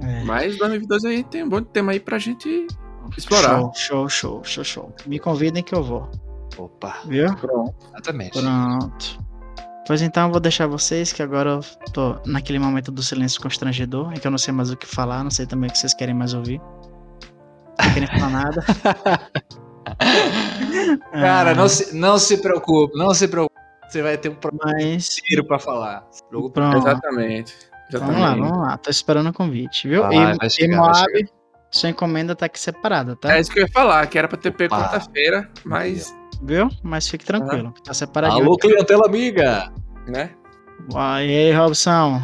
[0.00, 0.22] É.
[0.24, 2.66] Mas 2022 aí tem um bom tema aí pra gente
[3.16, 3.58] explorar.
[3.58, 4.94] Show, show, show, show, show.
[5.06, 6.08] Me convidem que eu vou.
[6.56, 6.96] Opa.
[7.06, 7.34] Viu?
[7.36, 7.74] Pronto.
[7.92, 8.40] Exatamente.
[8.40, 9.18] Pronto.
[9.86, 11.60] Pois então eu vou deixar vocês, que agora eu
[11.92, 15.22] tô naquele momento do silêncio constrangedor, em que eu não sei mais o que falar,
[15.22, 16.60] não sei também o que vocês querem mais ouvir.
[17.82, 18.64] Não querem falar nada.
[21.12, 23.54] Cara, Ah, não se, não se preocupe, não se preocupe.
[23.88, 25.18] Você vai ter um Mas.
[25.18, 26.04] inteiro pra falar.
[26.30, 26.76] Pronto.
[26.76, 27.54] Exatamente.
[27.92, 28.76] Vamos lá, vamos lá.
[28.78, 30.02] Tô esperando o convite, viu?
[30.02, 31.28] Vai, e e chegar, vai Moab,
[31.70, 33.36] sua encomenda tá aqui separada, tá?
[33.36, 34.88] É isso que eu ia falar, que era pra ter pego Opa.
[34.88, 36.12] quarta-feira, mas,
[36.42, 36.68] Viu?
[36.82, 38.44] Mas fique tranquilo, tá separadinho.
[38.44, 39.72] Alô, clientela amiga.
[40.08, 40.30] né?
[40.90, 42.20] E aí, Robson?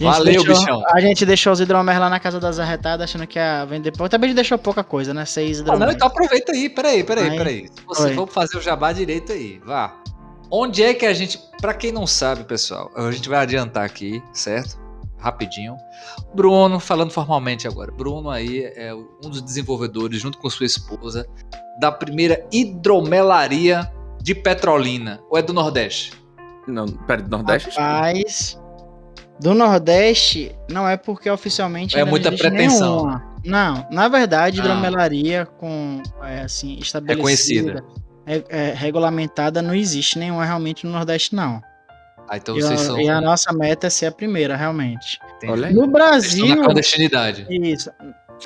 [0.00, 0.82] A gente Valeu, deixou- bichão.
[0.88, 4.08] A gente deixou os hidromers lá na casa das arretadas, achando que ia vender pouco.
[4.08, 5.24] Também a gente deixou pouca coisa, né?
[5.24, 5.86] Seis Ah, hidromers.
[5.86, 7.36] não, então aproveita aí, peraí, peraí, Aí.
[7.36, 7.68] peraí.
[7.68, 8.14] Se você Oi.
[8.14, 9.94] for fazer o jabá direito aí, vá.
[10.50, 11.38] Onde é que a gente.
[11.60, 14.78] Pra quem não sabe, pessoal, a gente vai adiantar aqui, certo?
[15.18, 15.76] Rapidinho.
[16.32, 17.90] Bruno, falando formalmente agora.
[17.90, 21.26] Bruno aí é um dos desenvolvedores, junto com sua esposa,
[21.80, 23.90] da primeira hidromelaria
[24.22, 25.20] de Petrolina.
[25.28, 26.12] Ou é do Nordeste?
[26.68, 27.70] Não, pera, do Nordeste?
[27.70, 28.58] Rapaz,
[29.40, 32.96] do Nordeste, não é porque oficialmente É ainda não muita existe pretensão.
[32.96, 33.24] nenhuma.
[33.44, 34.64] Não, na verdade, Ah.
[34.64, 37.84] hidromelaria com, é, assim, estabelecida, Reconhecida.
[38.26, 41.62] é, é, regulamentada, não existe nenhuma realmente no Nordeste, não.
[42.28, 43.00] Ah, então E, vocês a, são.
[43.00, 45.18] e a nossa meta é ser a primeira, realmente.
[45.36, 45.52] entendi.
[45.52, 45.72] Olha aí.
[45.74, 47.46] No Brasil, na clandestinidade.
[47.48, 47.90] Isso,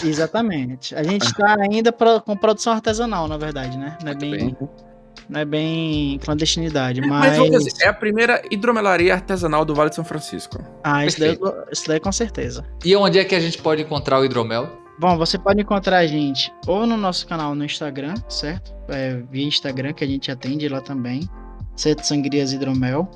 [0.04, 0.94] exatamente.
[0.94, 3.96] A gente está ainda pro- com produção artesanal, na verdade, né?
[4.04, 4.56] Não é bem, bem.
[5.28, 7.38] Não é bem clandestinidade, Mas, mas.
[7.38, 10.58] vamos dizer, é a primeira hidromelaria artesanal do Vale de São Francisco.
[10.84, 11.38] ah, isso daí,
[11.70, 12.64] isso daí com certeza.
[12.84, 14.68] E onde é que a gente pode encontrar o hidromel?
[14.98, 18.74] Bom, você pode encontrar a gente ou no nosso canal no Instagram, certo?
[18.88, 21.28] É, via Instagram, que a gente atende lá também.
[21.74, 23.08] Sete Sangrias Hidromel.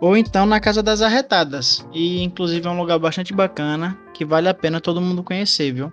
[0.00, 1.86] Ou então na Casa das Arretadas.
[1.92, 5.92] E inclusive é um lugar bastante bacana que vale a pena todo mundo conhecer, viu?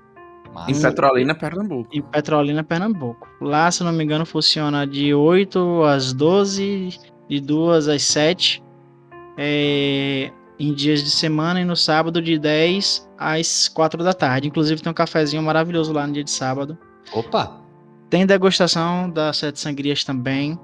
[0.58, 0.72] Massa.
[0.72, 1.90] Em Petrolina, Pernambuco.
[1.94, 3.28] em Petrolina, Pernambuco.
[3.40, 6.90] Lá, se não me engano, funciona de 8 às 12,
[7.30, 8.64] de 2 às 7,
[9.38, 14.48] é, em dias de semana e no sábado de 10 às 4 da tarde.
[14.48, 16.78] Inclusive tem um cafezinho maravilhoso lá no dia de sábado.
[17.14, 17.62] Opa!
[18.10, 20.58] Tem degustação das Sete Sangrias também.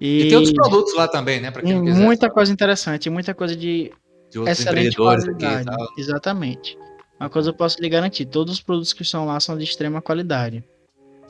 [0.00, 1.50] E, E tem outros produtos lá também, né?
[1.50, 2.00] Pra quem quiser.
[2.04, 3.92] muita coisa interessante, muita coisa de
[4.30, 5.64] de outros excelente empreendedores aqui qualidade.
[5.76, 5.88] tal.
[5.96, 6.78] Exatamente.
[7.18, 10.00] Uma coisa eu posso lhe garantir, todos os produtos que estão lá são de extrema
[10.00, 10.62] qualidade.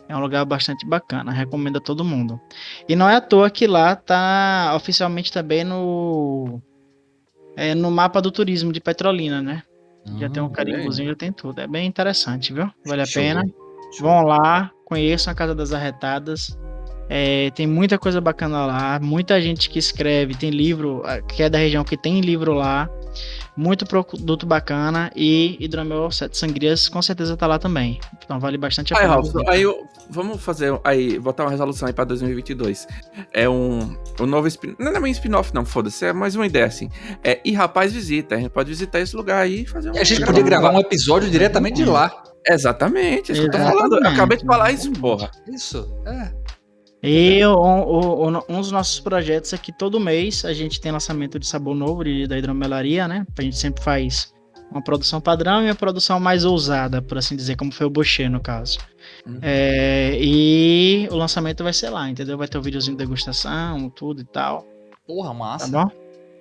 [0.08, 2.40] É um lugar bastante bacana, recomendo a todo mundo.
[2.88, 6.60] E não é à toa que lá tá oficialmente também no
[7.56, 9.62] é, no mapa do turismo de Petrolina, né?
[10.16, 11.60] Já tem um carimbozinho, já tem tudo.
[11.60, 12.70] É bem interessante, viu?
[12.86, 13.22] Vale a show.
[13.22, 13.44] pena.
[13.92, 14.06] Show.
[14.06, 16.56] Vão lá, conheçam a Casa das Arretadas.
[17.10, 21.48] É, tem muita coisa bacana lá, muita gente que escreve, tem livro, ah, que é
[21.48, 22.88] da região que tem livro lá,
[23.58, 27.98] muito produto bacana e Hidromel Sete Sangrias com certeza tá lá também.
[28.24, 29.14] Então vale bastante a Aí, pena.
[29.16, 29.52] Robson, visitar.
[29.52, 32.86] aí eu- vamos fazer aí, botar uma resolução aí pra 2022.
[33.32, 36.66] É um, um novo spin Não é nem spin-off, não, foda-se, é mais uma ideia
[36.66, 36.88] assim.
[37.24, 38.36] É, e rapaz, visita.
[38.36, 39.94] A gente pode visitar esse lugar aí e fazer um.
[39.94, 42.22] E a gente podia gravar um episódio diretamente de lá.
[42.46, 43.88] Exatamente, é isso que eu tô Exatamente.
[43.90, 44.04] falando.
[44.06, 45.30] Eu acabei de falar isso, porra.
[45.52, 46.32] Isso, é.
[47.02, 50.90] E o- o- o- um dos nossos projetos é que todo mês a gente tem
[50.90, 53.24] lançamento de sabor novo de- da hidromelaria, né?
[53.38, 54.32] A gente sempre faz
[54.70, 58.28] uma produção padrão e uma produção mais ousada, por assim dizer, como foi o Boucher
[58.30, 58.78] no caso.
[59.26, 59.38] Uhum.
[59.40, 62.36] É, e o lançamento vai ser lá, entendeu?
[62.36, 64.66] Vai ter o videozinho de degustação, tudo e tal,
[65.06, 65.68] Porra, tá massa.
[65.68, 65.90] bom?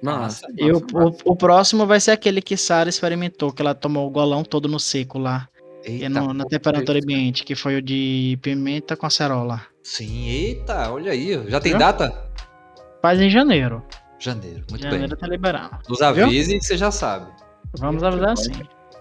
[0.01, 0.47] Massa.
[0.57, 1.23] E o, massa, massa.
[1.25, 4.67] o- o próximo vai ser aquele que Sara experimentou, que ela tomou o golão todo
[4.67, 5.47] no seco lá,
[5.85, 9.61] e Eita, no- na temperatura ambiente, que foi o de pimenta com acerola.
[9.89, 11.49] Sim, eita, olha aí.
[11.49, 11.79] Já tem Viu?
[11.79, 12.29] data?
[13.01, 13.81] Faz em janeiro.
[14.19, 15.17] Janeiro, muito janeiro bem.
[15.17, 15.77] tá liberando.
[15.87, 17.31] Nos avise que você já sabe.
[17.79, 18.51] Vamos avisar assim.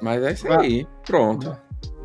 [0.00, 0.86] Mas é isso aí.
[1.04, 1.46] Pronto.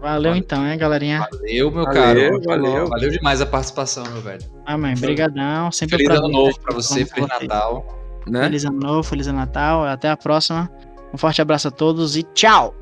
[0.01, 0.35] Valeu Valeu.
[0.35, 1.27] então, hein, galerinha.
[1.31, 2.41] Valeu, meu Valeu, caro.
[2.43, 2.87] valeu.
[2.87, 4.41] Valeu demais a participação, meu velho.
[4.65, 4.95] Amém.
[4.95, 5.71] Brigadão.
[5.71, 7.27] Sempre Feliz ano novo pra você, feliz.
[7.29, 7.85] Natal.
[8.27, 8.45] Né?
[8.45, 9.85] Feliz ano novo, feliz ano Natal.
[9.85, 10.71] Até a próxima.
[11.13, 12.73] Um forte abraço a todos e tchau!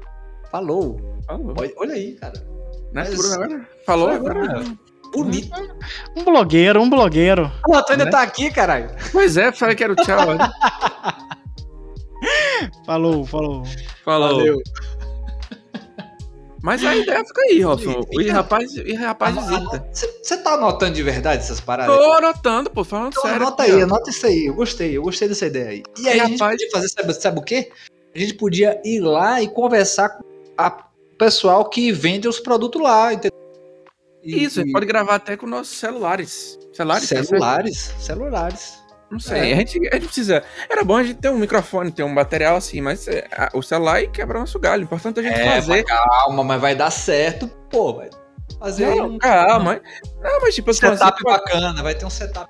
[0.50, 0.97] Falou.
[1.28, 1.54] Falou.
[1.58, 2.39] Olha, olha aí, cara.
[2.93, 3.04] Né?
[3.04, 3.68] Mas- Bruno agora?
[3.86, 4.64] Falou agora?
[5.14, 5.51] Bonito.
[6.16, 7.51] Um blogueiro, um blogueiro.
[7.74, 8.12] Ah, tu ainda Né?
[8.12, 8.89] tá aqui, caralho.
[9.12, 10.36] Pois é, falei que era o tchau.
[10.36, 10.49] né?
[12.86, 13.64] Falou, falou.
[14.03, 14.36] Falou.
[14.38, 14.62] Valeu.
[16.62, 18.01] Mas a ideia fica aí, Robson.
[18.12, 19.88] E- E rapaz, e rapaz visita.
[19.93, 21.95] Você tá anotando de verdade essas paradas?
[21.95, 23.38] Tô anotando, pô, falando Então, sério.
[23.38, 23.84] anota aqui, aí, ó.
[23.86, 24.45] anota isso aí.
[24.47, 25.84] Eu gostei, eu gostei dessa ideia aí.
[25.97, 27.72] E aí E, a gente rapaz- podia fazer, sabe, sabe o quê?
[28.14, 33.14] A gente podia ir lá e conversar com o pessoal que vende os produtos lá,
[33.14, 33.38] entendeu?
[34.30, 36.57] E- Isso, a gente pode gravar até com nossos celulares.
[36.73, 37.09] Celulares?
[37.09, 38.80] tá celulares, celulares.
[39.11, 39.51] Não sei.
[39.51, 39.53] É.
[39.53, 40.43] A, gente, a gente precisa.
[40.69, 43.61] Era bom a gente ter um microfone, ter um material assim, mas é, a- o
[43.63, 44.82] celular e quebra nosso galho.
[44.82, 45.84] O importante é a gente É, fazer.
[45.84, 48.09] calma, mas vai dar certo, pô, vai
[48.59, 49.82] fazer Não, um calma.
[50.21, 52.47] Não, mas tipo, assim, setup assim, bacana, vai ter um setup.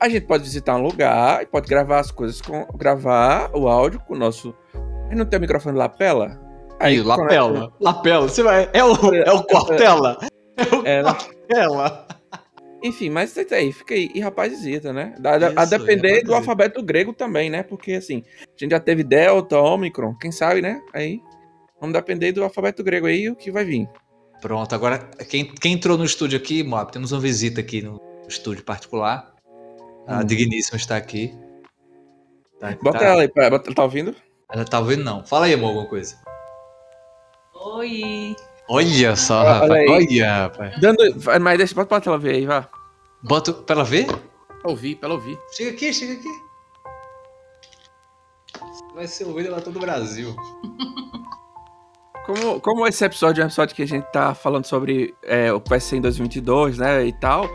[0.00, 2.64] A gente pode visitar um lugar e pode gravar as coisas com.
[2.74, 4.52] gravar o áudio com o nosso.
[4.74, 6.40] A gente não tem o microfone lapela?
[6.80, 7.70] Aí, lapela.
[7.78, 8.26] Lapela.
[8.28, 8.68] Você vai.
[8.72, 10.18] É o, é o Cortella?
[10.84, 12.08] É o É, Cortella.
[12.82, 14.10] Enfim, mas isso aí, fica aí.
[14.14, 15.14] E rapaz visita, né?
[15.18, 17.62] Dá- a Isso, depender do alfabeto grego também, né?
[17.62, 20.80] Porque assim, a gente já teve Delta, Omicron, quem sabe, né?
[20.94, 21.20] Aí.
[21.80, 23.88] Vamos depender do alfabeto grego aí o que vai vir.
[24.40, 24.98] Pronto, agora
[25.28, 29.34] quem, quem entrou no estúdio aqui, Moab, temos uma visita aqui no estúdio particular.
[30.06, 30.24] A Hum.
[30.24, 31.34] Digníssima está aqui.
[32.58, 34.14] Tá, Bota tá, ela aí, pra, bota, tá ouvindo?
[34.50, 35.24] Ela tá ouvindo não.
[35.24, 36.16] Fala aí, amor, alguma coisa.
[37.54, 38.34] Oi.
[38.70, 39.72] Olha só, Olha rapaz.
[39.72, 39.88] aí.
[39.88, 40.80] Olha, rapaz.
[40.80, 40.98] Dando.
[41.40, 42.68] Mas deixa, bota pra tela ver aí, vá.
[43.22, 44.06] Bota pra ela ver?
[44.06, 45.38] Pra ouvir, pra ela ouvir.
[45.56, 46.28] Chega aqui, chega aqui.
[48.94, 50.34] Vai ser ouvido lá todo o Brasil.
[52.26, 55.60] Como, como esse episódio é um episódio que a gente tá falando sobre é, o
[55.80, 57.46] ser em 2022, né, e tal,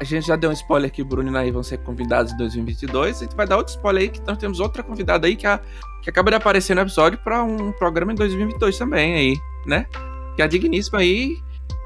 [0.00, 2.36] a gente já deu um spoiler que o Bruno e Naí vão ser convidados em
[2.36, 5.46] 2022, a gente vai dar outro spoiler aí, que nós temos outra convidada aí que,
[5.46, 5.60] a-
[6.02, 9.34] que acaba de aparecer no episódio pra um programa em 2022 também aí,
[9.66, 9.86] né,
[10.36, 11.36] que é a digníssima aí,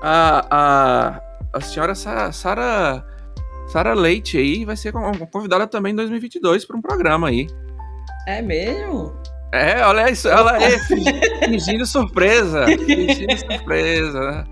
[0.02, 1.20] a, a,
[1.54, 3.04] a senhora Sa- Sara
[3.68, 7.46] Sara Leite aí vai ser con- convidada também em 2022 pra um programa aí.
[8.26, 9.12] É mesmo?
[9.52, 10.78] É, olha isso, olha aí,
[11.48, 14.44] fingindo surpresa, fingindo surpresa, né?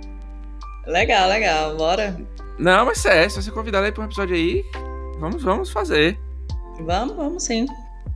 [0.87, 1.77] Legal, legal.
[1.77, 2.17] Bora.
[2.59, 4.65] Não, mas sério, se você convidar aí pra um episódio aí,
[5.19, 6.19] vamos, vamos fazer.
[6.81, 7.67] Vamos, vamos sim.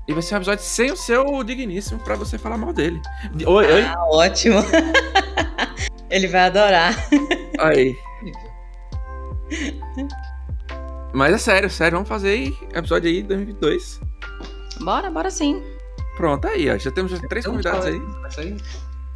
[0.06, 3.00] E vai ser um episódio sem o seu digníssimo pra você falar mal dele.
[3.34, 3.82] De- Oi, oi.
[3.82, 4.60] Ah, ótimo.
[6.10, 6.94] Ele vai adorar.
[7.58, 7.96] Aí.
[11.12, 14.00] Mas é sério, sério, vamos fazer aí, episódio aí 2022.
[14.80, 15.62] Bora, bora sim.
[16.16, 16.76] Pronto, aí, ó.
[16.76, 18.00] Já temos já três convidados aí.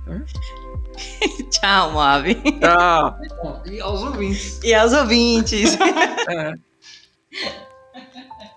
[1.50, 2.34] Tchau, Moab.
[2.34, 3.18] Tchau.
[3.66, 4.60] E aos ouvintes.
[4.62, 5.76] E aos ouvintes.
[6.28, 6.52] É.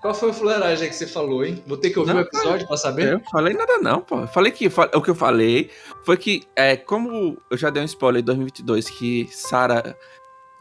[0.01, 1.63] Qual foi a fuleiragem que você falou, hein?
[1.65, 3.13] Vou ter que ouvir Não, o episódio pra saber?
[3.13, 4.27] Eu falei nada não, pô.
[4.27, 5.71] Falei que o que eu falei
[6.05, 9.97] foi que é como eu já dei um spoiler em 2022 que Sara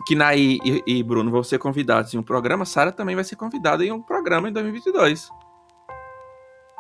[0.07, 3.37] que Naí e, e Bruno vão ser convidados em um programa, Sara também vai ser
[3.37, 5.29] convidada em um programa em 2022.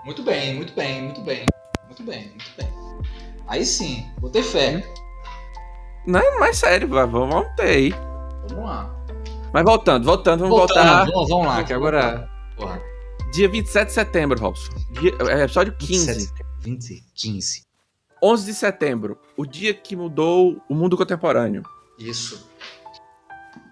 [0.04, 1.46] Muito bem, muito bem, muito bem.
[1.86, 2.68] Muito bem, muito bem.
[3.46, 4.82] Aí sim, vou ter fé.
[6.06, 7.90] Não, mas sério, vamos vamos ter aí.
[8.48, 8.94] Vamos lá.
[9.52, 11.06] Mas voltando, voltando, vamos Voltando, voltar.
[11.06, 12.28] vamos, vamos lá, que agora.
[12.56, 12.82] Porra.
[13.32, 14.72] Dia 27 de setembro, Robson.
[15.00, 16.12] Dia, é, episódio 15.
[16.12, 17.73] 27, 20, 15.
[18.24, 21.62] 11 de setembro, o dia que mudou o mundo contemporâneo.
[21.98, 22.48] Isso.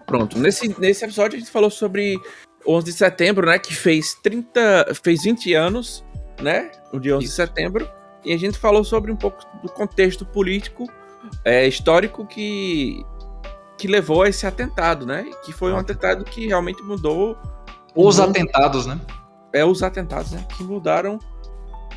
[0.05, 2.19] Pronto, nesse, nesse episódio a gente falou sobre
[2.67, 6.05] 11 de setembro, né, que fez 30, fez 20 anos,
[6.39, 7.31] né, o dia 11 Isso.
[7.31, 7.89] de setembro,
[8.23, 10.87] e a gente falou sobre um pouco do contexto político,
[11.43, 13.03] é, histórico que
[13.75, 17.35] que levou a esse atentado, né, que foi um atentado que realmente mudou
[17.95, 18.29] Os mundo.
[18.29, 19.01] atentados, né?
[19.51, 21.19] é os atentados, né, que mudaram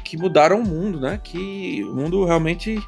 [0.06, 2.80] que mudaram o mundo, né, que o mundo realmente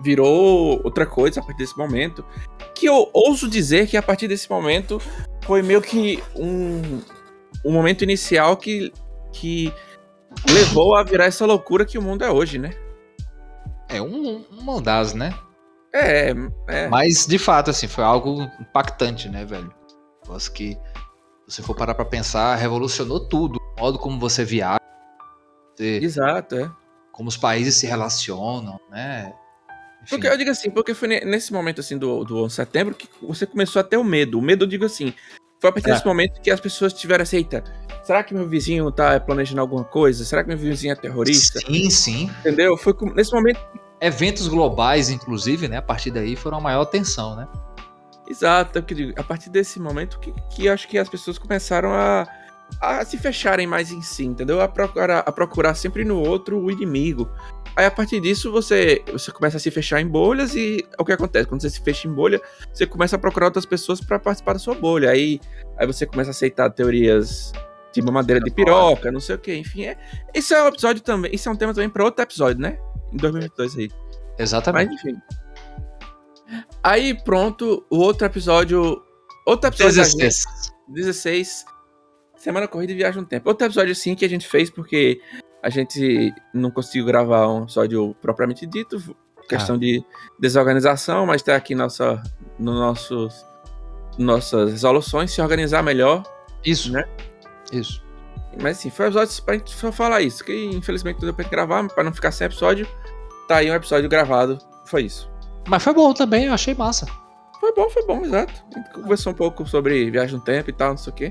[0.00, 2.24] virou outra coisa a partir desse momento.
[2.74, 5.00] Que eu ouso dizer que a partir desse momento
[5.44, 7.00] foi meio que um,
[7.64, 8.92] um momento inicial que,
[9.32, 9.72] que
[10.48, 12.70] levou a virar essa loucura que o mundo é hoje, né?
[13.88, 15.34] É um, um das, né?
[15.92, 16.32] É,
[16.68, 16.88] é.
[16.88, 19.72] Mas, de fato, assim, foi algo impactante, né, velho?
[20.22, 20.74] Negócio que,
[21.48, 23.58] se você for parar pra pensar, revolucionou tudo.
[23.76, 24.80] O modo como você viaja,
[25.76, 26.70] você- Exato, é.
[27.12, 29.32] como os países se relacionam, né?
[30.02, 32.52] Enfim, Porque eu digo assim, porque foi ne- nesse momento assim do, do 11 de
[32.54, 34.38] setembro que você começou a ter o medo.
[34.38, 35.12] O medo, eu digo assim,
[35.60, 35.94] foi a partir É.
[35.94, 37.64] desse momento que as pessoas tiveram assim, eita,
[38.04, 40.24] será que meu vizinho tá planejando alguma coisa?
[40.24, 41.58] Será que meu vizinho é terrorista?
[41.60, 42.30] Sim, sim.
[42.40, 42.76] Entendeu?
[42.76, 43.58] Foi nesse momento,
[43.98, 45.78] Eventos globais, inclusive, né?
[45.78, 47.48] A partir daí foram a maior tensão, né?
[48.28, 48.78] exato,
[49.16, 52.26] a partir desse momento que, que acho que as pessoas começaram a,
[52.80, 54.60] a se fecharem mais em si, entendeu?
[54.60, 57.30] A procurar, a procurar sempre no outro o inimigo.
[57.74, 61.12] Aí a partir disso você, você começa a se fechar em bolhas e o que
[61.12, 61.46] acontece?
[61.46, 62.40] Quando você se fecha em bolha,
[62.72, 65.10] você começa a procurar outras pessoas para participar da sua bolha.
[65.10, 65.40] Aí,
[65.78, 67.52] aí você começa a aceitar teorias
[67.92, 69.86] tipo madeira de piroca, não sei o que, enfim.
[69.86, 69.96] É,
[70.34, 72.78] isso é um episódio também, isso é um tema também para outro episódio, né?
[73.12, 73.90] Em 2022 aí.
[74.38, 74.92] Exatamente.
[74.92, 75.18] Mas enfim.
[76.82, 79.02] Aí pronto, o outro episódio.
[79.46, 80.46] Outro episódio da gente- 16.
[80.88, 81.64] 16.
[82.46, 83.48] Semana Corrida e Viagem no Tempo.
[83.48, 85.20] Outro episódio assim que a gente fez porque
[85.60, 89.02] a gente não conseguiu gravar um episódio propriamente dito.
[89.48, 90.00] Questão de
[90.38, 92.22] desorganização, mas tá aqui nossa,
[92.56, 93.44] no nossos,
[94.16, 96.22] nossas resoluções, se organizar melhor.
[96.64, 97.04] Isso, Né?
[97.72, 98.00] Isso.
[98.62, 100.44] Mas assim, foi um episódio pra gente só falar isso.
[100.44, 102.86] Que infelizmente não deu pra gravar, pra não ficar sem episódio.
[103.48, 104.56] Tá aí um episódio gravado.
[104.84, 105.28] Foi isso.
[105.66, 107.06] Mas foi bom também, eu achei massa.
[107.58, 108.52] Foi bom, foi bom, exato.
[108.72, 111.28] A gente conversou um pouco sobre viagem no tempo e tal, não sei o quê.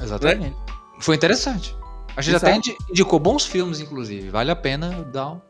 [0.00, 0.56] Exatamente.
[1.00, 1.76] Foi interessante.
[2.16, 2.46] A gente Exato.
[2.46, 4.28] até indi- indicou bons filmes, inclusive.
[4.30, 5.40] Vale a pena dar um.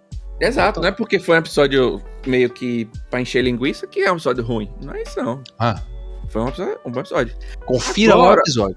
[0.41, 4.15] Exato, não é porque foi um episódio meio que pra encher linguiça que é um
[4.15, 4.73] episódio ruim.
[4.83, 5.43] Não é isso, não.
[5.59, 5.81] Ah.
[6.31, 7.37] Foi um, episódio- um bom episódio.
[7.67, 8.77] Confira Agora- o episódio.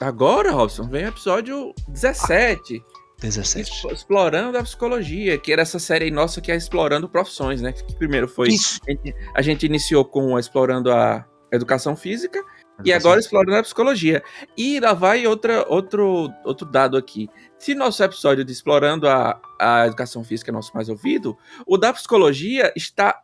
[0.00, 2.84] Agora, Robson, vem o episódio 17.
[3.20, 3.70] 17.
[3.72, 7.72] Expo- Explorando a psicologia, que era essa série aí nossa que é Explorando Profissões, né?
[7.72, 8.48] Que primeiro foi.
[8.48, 8.78] Isso.
[8.86, 12.40] A gente, a gente iniciou com Explorando a Educação Física
[12.84, 14.22] e agora Explorando a Psicologia.
[14.56, 17.28] E lá vai outra, outro, outro dado aqui.
[17.58, 21.36] Se nosso episódio de Explorando a, a Educação Física é nosso mais ouvido,
[21.66, 23.20] o da Psicologia está,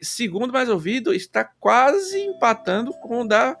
[0.00, 3.56] segundo mais ouvido, está quase empatando com o da,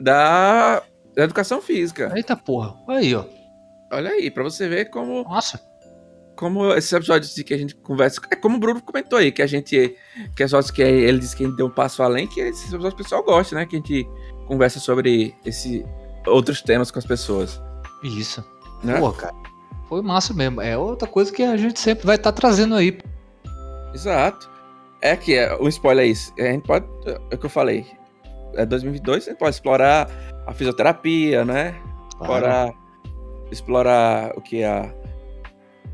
[0.00, 0.82] da,
[1.14, 2.12] da Educação Física.
[2.14, 2.74] Eita porra.
[2.88, 3.24] Aí, ó.
[3.92, 5.60] Olha aí, pra você ver como Nossa.
[6.34, 8.20] como esses episódios que a gente conversa.
[8.30, 9.94] É como o Bruno comentou aí, que a gente.
[10.34, 12.64] Que as horas que ele disse que a gente deu um passo além, que esses
[12.64, 13.66] episódios o pessoal gosta, né?
[13.66, 14.08] Que a gente
[14.46, 15.84] conversa sobre esse,
[16.26, 17.60] outros temas com as pessoas.
[18.02, 18.44] Isso.
[18.82, 18.98] Né?
[18.98, 19.34] Pô, cara.
[19.88, 20.60] Foi massa mesmo.
[20.60, 22.98] É outra coisa que a gente sempre vai estar trazendo aí.
[23.94, 24.50] Exato.
[25.00, 26.32] É que é, o spoiler é isso.
[26.38, 26.86] A gente pode.
[27.30, 27.86] É o que eu falei.
[28.54, 30.08] É 2022, a gente pode explorar
[30.46, 31.74] a fisioterapia, né?
[32.08, 32.72] Explorar.
[33.50, 34.94] Explorar o que é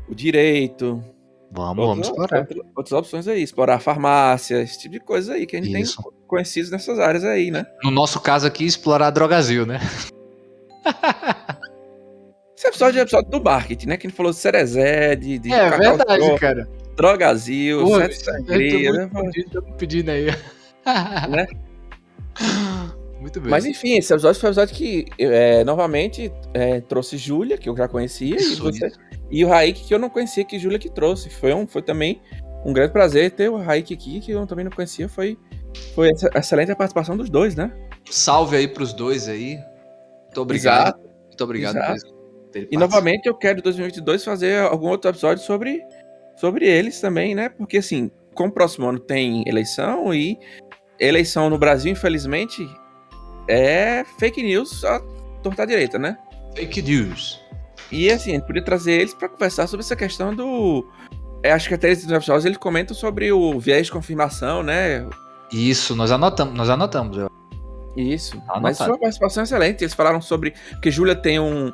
[0.07, 1.03] o direito.
[1.51, 2.39] Vamos, vamos Outras- explorar.
[2.41, 5.77] outra- Outras opções aí, explorar a farmácia, esse tipo de coisa aí que a gente
[5.81, 6.01] Isso.
[6.01, 7.65] tem conhecidos nessas áreas aí, né?
[7.83, 9.79] No nosso caso aqui, explorar a Drogazil, né?
[12.55, 13.97] Esse episódio é o episódio do marketing, né?
[13.97, 16.69] Que a gente falou de Cerezé, de, de É Cacau verdade, Show, cara.
[16.95, 19.09] Drogazil, Pô, Sete Sangria, né?
[19.13, 20.27] pedindo, pedindo aí.
[21.29, 21.45] Né?
[23.19, 23.49] Muito bem.
[23.49, 27.75] Mas enfim, esse episódio foi um episódio que, é, novamente, é, trouxe Júlia, que eu
[27.75, 28.91] já conhecia, e, você,
[29.29, 31.29] e o Raik, que eu não conhecia, que Júlia que trouxe.
[31.29, 32.21] Foi, um, foi também
[32.65, 35.07] um grande prazer ter o Raik aqui, que eu também não conhecia.
[35.07, 35.37] Foi,
[35.95, 37.71] foi ex- excelente a participação dos dois, né?
[38.09, 39.57] Salve aí pros dois aí.
[40.25, 40.87] Muito obrigado.
[40.87, 41.09] Exato.
[41.27, 42.19] Muito obrigado Exato.
[42.71, 45.81] E novamente eu quero em 2022 fazer algum outro episódio sobre,
[46.35, 47.49] sobre eles também, né?
[47.49, 50.37] Porque assim, como o próximo ano tem eleição e
[50.99, 52.67] eleição no Brasil, infelizmente,
[53.47, 54.99] é fake news à
[55.43, 56.17] torta direita, né?
[56.55, 57.39] Fake news.
[57.91, 60.87] E assim, a gente podia trazer eles para conversar sobre essa questão do.
[61.43, 65.07] é, acho que até eles comentam sobre o viés de confirmação, né?
[65.51, 67.17] Isso, nós anotamos, nós anotamos.
[67.17, 67.29] eu-
[67.97, 68.37] Isso.
[68.41, 68.77] Tá Mas anotado.
[68.77, 69.83] foi uma participação excelente.
[69.83, 71.73] Eles falaram sobre que Júlia tem um,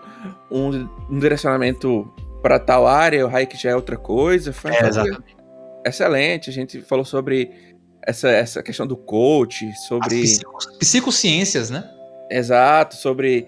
[0.50, 2.12] um, um direcionamento
[2.42, 4.54] para tal área, o Raik já é outra coisa.
[4.54, 5.36] Foi É, exatamente.
[5.86, 6.50] excelente.
[6.50, 7.52] A gente falou sobre
[8.02, 10.22] essa, essa questão do coach, sobre.
[10.22, 11.84] psico- psicociências, né?
[12.32, 13.48] Exato, sobre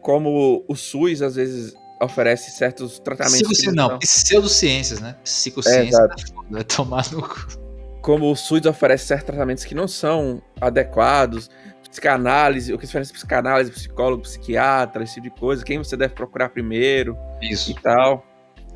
[0.00, 3.40] como o SUS às vezes oferece certos tratamentos.
[3.48, 3.72] Psicoci...
[3.74, 5.16] não pseudociências, né?
[5.24, 5.96] Psicociência.
[5.96, 6.14] É, foda,
[6.50, 7.63] Vai tomar no cu.
[8.04, 11.48] Como o SUS oferece certos tratamentos que não são adequados,
[11.90, 16.50] psicanálise, o que diferença psicanálise, psicólogo, psiquiatra, esse tipo de coisa, quem você deve procurar
[16.50, 17.70] primeiro Isso.
[17.70, 18.22] e tal.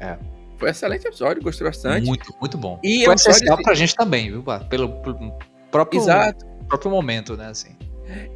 [0.00, 0.16] É.
[0.56, 2.06] Foi um excelente episódio, gostei bastante.
[2.06, 2.80] Muito, muito bom.
[2.82, 4.40] E Foi é episódio essencial de- pra gente também, viu?
[4.42, 4.60] Bá?
[4.60, 5.38] Pelo, pelo
[5.70, 6.46] próprio, Exato.
[6.66, 7.48] próprio momento, né?
[7.48, 7.76] Assim.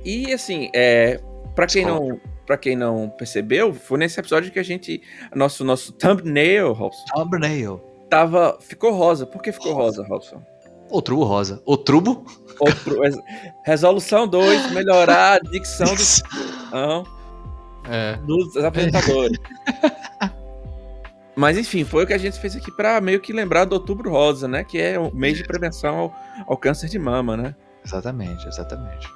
[0.05, 1.19] E assim, é,
[1.55, 2.01] para quem Escola.
[2.11, 5.01] não para quem não percebeu, foi nesse episódio que a gente
[5.35, 7.81] nosso nosso thumbnail, Robson, Thumbnail.
[8.11, 9.25] tava ficou rosa.
[9.25, 10.43] Por que ficou rosa, Robson?
[10.93, 11.63] Outrubo rosa.
[11.65, 12.25] Outrubo?
[12.61, 13.17] Outro, res-
[13.65, 16.23] resolução 2, melhorar a dicção dos,
[16.71, 17.05] não,
[17.89, 18.17] É.
[18.25, 19.39] dos apresentadores.
[21.35, 24.11] Mas enfim, foi o que a gente fez aqui pra meio que lembrar do Outubro
[24.11, 24.65] Rosa, né?
[24.65, 26.15] Que é o mês de prevenção ao,
[26.47, 27.55] ao câncer de mama, né?
[27.85, 29.09] Exatamente, exatamente.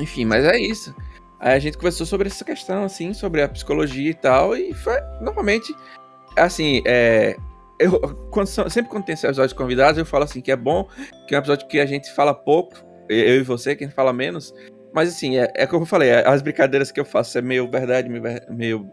[0.00, 0.92] Enfim, mas é isso.
[1.38, 5.00] Aí a gente conversou sobre essa questão, assim, sobre a psicologia e tal, e foi,
[5.20, 5.72] normalmente,
[6.36, 7.36] assim, é.
[7.78, 8.00] Eu,
[8.30, 10.88] quando sempre quando tem esses episódios convidados, eu falo assim que é bom,
[11.26, 12.74] que é um episódio que a gente fala pouco,
[13.08, 14.52] eu e você, que a gente fala menos.
[14.92, 18.08] Mas assim, é, é como eu falei, as brincadeiras que eu faço é meio verdade,
[18.08, 18.90] meio,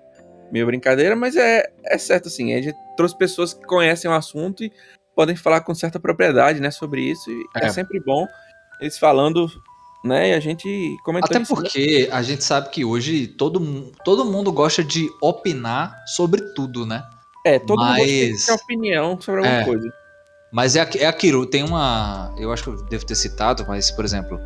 [0.51, 4.63] meio, brincadeira, mas é, é certo, assim, a gente trouxe pessoas que conhecem o assunto
[4.63, 4.71] e
[5.15, 7.69] podem falar com certa propriedade, né, sobre isso, e é, É.
[7.69, 8.27] sempre bom
[8.81, 9.49] eles falando,
[10.03, 10.67] né, e a gente
[11.03, 11.61] comentou Até isso, né?
[11.61, 17.03] porque a gente sabe que hoje todo, todo mundo gosta de opinar sobre tudo, né?
[17.45, 19.63] É, todo mundo Mas- tem que ter opinião sobre alguma É.
[19.65, 19.93] coisa.
[20.51, 22.33] Mas é, é aquilo, tem uma.
[22.37, 24.39] Eu acho que eu devo ter citado, mas, por exemplo,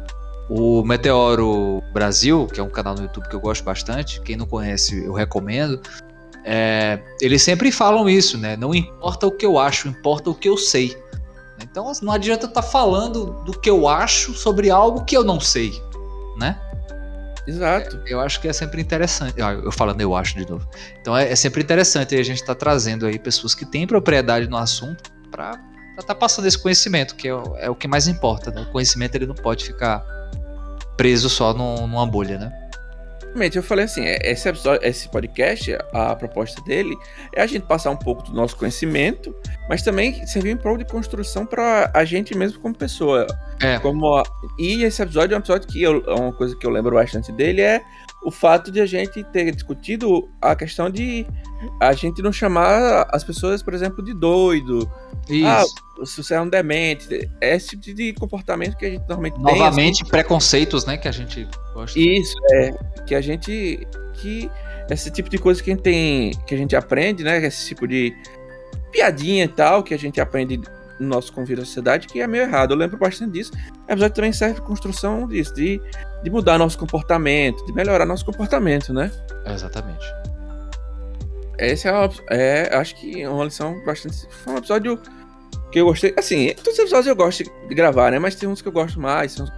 [0.49, 4.45] o Meteoro Brasil, que é um canal no YouTube que eu gosto bastante, quem não
[4.45, 5.80] conhece, eu recomendo.
[6.45, 8.55] é, eles sempre falam isso, né?
[8.55, 10.97] Não importa o que eu acho, importa o que eu sei.
[11.61, 15.73] Então não adianta estar falando do que eu acho sobre algo que eu não sei,
[16.38, 16.57] né?
[17.49, 17.99] Exato.
[18.05, 19.41] Eu acho que é sempre interessante.
[19.41, 20.67] Ah, Eu falando eu acho de novo.
[21.01, 24.57] Então é, é sempre interessante a gente estar trazendo aí pessoas que têm propriedade no
[24.57, 25.59] assunto para
[25.97, 28.51] estar passando esse conhecimento, que é, o- é o que mais importa.
[28.51, 28.61] Né?
[28.61, 30.03] O conhecimento ele não pode ficar
[30.95, 32.69] preso só num- numa bolha, né?
[33.30, 36.95] Realmente, eu falei assim, é, esse, episódio, esse podcast, a proposta dele
[37.34, 39.35] é a gente passar um pouco do nosso conhecimento,
[39.69, 43.27] mas também servir em prol de construção para a gente mesmo como pessoa.
[43.61, 43.77] É.
[43.80, 44.23] Como
[44.57, 47.61] e esse episódio é um episódio que eu, uma coisa que eu lembro bastante dele
[47.61, 47.81] é
[48.24, 51.26] o fato de a gente ter discutido a questão de
[51.82, 54.90] a gente não chamar as pessoas, por exemplo, de doido,
[55.30, 55.46] Isso.
[55.48, 59.36] Ah, se você é um demente, é esse tipo de comportamento que a gente normalmente
[59.36, 59.46] tem.
[59.46, 60.98] assim, Novamente, preconceitos, né?
[60.98, 62.00] Que a gente gosta.
[62.00, 62.72] Isso, é.
[63.06, 63.88] Que a gente.
[64.14, 64.50] Que
[64.90, 66.32] esse tipo de coisa que a gente tem.
[66.46, 67.46] Que a gente aprende, né?
[67.46, 68.16] Esse tipo de
[68.91, 70.60] piadinha e tal, que a gente aprende
[70.99, 72.71] no nosso convívio à sociedade, que é meio errado.
[72.73, 73.51] Eu lembro bastante disso.
[73.88, 75.81] O episódio também serve de construção disso, de,
[76.23, 79.11] de mudar nosso comportamento, de melhorar nosso comportamento, né?
[79.45, 80.05] Exatamente.
[81.57, 81.91] Esse é,
[82.30, 84.27] é acho que é uma lição bastante.
[84.43, 84.99] Foi um episódio
[85.71, 86.13] que eu gostei.
[86.17, 88.19] Assim, todos os episódios eu gosto de gravar, né?
[88.19, 89.39] Mas tem uns que eu gosto mais.
[89.39, 89.51] uns-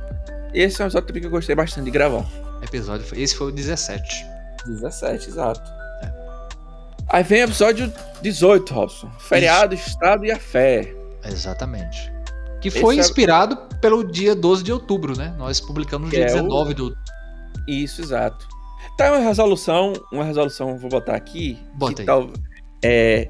[0.53, 2.25] Esse é um episódio também que eu gostei bastante de gravar.
[2.63, 4.25] Episódio foi- Esse foi o 17.
[4.65, 5.61] 17, exato.
[7.09, 7.91] Aí vem o episódio
[8.21, 9.11] 18, Robson.
[9.19, 10.93] Feriado, Estado e a Fé.
[11.23, 12.11] Exatamente.
[12.61, 15.33] Que Esse foi é- inspirado pelo dia 12 de outubro, né?
[15.37, 16.95] Nós publicamos no dia é o- 19 do.
[17.67, 18.47] Isso, exato.
[18.97, 21.59] Tá uma resolução, uma resolução, vou botar aqui.
[21.75, 22.05] Bota que aí.
[22.05, 22.29] tal,
[22.83, 23.27] é,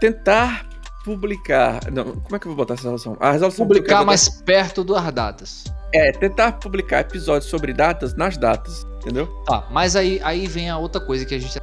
[0.00, 0.66] tentar
[1.04, 1.90] publicar.
[1.90, 3.16] Não, como é que eu vou botar essa resolução?
[3.20, 5.64] A resolução Publicar quero botar- mais perto das datas.
[5.94, 9.26] É, tentar publicar episódios sobre datas nas datas, entendeu?
[9.46, 11.58] Tá, mas aí, aí vem a outra coisa que a gente.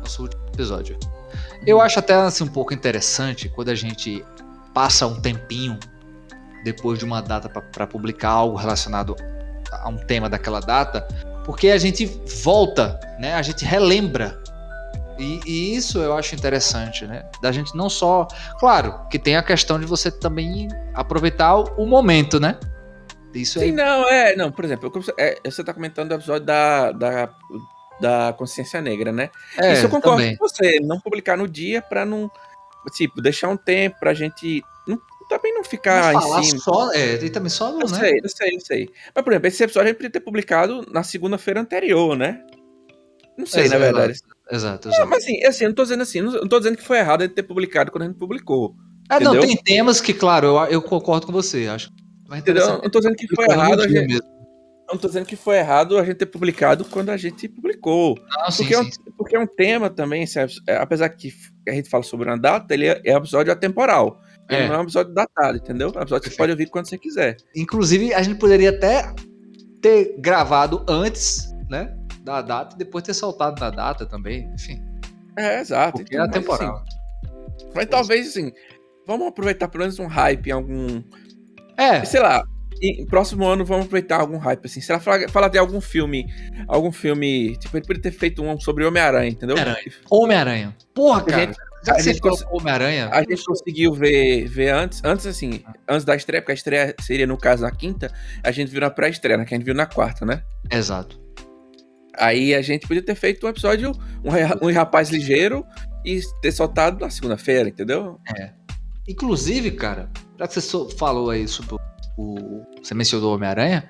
[0.00, 0.98] Nosso último episódio.
[1.66, 4.24] Eu acho até assim, um pouco interessante quando a gente
[4.72, 5.78] passa um tempinho
[6.62, 9.14] depois de uma data para publicar algo relacionado
[9.70, 11.06] a um tema daquela data,
[11.44, 12.06] porque a gente
[12.42, 13.34] volta, né?
[13.34, 14.42] A gente relembra.
[15.18, 17.24] E, e isso eu acho interessante, né?
[17.40, 18.26] Da gente não só.
[18.58, 22.58] Claro, que tem a questão de você também aproveitar o, momento, né?
[23.32, 23.72] Isso Sim, aí.
[23.72, 24.34] não, é.
[24.36, 27.30] Não, por exemplo, eu- é, você tá comentando o episódio da, da,
[28.00, 29.30] da consciência negra, né?
[29.58, 30.36] É, Isso eu concordo também.
[30.36, 30.78] com você.
[30.80, 32.30] Não publicar no dia pra não.
[32.94, 34.62] Tipo, deixar um tempo pra gente.
[34.86, 36.58] Não, também não ficar Mas falar em cima.
[36.60, 37.98] só, é, e também só Eu no, né?
[37.98, 38.88] sei, eu sei, eu sei.
[39.14, 42.42] Mas, por exemplo, esse episódio a gente podia ter publicado na segunda-feira anterior, né?
[43.38, 44.20] Não sei, na Exato, verdade.
[44.50, 45.08] Exato, exato.
[45.08, 47.24] mas assim, assim, eu não tô dizendo assim, não tô dizendo que foi errado a
[47.24, 48.76] gente ter publicado quando a gente publicou.
[49.08, 49.48] Ah, não, entendeu?
[49.48, 51.66] tem temas que, claro, eu, eu concordo com você.
[51.68, 51.90] Acho
[52.28, 52.64] mais Entendeu?
[52.64, 54.06] Eu não tô dizendo que foi errado a gente.
[54.06, 54.33] mesmo.
[54.90, 58.18] Não tô dizendo que foi errado a gente ter publicado quando a gente publicou.
[58.28, 58.90] Não, sim, Porque, é um, sim.
[59.16, 60.52] porque é um tema também, sabe?
[60.68, 61.32] É, apesar que
[61.68, 64.20] a gente fala sobre uma data, ele é, é um episódio atemporal.
[64.50, 64.68] Ele É.
[64.68, 65.90] não é um episódio datado, entendeu?
[65.94, 67.36] É um episódio que você pode ouvir quando você quiser.
[67.56, 69.10] Inclusive, a gente poderia até
[69.80, 71.96] ter gravado antes, né?
[72.22, 74.50] Da data e depois ter soltado na data também.
[74.54, 74.82] Enfim,
[75.38, 75.98] É, exato.
[75.98, 76.76] porque Então, é mas, temporal.
[76.76, 78.52] assim, mas talvez, assim,
[79.06, 81.02] vamos aproveitar pelo menos um hype em algum.
[81.76, 82.44] É, Sei lá,
[82.90, 84.80] em próximo ano vamos aproveitar algum hype, assim.
[84.80, 86.26] Sei lá, falar, falar de algum filme.
[86.68, 87.56] Algum filme.
[87.58, 89.56] Tipo, ele poderia ter feito um sobre Homem-Aranha, entendeu?
[90.10, 90.76] Homem-Aranha.
[90.94, 91.42] Porra, A cara.
[91.42, 91.56] gente-
[91.86, 93.10] já que você cons- Homem-Aranha.
[93.12, 97.26] A gente conseguiu ver, ver antes, antes assim, antes da estreia, porque a estreia seria
[97.26, 98.10] no caso na quinta,
[98.42, 99.44] a gente viu na pré-estreia, né?
[99.44, 100.42] Que a gente viu na quarta, né?
[100.70, 101.20] Exato.
[102.16, 103.92] Aí a gente podia ter feito um episódio,
[104.24, 105.64] um, um rapaz ligeiro
[106.04, 108.18] e ter soltado na segunda-feira, entendeu?
[109.06, 110.08] Inclusive, cara,
[110.38, 111.76] já que você falou aí sobre
[112.16, 112.62] o.
[112.82, 113.88] Você mencionou o Homem-Aranha,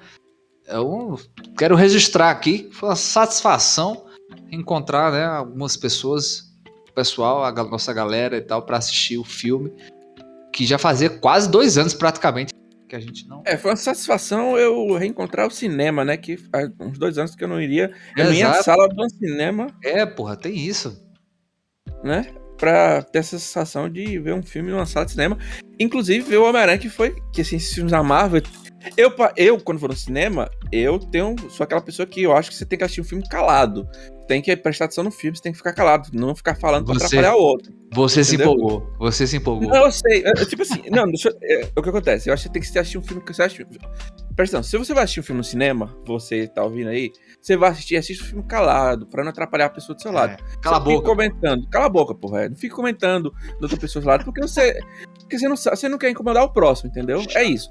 [0.66, 1.18] eu
[1.58, 2.68] quero registrar aqui.
[2.72, 4.04] Foi uma satisfação
[4.50, 6.52] encontrar né, algumas pessoas,
[6.88, 9.72] o pessoal, a nossa galera e tal, pra assistir o filme.
[10.52, 12.52] Que já fazia quase dois anos praticamente
[12.88, 13.42] que a gente não.
[13.44, 16.16] É, foi uma satisfação eu reencontrar o cinema, né?
[16.16, 17.92] Que há uns dois anos que eu não iria.
[18.16, 18.64] Ia à Exato.
[18.64, 21.02] sala do cinema, É, porra, tem isso.
[22.04, 22.32] né?
[22.64, 25.36] Pra ter essa sensação de ver um filme numa sala de cinema.
[25.78, 27.14] Inclusive, ver o Homem-Aranha, que foi.
[27.30, 28.40] Que assim, esses filmes da Marvel.
[28.96, 31.36] Eu, eu, quando vou no cinema, eu tenho.
[31.50, 33.86] Sou aquela pessoa que eu acho que você tem que assistir um filme calado.
[34.26, 36.08] Tem que prestar atenção no filme, você tem que ficar calado.
[36.12, 37.72] Não ficar falando pra Você- atrapalhar o outro.
[37.92, 38.54] Você se Entendeu?
[38.54, 38.90] empolgou.
[38.98, 39.68] Você se empolgou.
[39.68, 40.22] Não, eu sei.
[40.24, 42.28] eu- eu, tipo assim, não, deixa eu- é, o que acontece?
[42.30, 43.66] Eu acho que tem que assistir um filme que você acha.
[44.34, 47.56] Presta atenção, se você vai assistir um filme no cinema, você tá ouvindo aí, você
[47.56, 50.32] vai assistir, assiste o filme calado, pra não atrapalhar a pessoa do seu lado.
[50.32, 51.08] É, Cala a Você fica boca.
[51.10, 51.68] comentando.
[51.68, 52.48] Cala a boca, porra.
[52.48, 54.76] Não fica comentando da outra pessoa do lado, porque você.
[55.20, 57.22] Porque você não, você não quer incomodar o próximo, entendeu?
[57.34, 57.68] É isso.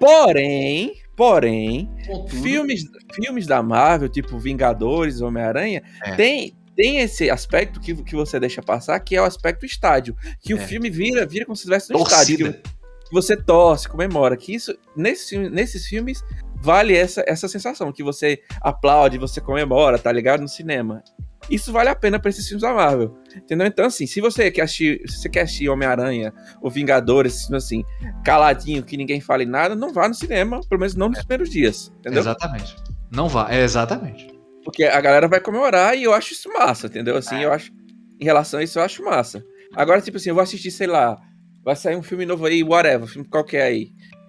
[0.00, 6.14] Porém, porém, Contudo, filmes, filmes da Marvel, tipo Vingadores, Homem-Aranha, É.
[6.14, 10.16] tem, tem esse aspecto que, que você deixa passar, que é o aspecto estádio.
[10.40, 10.60] Que o É.
[10.60, 12.38] filme vira, vira como se estivesse no estádio.
[12.38, 12.62] Torcida.
[12.64, 14.34] Que, que você torce, comemora.
[14.34, 16.24] Que isso, nesse, nesses filmes,
[16.56, 20.40] vale essa, essa sensação, que você aplaude, você comemora, tá ligado?
[20.40, 21.04] No cinema.
[21.50, 23.16] Isso vale a pena pra esses filmes da Marvel.
[23.36, 23.66] Entendeu?
[23.66, 26.32] Então, assim, se você quer assistir, se você quer assistir Homem-Aranha
[26.62, 27.84] ou Vingadores, assim,
[28.24, 31.92] caladinho, que ninguém fale nada, não vá no cinema, pelo menos não nos primeiros dias.
[31.98, 32.20] Entendeu?
[32.20, 32.76] Exatamente.
[33.10, 34.28] Não vai, é exatamente.
[34.64, 37.16] Porque a galera vai comemorar e eu acho isso massa, entendeu?
[37.16, 37.44] Assim, É.
[37.46, 37.72] eu acho.
[38.20, 39.42] Em relação a isso, eu acho massa.
[39.74, 41.18] Agora, tipo assim, eu vou assistir, sei lá,
[41.64, 43.88] vai sair um filme novo aí, whatever, filme qualquer aí.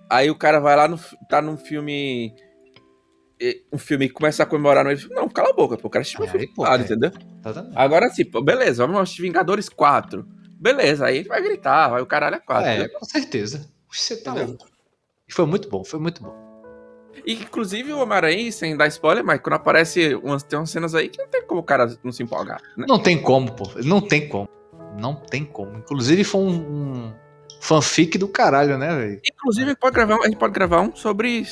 [0.10, 0.98] Aí o cara vai lá, no,
[1.30, 2.34] tá num filme.
[3.72, 5.88] Um filme começa a comemorar no Não, cala a boca, pô.
[5.88, 6.78] O cara assistiu um É, filme pô, é.
[6.78, 7.12] entendeu?
[7.46, 7.78] Exatamente.
[7.78, 10.26] Agora, assim, pô, beleza, vamos assistir Vingadores 4.
[10.60, 12.70] Beleza, aí vai gritar, vai o caralho a 4.
[12.70, 13.68] é, com certeza.
[13.92, 14.50] Você tá Entendeu?
[14.50, 14.68] louco.
[15.28, 16.36] E foi muito bom, foi muito bom.
[17.26, 21.10] E inclusive o Homem-Aranha, sem dar spoiler, mas quando aparece umas, tem umas cenas aí
[21.10, 22.86] que não tem como o cara não se empolgar, né?
[22.88, 23.70] Não tem como, pô.
[23.84, 24.48] Não tem como.
[25.00, 25.78] Não tem como.
[25.78, 26.50] Inclusive foi um,
[27.08, 27.14] um
[27.60, 29.22] fanfic do caralho, né, velho?
[29.26, 31.44] Inclusive, a gente pode gravar, a gente pode gravar um sobre.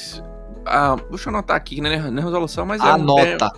[0.65, 1.97] Ah, deixa eu anotar aqui, né?
[2.09, 3.51] Não é resolução, mas é um, Anota.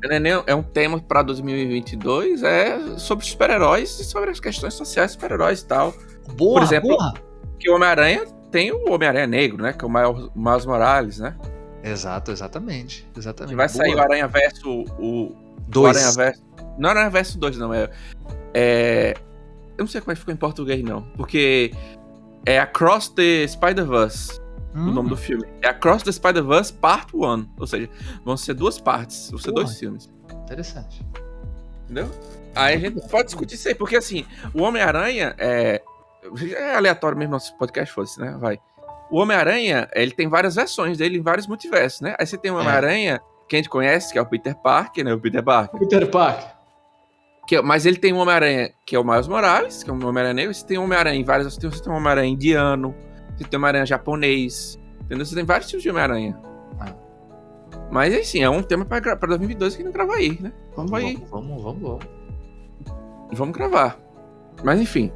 [0.00, 5.12] tema, é, é um tema pra 2022, é sobre super-heróis e sobre as questões sociais
[5.12, 5.94] super-heróis e tal.
[6.36, 7.14] Boa, Por exemplo, boa.
[7.58, 9.72] Que o Homem-Aranha tem o Homem-Aranha Negro, né?
[9.72, 9.90] Que é o
[10.34, 11.36] Miles Morales, né?
[11.82, 13.06] Exato, exatamente.
[13.16, 13.50] Exatamente.
[13.50, 14.04] Que vai sair o Boa.
[14.04, 14.70] Aranha Verso.
[14.70, 15.36] O, o
[15.68, 15.96] Dois.
[15.96, 16.42] Aranha Verso.
[16.78, 17.74] Não, Aranha Verso 2, não.
[17.74, 17.90] É,
[18.54, 19.14] é.
[19.76, 21.02] Eu não sei como é que ficou em português, não.
[21.16, 21.72] Porque
[22.46, 24.37] é Across the Spider-Verse.
[24.74, 25.44] Hum, o nome do filme.
[25.62, 27.48] É Across the Spider-Verse Part 1.
[27.58, 27.88] Ou seja,
[28.24, 29.64] vão ser duas partes, vão ser Porra.
[29.64, 30.10] dois filmes.
[30.44, 31.04] Interessante.
[31.84, 32.10] Entendeu?
[32.54, 35.82] Aí a gente pode discutir isso aí, porque assim, o Homem-Aranha é.
[36.56, 38.36] É aleatório mesmo nosso podcast, fosse, né?
[38.38, 38.58] Vai.
[39.10, 42.14] O Homem-Aranha, ele tem várias versões dele em vários multiversos, né?
[42.18, 42.60] Aí você tem o É.
[42.60, 45.14] Homem-Aranha, que a gente conhece, que é o Peter Parker, né?
[45.14, 45.80] O Peter Parker.
[45.80, 46.50] Peter Parker.
[47.46, 49.96] Que, é- mas ele tem um Homem-Aranha que é o Miles Morales, que é um
[50.06, 50.52] Homem-Aranha negro.
[50.52, 51.54] Você tem um Homem-Aranha em várias.
[51.54, 52.94] Você tem, um Homem-Aranha indiano,
[53.38, 54.78] você tem um Homem-Aranha japonês.
[55.02, 55.24] Entendeu?
[55.24, 56.38] Você tem vários tipos de Homem-Aranha.
[56.80, 56.94] Ah.
[57.90, 60.52] Mas assim, é um tema pra, pra 2022 que não grava aí, né?
[60.76, 61.16] Vamos aí.
[61.30, 61.82] Vamos, vamos, vamos.
[61.82, 62.04] vamos.
[63.32, 63.98] Vamos gravar.
[64.64, 65.12] Mas enfim.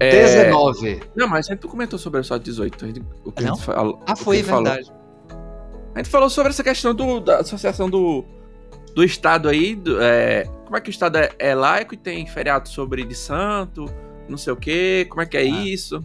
[0.00, 1.00] É, 19.
[1.14, 2.84] Não, mas a gente comentou sobre o só 18.
[2.84, 3.54] a gente- O que a Não?
[3.54, 4.64] gente falou, Ah, foi a gente falou.
[4.64, 4.92] verdade.
[5.94, 8.24] A gente falou sobre essa questão do- da associação do,
[8.94, 9.74] do Estado aí.
[9.76, 13.14] do- é, como é que o Estado é, é laico e tem feriado sobre de
[13.14, 13.86] santo,
[14.28, 15.44] não sei o quê, como é que é Ah.
[15.44, 16.04] isso.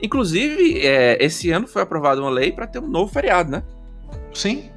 [0.00, 3.62] Inclusive, é, esse ano foi aprovada uma lei para ter um novo feriado, né?
[4.32, 4.70] Sim.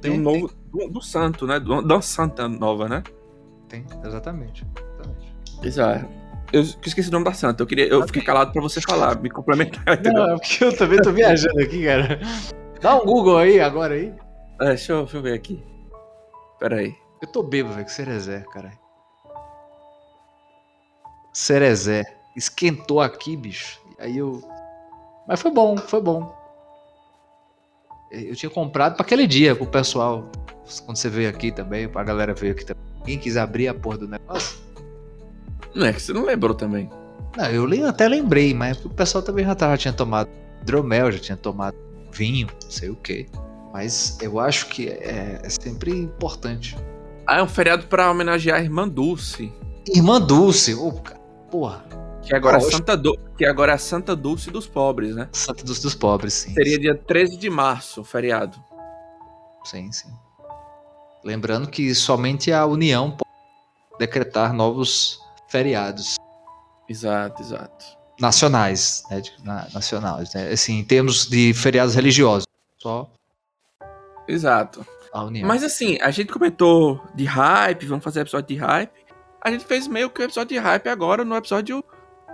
[0.00, 0.50] Tem um novo.
[0.72, 1.58] Do, do santo, né?
[1.58, 3.02] Do, da santa nova, né?
[3.68, 4.66] Tem, exatamente.
[4.66, 5.34] exatamente.
[5.62, 6.08] Exato.
[6.52, 7.62] Eu esqueci o nome da santa.
[7.62, 9.82] Eu, queria, eu fiquei calado pra você falar, me complementar.
[9.98, 10.26] entendeu?
[10.26, 12.20] Não, é porque eu também tô viajando aqui, cara.
[12.80, 14.14] Dá um Google aí, agora aí.
[14.60, 15.62] É, deixa, eu, deixa eu ver aqui.
[16.58, 16.94] Pera aí.
[17.20, 18.78] Eu tô bêbado, velho, com Cerezé, caralho.
[21.32, 22.04] Cerezé.
[22.36, 23.80] Esquentou aqui, bicho.
[23.98, 24.42] Aí eu.
[25.26, 26.34] Mas foi bom, foi bom.
[28.10, 30.30] Eu tinha comprado pra aquele dia, pro pessoal.
[30.84, 32.82] Quando você veio aqui também, pra galera veio aqui também.
[33.04, 34.58] Quem quis abrir a porra do negócio.
[35.74, 36.90] Não é que você não lembrou também.
[37.36, 40.28] Não, eu até lembrei, mas o pessoal também já, tava, já tinha tomado
[40.62, 41.76] hidromel, já tinha tomado
[42.10, 43.26] vinho, não sei o que.
[43.72, 46.76] Mas eu acho que é, é sempre importante.
[47.26, 49.52] Ah, é um feriado pra homenagear a irmã Dulce.
[49.86, 51.20] Irmã Dulce, cara,
[51.50, 51.84] porra.
[52.28, 52.76] Que agora, é Poxa.
[52.76, 55.28] Santa Du- que agora é a Santa Dulce dos pobres, né?
[55.32, 56.52] Santa Dulce dos pobres, sim.
[56.52, 58.62] Seria dia 13 de março, feriado.
[59.64, 60.08] Sim, sim.
[61.24, 65.18] Lembrando que somente a União pode decretar novos
[65.48, 66.16] feriados
[66.88, 67.84] Exato, exato.
[68.20, 69.22] nacionais, né?
[69.42, 70.50] na- nacionais, né?
[70.52, 72.44] Assim, em termos de feriados religiosos.
[72.78, 73.10] Só
[74.28, 74.86] Exato.
[75.12, 75.48] a União.
[75.48, 78.92] Mas assim, a gente comentou de hype, vamos fazer episódio de hype.
[79.42, 81.82] A gente fez meio que o episódio de hype agora no episódio.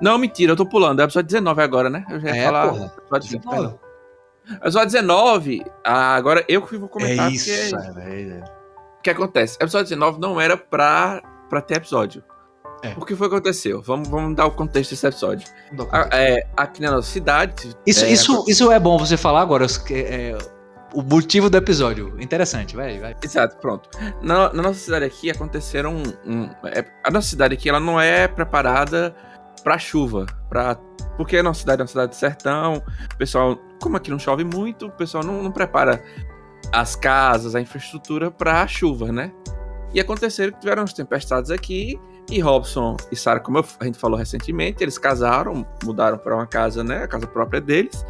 [0.01, 1.01] Não, mentira, eu tô pulando.
[1.01, 2.05] É episódio 19 agora, né?
[2.11, 2.69] Eu já ia É, falar.
[2.69, 2.93] porra.
[2.99, 3.57] Episódio 20, 19.
[3.63, 3.81] perdão.
[4.61, 7.29] Episódio 19, ah, agora eu que vou comentar.
[7.29, 8.45] é isso, porque- é, velho.
[8.99, 9.57] O que acontece?
[9.61, 12.23] Episódio 19 não era pra, pra ter episódio.
[12.83, 12.93] É.
[12.99, 13.81] O que foi que aconteceu?
[13.81, 15.49] Vamos, vamos dar o contexto desse episódio.
[15.73, 17.75] Dá A- é, aqui na nossa cidade.
[17.87, 19.65] Isso, é, isso, isso é bom você falar agora.
[19.91, 20.37] É,
[20.93, 22.15] o motivo do episódio.
[22.21, 23.17] Interessante, vai, vai.
[23.23, 23.89] Exato, pronto.
[24.21, 25.95] Na, na nossa cidade aqui aconteceram.
[25.97, 29.15] Um, um- é- a nossa cidade aqui ela não é preparada
[29.65, 30.27] pra chuva.
[30.49, 30.77] Pra,
[31.17, 32.83] porque a nossa cidade é uma cidade de sertão.
[33.13, 36.01] O pessoal, como aqui não chove muito, o pessoal não, não prepara
[36.73, 39.33] as casas, a infraestrutura pra chuva, né?
[39.93, 41.99] E aconteceram que tiveram as tempestades aqui.
[42.31, 46.47] E Robson e Sarah, como eu- a gente falou recentemente, eles casaram, mudaram pra uma
[46.47, 47.03] casa, né?
[47.05, 48.05] A casa própria deles.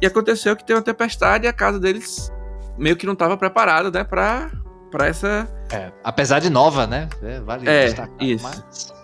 [0.00, 2.32] E aconteceu que teve uma tempestade e a casa deles
[2.78, 4.50] meio que não estava preparada, né, pra,
[4.90, 5.48] pra essa.
[5.72, 7.08] É, apesar de nova, né?
[7.22, 8.44] É, vale É, destacar, isso.
[8.44, 8.94] mas-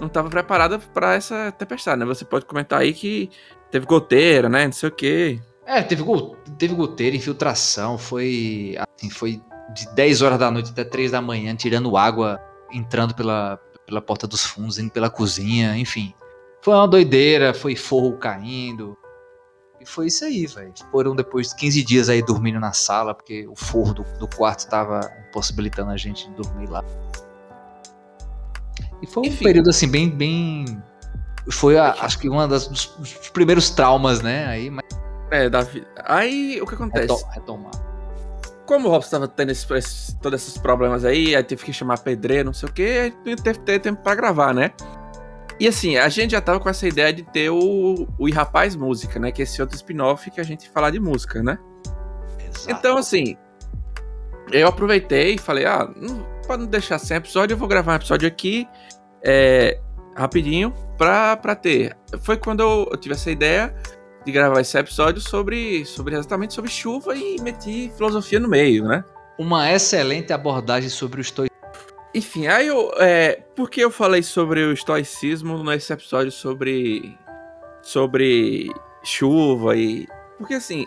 [0.00, 2.04] Não estava preparada pra essa tempestade, né?
[2.06, 3.30] Você pode comentar aí que
[3.70, 4.66] teve goteira, né?
[4.66, 5.40] Não sei o quê.
[5.66, 6.04] É, teve,
[6.58, 9.40] teve goteira, infiltração, foi assim, foi
[9.72, 12.38] de 10 horas da noite até 3 da manhã, tirando água,
[12.70, 16.14] entrando pela, pela porta dos fundos, indo pela cozinha, enfim.
[16.60, 18.96] Foi uma doideira, foi forro caindo.
[19.80, 20.72] E foi isso aí, velho.
[20.90, 24.68] Foram depois de 15 dias aí dormindo na sala, porque o forro do, do quarto
[24.68, 26.82] tava impossibilitando a gente de dormir lá.
[29.04, 29.44] E foi um Enfim.
[29.44, 30.08] período assim, bem.
[30.08, 30.82] bem...
[31.50, 34.46] Foi, a- acho que das, dos, dos primeiros traumas, né?
[34.46, 34.82] Aí, mas
[35.30, 35.86] É, da vida.
[36.04, 37.12] Aí o que acontece?
[37.12, 37.72] reto- retomar.
[38.64, 42.46] Como o Robson tava tendo esses, todos esses problemas aí, aí teve que chamar pedreiro,
[42.46, 44.70] não sei o aí não teve que ter tempo pra gravar, né?
[45.60, 49.20] E assim, a gente já tava com essa ideia de ter o, o Rapaz Música,
[49.20, 49.30] né?
[49.30, 51.58] Que é esse outro spin-off que a gente fala de música, né?
[52.66, 53.36] Então, assim,
[54.50, 57.96] eu aproveitei e falei, ah, não, pra não deixar sem episódio, eu vou gravar um
[57.96, 58.68] episódio aqui,
[59.22, 59.80] é,
[60.16, 61.96] rapidinho, pra, pra ter.
[62.20, 63.74] Foi quando eu, eu tive essa ideia
[64.24, 69.04] de gravar esse episódio sobre, sobre exatamente sobre chuva e meti filosofia no meio, né?
[69.38, 71.54] Uma excelente abordagem sobre o estoicismo.
[72.14, 72.92] Enfim, aí eu.
[72.98, 77.18] É, por que eu falei sobre o estoicismo nesse episódio sobre.
[77.82, 78.72] sobre
[79.02, 80.06] chuva e.
[80.38, 80.86] Porque assim,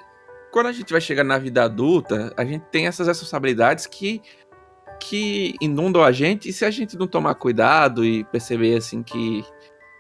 [0.52, 4.22] quando a gente vai chegar na vida adulta, a gente tem essas responsabilidades que.
[5.00, 9.44] Que inundam a gente, e se a gente não tomar cuidado e perceber assim que.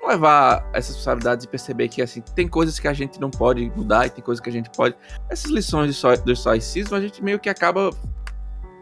[0.02, 3.72] não levar essas responsabilidades e perceber que assim, tem coisas que a gente não pode
[3.76, 4.96] mudar e tem coisas que a gente pode.
[5.30, 7.92] Essas lições do estoicismo, a gente meio que acaba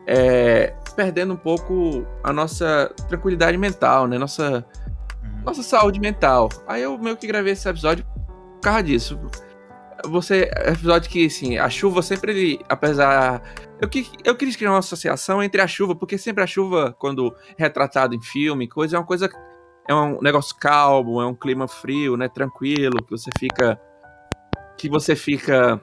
[0.07, 4.17] é, perdendo um pouco a nossa tranquilidade mental, né?
[4.17, 4.65] Nossa,
[5.43, 6.49] nossa saúde mental.
[6.67, 9.19] Aí eu meio que gravei esse episódio por causa disso.
[10.05, 13.41] Você, episódio que, assim, a chuva sempre, apesar.
[13.85, 17.35] Eu, que, eu queria criar uma associação entre a chuva, porque sempre a chuva, quando
[17.55, 19.29] retratado em filme, coisa, é uma coisa.
[19.87, 22.27] É um negócio calmo, é um clima frio, né?
[22.27, 23.79] Tranquilo, que você fica.
[24.75, 25.79] Que você fica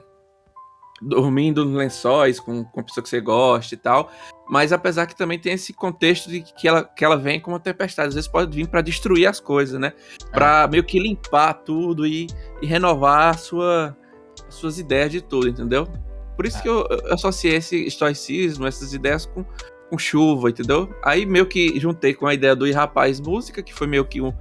[1.01, 4.11] dormindo nos lençóis com, com a pessoa que você gosta e tal.
[4.49, 7.59] Mas apesar que também tem esse contexto de que ela, que ela vem com uma
[7.59, 8.09] tempestade.
[8.09, 9.93] Às vezes pode vir pra destruir as coisas, né?
[10.29, 12.27] Pra meio que limpar tudo e,
[12.61, 13.97] e renovar a sua,
[14.45, 15.87] as suas ideias de tudo, entendeu?
[16.35, 19.45] Por isso que eu, eu associei esse estoicismo, essas ideias com,
[19.89, 20.93] com chuva, entendeu?
[21.03, 24.21] Aí meio que juntei com a ideia do I Rapaz Música, que foi meio que
[24.21, 24.33] um,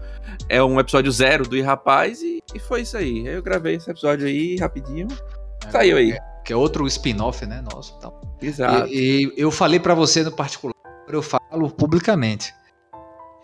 [0.48, 3.28] é um episódio zero do I Rapaz, e, e foi isso aí.
[3.28, 5.08] Aí eu gravei esse episódio aí rapidinho.
[5.70, 6.16] Saiu aí.
[6.44, 7.62] Que é outro spin-off, né?
[7.72, 7.94] Nosso.
[7.98, 8.20] Então.
[8.40, 8.88] Exato.
[8.88, 10.74] E, e eu falei pra você no particular,
[11.08, 12.52] eu falo publicamente.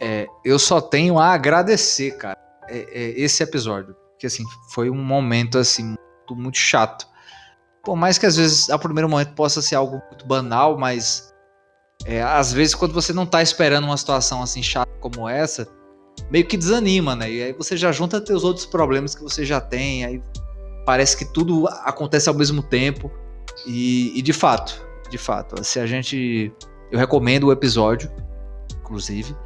[0.00, 2.38] É, eu só tenho a agradecer, cara,
[2.68, 3.94] é- é esse episódio.
[4.12, 7.06] Porque assim, foi um momento assim, muito, muito chato.
[7.84, 11.32] Por mais que às vezes, ao primeiro momento, possa ser algo muito banal, mas
[12.04, 15.66] é, às vezes quando você não tá esperando uma situação assim chata como essa,
[16.30, 17.30] meio que desanima, né?
[17.30, 20.22] E aí você já junta teus outros problemas que você já tem, aí
[20.84, 23.10] parece que tudo acontece ao mesmo tempo.
[23.66, 26.52] E, e de fato, de fato, se a gente.
[26.90, 28.10] Eu recomendo o episódio,
[28.80, 29.36] inclusive,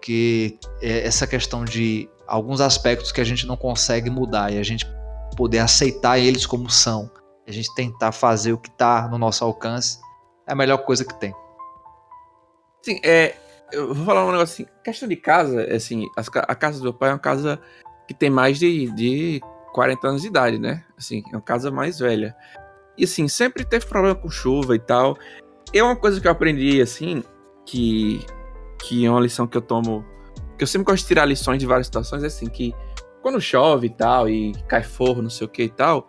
[0.00, 4.62] que é essa questão de alguns aspectos que a gente não consegue mudar e a
[4.62, 4.86] gente
[5.36, 7.10] poder aceitar eles como são,
[7.46, 9.98] a gente tentar fazer o que está no nosso alcance,
[10.46, 11.34] é a melhor coisa que tem.
[12.80, 13.34] Assim, é,
[13.72, 14.72] eu vou falar um negócio assim.
[14.84, 17.60] Questão de casa, é assim, a casa do meu pai é uma casa
[18.06, 19.40] que tem mais de, de
[19.72, 20.84] 40 anos de idade, né?
[20.96, 22.36] Assim, é uma casa mais velha.
[22.96, 25.16] E assim, sempre teve problema com chuva e tal.
[25.72, 27.24] É uma coisa que eu aprendi, assim,
[27.64, 28.24] que,
[28.80, 30.04] que é uma lição que eu tomo.
[30.58, 32.74] Que eu sempre gosto de tirar lições de várias situações, é assim, que
[33.22, 36.06] quando chove e tal, e cai forro, não sei o que e tal,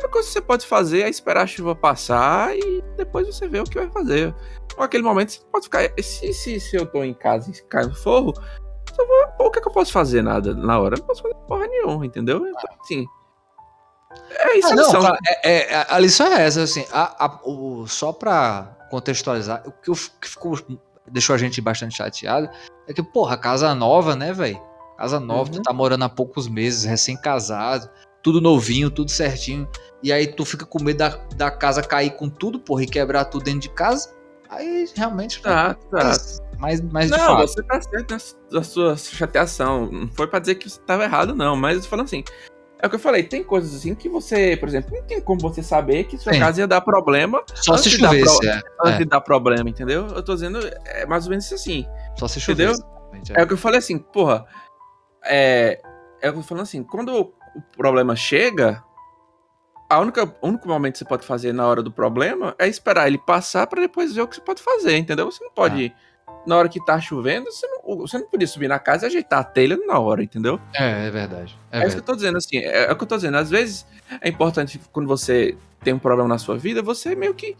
[0.00, 3.46] a única coisa que você pode fazer é esperar a chuva passar e depois você
[3.46, 4.34] vê o que vai fazer
[4.78, 5.90] naquele momento você pode ficar.
[6.02, 8.32] Se, se, se eu tô em casa e cai no forro,
[8.98, 10.94] eu vou, pô, o que, é que eu posso fazer nada na hora?
[10.94, 12.46] Eu não posso fazer porra nenhuma, entendeu?
[12.46, 13.06] Então, assim.
[14.38, 15.02] É isso Ah, a não, lição.
[15.02, 19.70] cara, é- é- a lição é essa, assim, a- a- o- só pra contextualizar, o
[19.72, 20.58] que, eu- que ficou,
[21.06, 22.48] deixou a gente bastante chateado
[22.88, 24.60] é que, porra, casa nova, né, velho?
[24.98, 25.62] Casa nova, tu Uhum.
[25.62, 27.88] tá morando há poucos meses, recém-casado,
[28.22, 29.68] tudo novinho, tudo certinho,
[30.02, 33.24] e aí tu fica com medo da, da casa cair com tudo, porra, e quebrar
[33.26, 34.14] tudo dentro de casa,
[34.48, 35.98] aí realmente Tá, tá.
[36.04, 38.16] mais, mais, mais de Não, você tá certo
[38.50, 39.90] na sua chateação.
[39.90, 41.56] Não foi pra dizer que você tava errado, não.
[41.56, 42.24] Mas falando assim.
[42.82, 45.38] É o que eu falei, tem coisas assim que você, por exemplo, não tem como
[45.38, 46.38] você saber que sua Sim.
[46.38, 48.98] casa ia dar problema Só se chovesse, pro- é, antes É.
[49.00, 50.06] de dar problema, entendeu?
[50.06, 51.84] Eu tô dizendo, é mais ou menos isso assim.
[52.18, 52.68] só se Entendeu?
[52.74, 52.82] chovesse.
[52.90, 53.40] exatamente, é.
[53.40, 54.46] É o que eu falei assim, porra.
[55.26, 55.78] É.
[56.22, 57.34] É o que eu tô falando assim, quando o
[57.76, 58.82] problema chega,
[59.90, 63.06] a única, o único momento que você pode fazer na hora do problema é esperar
[63.08, 65.30] ele passar pra depois ver o que você pode fazer, entendeu?
[65.30, 65.92] Você não pode.
[66.46, 69.40] Na hora que tá chovendo, você não, você não podia subir na casa e ajeitar
[69.40, 70.58] a telha na hora, entendeu?
[70.74, 71.58] É, é verdade.
[71.70, 71.92] É É, isso verdade.
[71.94, 72.56] que eu tô dizendo, assim.
[72.58, 73.36] É, é o que eu tô dizendo.
[73.36, 73.86] Às vezes
[74.22, 75.54] é importante, quando você
[75.84, 77.56] tem um problema na sua vida, você meio que.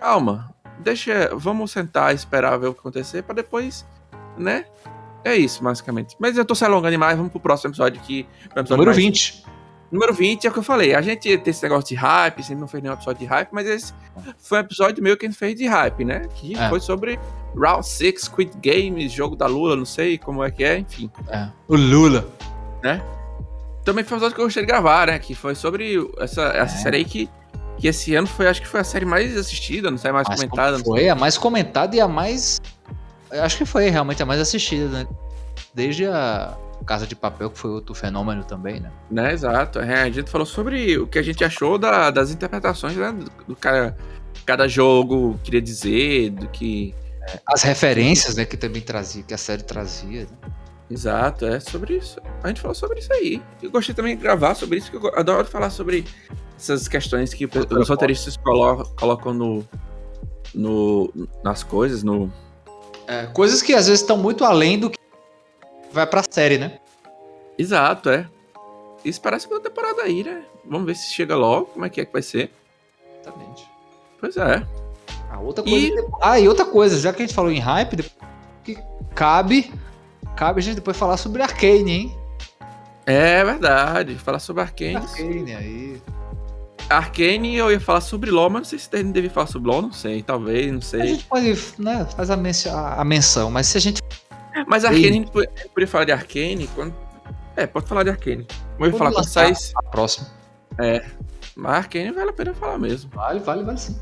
[0.00, 0.52] Calma.
[0.80, 1.30] Deixa.
[1.34, 3.86] Vamos sentar e esperar ver o que acontecer pra depois.
[4.36, 4.64] Né?
[5.22, 6.16] É isso, basicamente.
[6.18, 7.16] Mas eu tô se alongando demais.
[7.16, 9.44] Vamos pro próximo episódio episódio Número mais- 20.
[9.94, 10.92] Número 20 é o que eu falei.
[10.92, 13.64] A gente tem esse negócio de hype, sempre não fez nenhum episódio de hype, mas
[13.68, 13.92] esse
[14.38, 16.26] foi um episódio meio que a gente fez de hype, né?
[16.34, 16.68] Que É.
[16.68, 17.18] foi sobre
[17.56, 21.08] Round 6, Squid Games, jogo da Lula, não sei como é que é, enfim.
[21.28, 21.48] É.
[21.68, 22.26] O Lula.
[23.84, 25.18] Também foi um episódio que eu gostei de gravar, né?
[25.18, 26.78] Que foi sobre essa, essa É.
[26.82, 27.30] série aí que,
[27.78, 30.40] que esse ano foi, acho que foi a série mais assistida, não sei, mais Mas
[30.40, 30.78] comentada.
[30.78, 32.60] não Foi a mais comentada e a mais.
[33.30, 35.06] Acho que foi realmente a mais assistida, né?
[35.74, 38.90] Desde a Casa de Papel, que foi outro fenômeno também, né?
[39.10, 39.78] Né, exato.
[39.80, 43.10] É, a gente falou sobre o que a gente achou da- das interpretações, né?
[43.12, 43.96] Do, do cara,
[44.46, 46.94] cada jogo queria dizer, do que.
[47.46, 50.22] As referências, né, que também trazia, que a série trazia.
[50.24, 50.50] Né?
[50.90, 52.20] Exato, é sobre isso.
[52.42, 53.42] A gente falou sobre isso aí.
[53.62, 56.04] Eu gostei também de gravar sobre isso, porque eu adoro falar sobre
[56.56, 59.64] essas questões que Outra os roteiristas colo- colocam no,
[60.54, 61.10] no,
[61.42, 62.30] nas coisas, no.
[63.06, 64.98] É, coisas que às vezes estão muito além do que
[65.94, 66.78] vai pra série, né?
[67.58, 68.26] Exato, é.
[69.04, 70.42] Isso parece uma temporada aí, né?
[70.64, 72.50] Vamos ver se chega logo, como é que é que vai ser.
[73.22, 73.66] Exatamente.
[74.20, 74.66] Pois é.
[75.30, 75.76] Ah, outra coisa.
[75.86, 78.04] E- Ah, e outra coisa, já que a gente falou em hype,
[78.64, 78.78] que
[79.14, 79.72] cabe,
[80.36, 82.18] cabe a gente depois falar sobre Arcane, hein?
[83.06, 84.14] É verdade.
[84.16, 84.96] Falar sobre Arcane.
[84.96, 86.02] Arcane aí.
[86.88, 89.82] Arcane, eu ia falar sobre LoL, mas não sei se deve devia falar sobre LoL,
[89.82, 90.22] não sei.
[90.22, 91.06] Talvez, não A sei.
[91.08, 94.02] gente pode, né, faz a, a- a menção, mas se a gente
[94.66, 96.94] Mas Arcane, a gente po- a gente podia falar de Arcane quando.
[97.56, 98.42] É, pode falar de Arcane.
[98.50, 99.54] Ia Quando falar lançar.
[99.54, 99.72] sai.
[99.76, 100.26] a próxima.
[101.56, 103.10] Mas Arcane vale a pena falar mesmo.
[103.14, 103.96] Vale, vale, vale sim.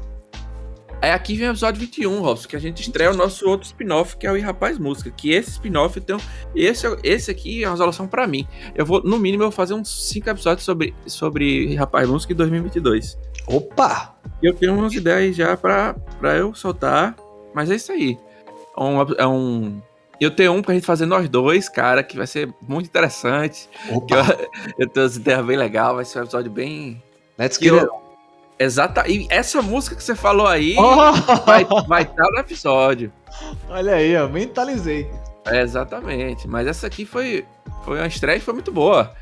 [1.02, 4.16] Aí aqui vem o episódio 21, Robson, que a gente estreia o nosso outro spin-off,
[4.16, 5.10] que é o E Rapaz Música.
[5.10, 6.16] Que esse spin-off um-
[6.54, 8.46] Esse, esse aqui é uma resolução pra mim.
[8.72, 12.36] Eu vou, no mínimo, eu vou fazer uns 5 episódios sobre, sobre Rapaz Música em
[12.36, 13.18] 2022.
[13.48, 14.14] Opa!
[14.40, 17.16] E eu tenho umas ideias já pra, pra eu soltar.
[17.52, 18.16] Mas é isso aí.
[18.78, 19.02] É um.
[19.18, 19.82] É um
[20.22, 23.68] eu tenho um pra gente fazer nós dois, cara, que vai ser muito interessante.
[23.90, 24.14] Opa!
[24.16, 24.50] eu,
[24.86, 27.02] eu tenho umas ideias bem legais, vai ser um episódio bem.
[27.38, 27.84] Let's get it.
[27.84, 28.02] eu-
[28.58, 29.08] Exata.
[29.08, 31.12] E essa música que você falou aí Oh!
[31.44, 33.12] vai vai estar no episódio.
[33.68, 35.10] Olha aí, ó, mentalizei.
[35.46, 36.46] É, exatamente.
[36.46, 37.44] Mas essa aqui foi,
[37.84, 39.12] foi uma estreia e foi muito boa.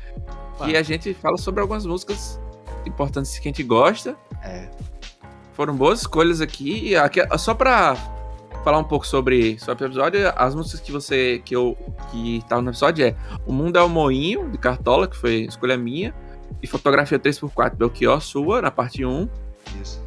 [0.55, 0.69] Opa.
[0.69, 2.39] E a gente fala sobre algumas músicas
[2.85, 4.15] importantes que a gente gosta.
[4.43, 4.69] É.
[5.53, 6.95] Foram boas escolhas aqui.
[6.95, 7.95] Aqui só pra
[8.63, 11.41] falar um pouco sobre, sobre o episódio, as músicas que você.
[11.43, 11.77] que eu.
[12.11, 13.15] que estavam no episódio é
[13.45, 16.13] O Mundo é o Moinho, de Cartola, que foi escolha minha.
[16.61, 19.29] E fotografia 3x4 Belchior, sua, na parte 1.
[19.81, 20.01] Isso.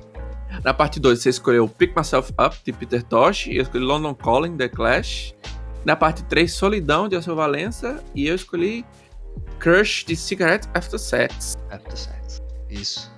[0.62, 3.46] Na parte 2, você escolheu Pick Myself Up, de Peter Tosh.
[3.46, 5.34] E eu escolhi London Calling, The Clash.
[5.84, 8.02] Na parte 3, Solidão, de Alceu Valença.
[8.14, 8.84] E eu escolhi
[9.58, 11.56] Crush, de Cigarette After Sex.
[11.70, 12.42] After sex.
[12.70, 13.13] Isso.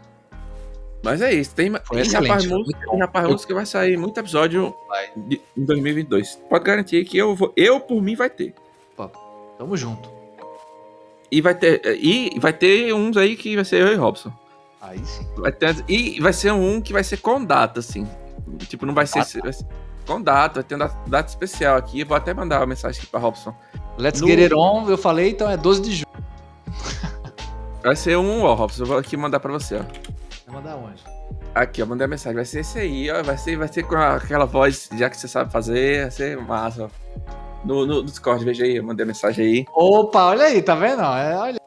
[1.03, 1.55] Mas é isso.
[1.55, 5.09] Tem, Foi excelente, Rapaz Música, e Rapaz Música vai sair muito episódio Vai.
[5.17, 6.41] de- em 2022.
[6.51, 8.55] Pode garantir que eu, vou, eu, por mim, vai ter.
[9.59, 10.11] Tamo junto.
[11.31, 14.31] E vai ter, e vai ter uns aí que vai ser eu e Robson.
[14.81, 15.27] Aí sim.
[15.37, 18.07] Vai ter, e vai ser um que vai ser com data, assim.
[18.69, 19.67] Tipo, não vai ser, vai ser
[20.07, 22.01] com data, vai ter uma data, data especial aqui.
[22.01, 23.55] Eu vou até mandar uma mensagem aqui pra Robson.
[23.99, 26.07] Let's No- get it on, eu falei, então é 12 de junho.
[27.83, 28.83] Vai ser um, ó, Robson.
[28.83, 29.81] Eu vou aqui mandar pra você, ó.
[30.47, 31.03] Vai mandar onde?
[31.55, 32.37] Aqui, ó, mandei a mensagem.
[32.37, 33.23] Vai ser esse aí, ó.
[33.23, 36.89] Vai ser, vai ser com aquela voz, já que você sabe fazer, vai ser massa.
[37.65, 39.67] No, no Discord, veja aí, eu mandei a mensagem aí.
[39.75, 41.03] Opa, olha aí, tá vendo?
[41.03, 41.61] É, olha.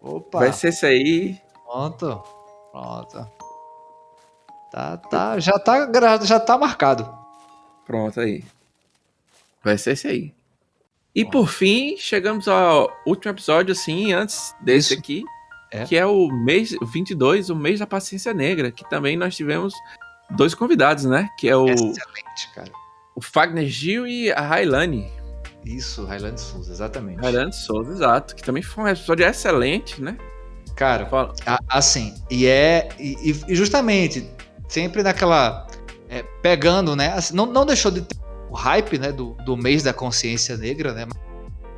[0.00, 0.38] Opa.
[0.38, 1.38] Vai ser esse aí.
[1.66, 2.22] Pronto.
[2.72, 3.30] Pronto.
[4.70, 5.86] Tá, tá, já tá,
[6.24, 7.06] já tá marcado.
[7.84, 8.42] Pronto aí.
[9.62, 10.34] Vai ser esse aí.
[11.14, 14.98] E por fim, chegamos ao último episódio, assim, antes desse Isso.
[14.98, 15.24] aqui.
[15.72, 15.84] É.
[15.84, 18.70] Que é o mês o 22, o mês da paciência negra.
[18.70, 19.72] Que também nós tivemos
[20.30, 21.28] dois convidados, né?
[21.38, 22.70] Que é o, Excelente, cara.
[23.16, 25.10] o Fagner Gil e a Railane.
[25.64, 27.20] Isso, Highland Souza, exatamente.
[27.22, 28.34] Railane Souza, exato.
[28.34, 30.18] Que também foi um episódio excelente, né?
[30.74, 32.88] Cara, Fala- a- assim, e é.
[32.98, 34.28] E, e- justamente,
[34.68, 35.66] sempre naquela.
[36.08, 37.12] é, pegando, né?
[37.12, 38.16] assim, não, não deixou de ter
[38.50, 39.12] o hype, né?
[39.12, 41.06] Do, do mês da consciência negra, né?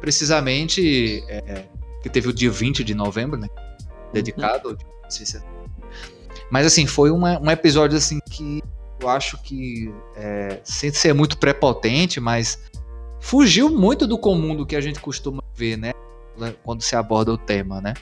[0.00, 1.24] Precisamente.
[1.28, 1.64] é, é,
[2.02, 3.48] que teve o dia 20 de novembro, né?
[4.14, 5.54] Dedicado ao dia da consciência negra.
[6.50, 8.62] Mas assim, foi uma- um episódio assim que
[9.00, 9.92] eu acho que.
[10.16, 12.58] É, sem ser muito prepotente, mas
[13.20, 15.92] fugiu muito do comum do que a gente costuma ver, né?
[16.62, 17.94] Quando se aborda o tema, né?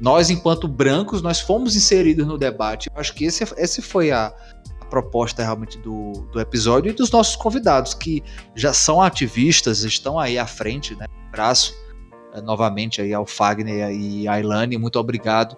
[0.00, 2.90] nós, enquanto brancos, nós fomos inseridos no debate.
[2.92, 4.34] Eu acho que esse, esse foi a,
[4.80, 8.20] a proposta realmente do, do episódio e dos nossos convidados, que
[8.52, 11.06] já são ativistas, estão aí à frente, né?
[11.30, 11.72] Braço
[12.40, 15.56] novamente aí ao Fagner e à Ilane, muito obrigado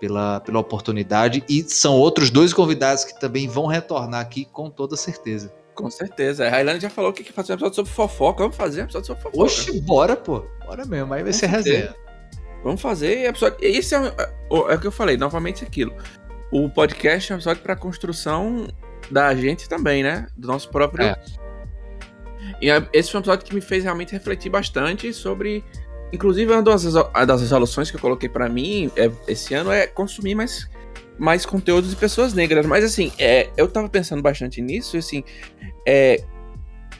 [0.00, 1.42] pela, pela oportunidade.
[1.48, 5.52] E são outros dois convidados que também vão retornar aqui com toda certeza.
[5.74, 6.46] Com certeza.
[6.46, 8.42] A Railane já falou que quer fazer um episódio sobre fofoca.
[8.42, 9.42] Vamos fazer um episódio sobre fofoca.
[9.42, 10.44] Oxe, bora, pô.
[10.64, 11.94] Bora mesmo, aí vai ser resenha.
[12.62, 13.58] Vamos fazer episódio.
[13.60, 15.92] Esse é, é, é o que eu falei, novamente aquilo.
[16.52, 18.68] O podcast é um episódio para construção
[19.10, 20.28] da gente também, né?
[20.36, 21.06] Do nosso próprio.
[21.06, 21.16] É.
[22.60, 25.64] E é- esse foi um episódio que me fez realmente refletir bastante sobre.
[26.14, 26.84] Inclusive, uma das,
[27.26, 30.68] das resoluções que eu coloquei pra mim é, esse ano é consumir mais,
[31.18, 32.64] mais conteúdos de pessoas negras.
[32.66, 35.24] Mas, assim, é, eu tava pensando bastante nisso, e, assim.
[35.86, 36.22] É,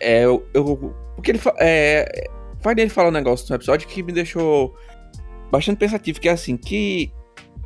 [0.01, 1.41] é, eu, eu- porque ele.
[1.59, 2.29] É,
[2.61, 4.75] Wagner fala um negócio no episódio que me deixou
[5.51, 7.13] bastante pensativo, que é assim, que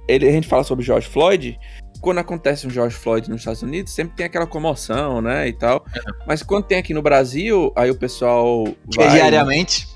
[0.09, 1.59] ele, a gente fala sobre George Floyd,
[2.01, 5.85] quando acontece um George Floyd nos Estados Unidos, sempre tem aquela comoção, né, e tal.
[6.27, 9.11] Mas quando tem aqui no Brasil, aí o pessoal é vai...
[9.11, 9.89] diariamente.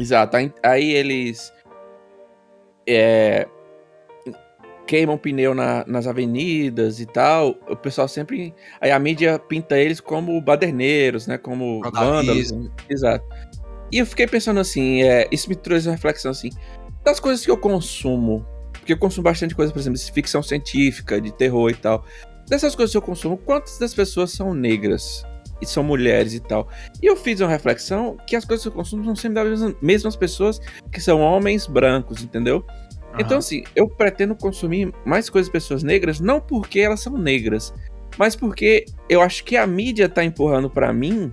[0.00, 1.52] Exato, aí, eles
[2.86, 3.46] é,
[4.86, 7.54] queimam pneu na- nas avenidas e tal.
[7.68, 8.52] O pessoal sempre.
[8.80, 11.38] Aí a mídia pinta eles como baderneiros, né?
[11.38, 12.50] Como vândalos.
[12.88, 13.24] Exato.
[13.92, 16.50] E eu fiquei pensando assim, é, isso me trouxe uma reflexão assim,
[17.04, 18.44] das coisas que eu consumo.
[18.72, 22.04] Porque eu consumo bastante coisa, por exemplo, de ficção científica, de terror e tal.
[22.48, 25.24] Dessas coisas que eu consumo, quantas das pessoas são negras?
[25.60, 26.68] E são mulheres e tal.
[27.02, 30.16] E eu fiz uma reflexão que as coisas que eu consumo são sempre das mesmas,
[30.16, 30.60] pessoas
[30.90, 32.64] que são homens brancos, entendeu?
[33.18, 37.74] Então, assim, eu pretendo consumir mais coisas de pessoas negras, não porque elas são negras,
[38.16, 41.32] mas porque eu acho que a mídia tá empurrando pra mim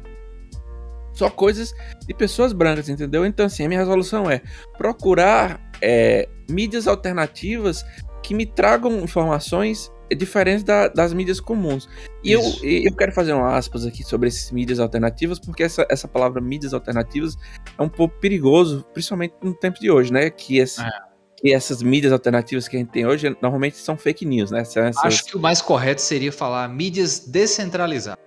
[1.13, 1.73] só coisas
[2.05, 3.25] de pessoas brancas, entendeu?
[3.25, 4.41] Então, assim, a minha resolução é
[4.77, 7.83] procurar é, mídias alternativas
[8.21, 11.87] que me tragam informações diferentes da- das mídias comuns.
[12.23, 12.65] E eu, Isso.
[12.65, 16.73] eu quero fazer um aspas aqui sobre essas mídias alternativas, porque essa, essa palavra mídias
[16.73, 17.35] alternativas
[17.77, 20.29] é um pouco perigoso, principalmente no tempo de hoje, né?
[20.29, 20.89] Que, esse- É.
[21.37, 24.63] que essas mídias alternativas que a gente tem hoje normalmente são fake news, né?
[24.63, 28.25] São essas- Acho que o mais correto seria falar mídias descentralizadas.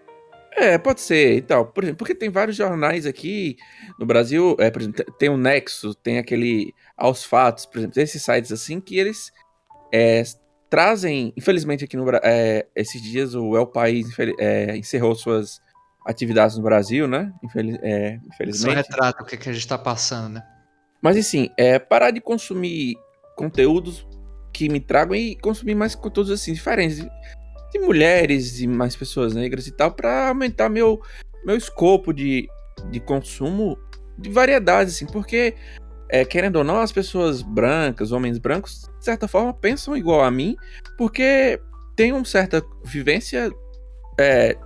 [0.57, 1.65] É, pode ser e tal.
[1.67, 3.57] Por exemplo, porque tem vários jornais aqui
[3.99, 8.23] no Brasil, é, por exemplo, tem o Nexo, tem aquele Aos Fatos, por exemplo, esses
[8.23, 9.33] sites assim que eles
[9.93, 10.23] é,
[10.71, 12.29] trazem, infelizmente aqui no Brasil,
[12.75, 14.07] esses dias o El País
[14.39, 15.61] é, encerrou suas
[16.07, 17.33] atividades no Brasil, né?
[17.43, 18.77] Infeliz- é, Só infelizmente.
[18.77, 20.43] retrata o que, a gente tá passando, né?
[21.03, 22.97] Mas assim, é parar de consumir
[23.37, 24.07] conteúdos
[24.53, 27.11] que me tragam e consumir mais conteúdos assim diferentes de,
[27.73, 31.01] de mulheres e mais pessoas negras e tal para aumentar meu
[31.45, 32.49] meu escopo de,
[32.91, 33.79] de consumo
[34.19, 35.55] de variedades assim, porque
[36.11, 40.31] é, querendo ou não as pessoas brancas, homens brancos, de certa forma pensam igual a
[40.31, 40.57] mim,
[40.99, 41.61] porque
[41.97, 43.51] tem uma certa vivência
[44.19, 44.57] é,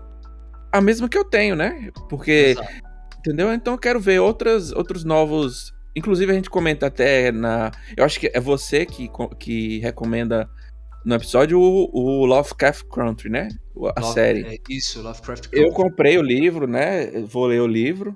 [0.73, 1.91] a mesma que eu tenho, né?
[2.09, 2.85] Porque Exato.
[3.19, 3.53] Entendeu?
[3.55, 5.73] Então eu quero ver outras, outros novos.
[5.97, 7.71] Inclusive a gente comenta até na.
[7.97, 9.09] Eu acho que é você que,
[9.39, 10.47] que recomenda
[11.07, 13.49] no episódio o, o Lovecraft Country, né?
[13.97, 14.43] A Love- série.
[14.43, 15.75] é, isso, Lovecraft Eu Country.
[15.85, 17.17] comprei o livro, né?
[17.17, 18.15] Eu Vou ler o livro.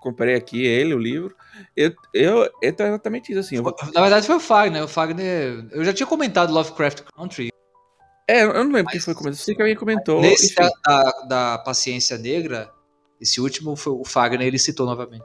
[0.00, 1.36] Comprei aqui ele, o livro.
[1.76, 3.56] Eu, eu, então é exatamente isso, assim.
[3.56, 4.82] eu Na verdade foi o Fagner.
[4.82, 5.68] O Fagner.
[5.70, 7.50] Eu já tinha comentado Lovecraft Country.
[8.26, 9.38] é, eu não lembro quem foi comentou.
[9.38, 10.20] Sei que alguém comentou.
[10.20, 12.70] Nesse da, da, Paciência Negra,
[13.20, 15.24] esse último foi o Fagner, ele citou novamente.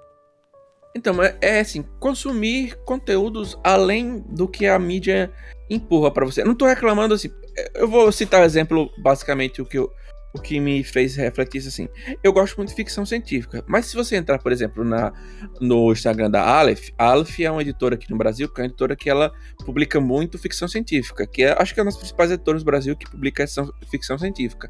[0.93, 5.31] Então, é, é assim, consumir conteúdos além do que a mídia
[5.69, 6.41] empurra pra você.
[6.41, 7.30] Eu não tô reclamando assim.
[7.73, 9.91] Eu vou citar exemplo, basicamente, o que, eu-
[10.36, 11.88] o que me fez refletir isso assim.
[12.24, 15.14] Eu gosto muito de ficção científica, mas se você entrar, por exemplo, na,
[15.62, 18.68] no Instagram da Aleph, a Aleph é uma editora aqui no Brasil, que é uma
[18.68, 19.32] editora que ela
[19.66, 22.95] publica muito ficção científica, que é, acho que é uma das principais editoras do Brasil
[22.95, 23.45] que publica
[23.90, 24.70] ficção científica.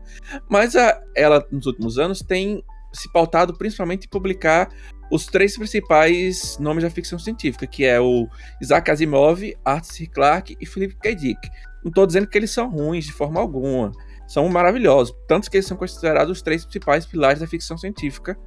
[0.49, 2.63] Mas a- ela, nos últimos anos, tem
[2.93, 4.69] se pautado principalmente em publicar
[5.11, 8.27] os três principais nomes da ficção científica, que é o
[8.61, 10.07] Isaac Asimov, Arthur C.
[10.07, 11.13] Clarke e Philip K.
[11.15, 11.49] Dick.
[11.83, 13.91] Não estou dizendo que eles são ruins de forma alguma.
[14.27, 15.15] São maravilhosos.
[15.27, 18.37] Tanto que eles são considerados os três principais pilares da ficção científica,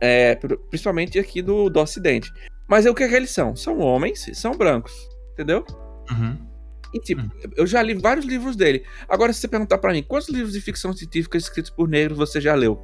[0.00, 2.30] é, pr- principalmente aqui do, do Ocidente.
[2.68, 3.54] Mas é o que, é que eles são?
[3.54, 4.92] São homens, são brancos,
[5.32, 5.64] entendeu?
[6.92, 7.30] E, tipo, Hum.
[7.56, 8.84] eu já li vários livros dele.
[9.08, 12.40] Agora, se você perguntar pra mim, quantos livros de ficção científica escritos por negros você
[12.40, 12.80] já leu?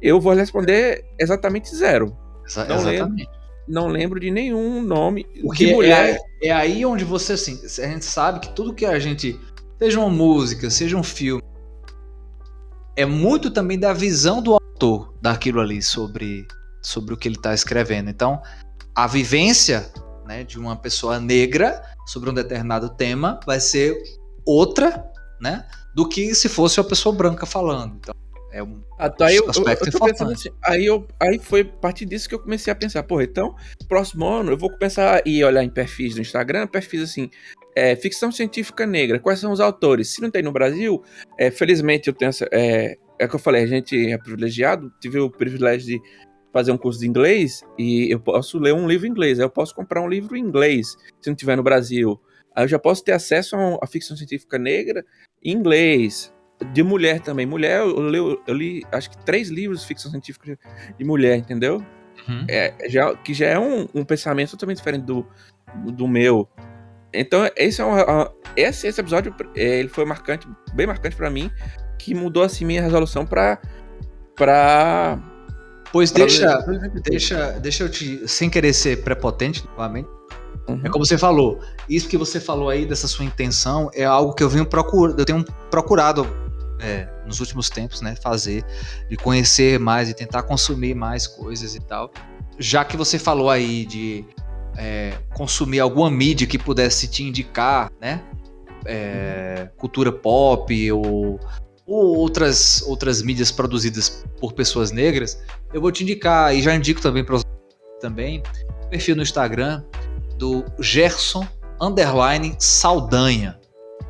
[0.00, 2.16] Eu vou responder exatamente zero.
[2.46, 3.28] Exa- Não exatamente.
[3.68, 6.18] Não lembro de nenhum nome Porque de mulher.
[6.42, 9.38] é, é aí onde você, assim, a gente sabe que tudo que a gente,
[9.78, 11.40] seja uma música, seja um filme,
[12.96, 16.46] é muito também da visão do autor daquilo ali sobre,
[16.82, 18.10] sobre o que ele está escrevendo.
[18.10, 18.40] Então,
[18.94, 19.90] a vivência
[20.26, 23.96] né, de uma pessoa negra sobre um determinado tema vai ser
[24.44, 25.04] outra,
[25.40, 27.96] né, do que se fosse uma pessoa branca falando.
[27.96, 28.14] Então,
[28.52, 30.48] é um Até aí eu, eu, aspecto eu pensando importante.
[30.48, 33.56] assim, aí, eu, aí foi a partir disso que eu comecei a pensar, porra, então,
[33.88, 37.30] próximo ano eu vou começar a ir olhar em perfis do Instagram, perfis assim,
[37.74, 40.08] é, ficção científica negra, quais são os autores?
[40.08, 41.02] Se não tem no Brasil,
[41.38, 42.48] é, felizmente eu tenho essa.
[42.52, 46.02] É, é o que eu falei, a gente é privilegiado, tive o privilégio de
[46.52, 49.38] fazer um curso de inglês e eu posso ler um livro em inglês.
[49.38, 52.20] Eu posso comprar um livro em inglês, se não tiver no Brasil.
[52.54, 55.04] Aí eu já posso ter acesso a, ficção científica negra
[55.42, 56.32] em inglês.
[56.72, 57.44] De mulher também.
[57.44, 60.56] Mulher, eu li, eu li acho que três livros de ficção científica
[60.96, 61.84] de mulher, entendeu?
[62.28, 62.46] Uhum.
[62.48, 65.26] É, já, que já é um, um, pensamento totalmente diferente do,
[65.92, 66.48] do meu.
[67.12, 67.94] Então, esse é um,
[68.56, 71.50] esse, esse episódio é, ele foi marcante, bem marcante para mim,
[71.98, 73.60] que mudou assim minha resolução para
[74.34, 75.18] para
[75.92, 76.58] Pois deixa,
[77.04, 80.08] deixa, deixa eu te, sem querer ser prepotente novamente.
[80.66, 80.80] Uhum.
[80.82, 84.42] É como você falou, isso que você falou aí dessa sua intenção é algo que
[84.42, 86.26] eu venho procurando, eu tenho procurado
[86.80, 88.64] é, nos últimos tempos, né, fazer,
[89.10, 92.10] de conhecer mais e tentar consumir mais coisas e tal.
[92.58, 94.24] Já que você falou aí de
[94.76, 98.22] é, consumir alguma mídia que pudesse te indicar, né,
[98.84, 101.38] é, cultura pop ou
[101.86, 105.42] ou outras, outras mídias produzidas por pessoas negras,
[105.74, 107.40] eu vou te indicar, e já indico também para
[108.00, 108.42] também,
[108.84, 109.84] o perfil no Instagram
[110.36, 111.46] do Gerson
[111.80, 113.58] Underline Saldanha.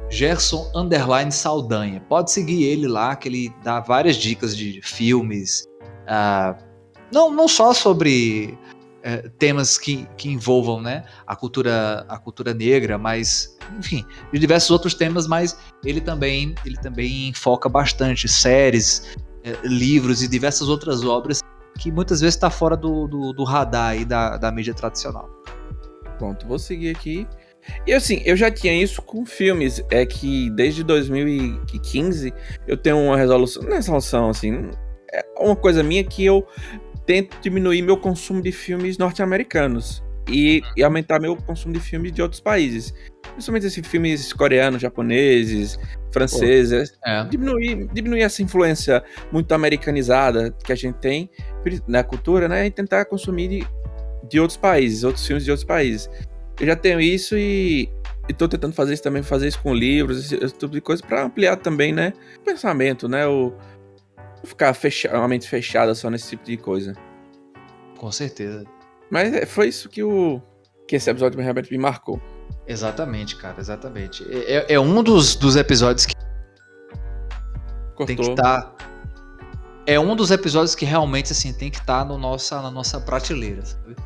[0.08, 2.00] Gerson Underline Saldanha.
[2.08, 5.64] Pode seguir ele lá, que ele dá várias dicas de filmes.
[6.04, 6.56] Uh,
[7.12, 8.58] não, não só sobre
[9.02, 14.70] uh, temas que, que envolvam né, a, cultura, a cultura negra, mas enfim, de diversos
[14.70, 19.14] outros temas, mas ele também, ele também foca bastante séries,
[19.44, 21.40] é, livros e diversas outras obras
[21.78, 25.28] que muitas vezes está fora do, do, do, radar aí da, da mídia tradicional.
[26.18, 27.26] Pronto, vou seguir aqui.
[27.86, 32.32] E assim, eu já tinha isso com filmes, é que desde 2015
[32.66, 34.70] eu tenho uma resolução, não é resolução, assim,
[35.12, 36.46] é uma coisa minha que eu
[37.06, 42.22] tento diminuir meu consumo de filmes norte-americanos e, e, aumentar meu consumo de filmes de
[42.22, 42.94] outros países.
[43.32, 45.78] Principalmente esses filmes coreanos, japoneses,
[46.12, 46.92] franceses.
[47.04, 47.24] É.
[47.24, 49.02] Diminuir, diminuir essa influência
[49.32, 51.30] muito americanizada que a gente tem
[51.86, 52.66] na cultura, né?
[52.66, 53.66] E tentar consumir de,
[54.28, 56.08] de outros países, outros filmes de outros países.
[56.60, 57.88] Eu já tenho isso e
[58.28, 61.24] estou tentando fazer isso também, fazer isso com livros, esse, esse tipo de coisa, para
[61.24, 62.12] ampliar também, né?
[62.38, 63.26] O pensamento, né?
[63.26, 63.52] O,
[64.44, 66.94] ficar fechado, uma mente fechada só nesse tipo de coisa.
[67.98, 68.64] Com certeza.
[69.10, 70.40] Mas é, foi isso que o
[70.86, 72.20] que esse episódio realmente me marcou.
[72.66, 74.24] Exatamente, cara, exatamente.
[74.30, 76.14] É, é, é um dos, dos episódios que
[77.94, 78.06] Cortou.
[78.06, 78.62] tem que estar.
[78.62, 78.76] Tá,
[79.86, 83.00] é um dos episódios que realmente assim tem que estar tá no nossa, na nossa
[83.00, 83.96] prateleira, sabe?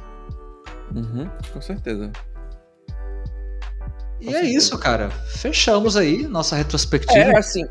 [0.94, 2.10] Uhum, com certeza.
[4.20, 4.58] E com é certeza.
[4.58, 5.10] isso, cara.
[5.10, 7.18] Fechamos aí nossa retrospectiva.
[7.18, 7.66] É, assim,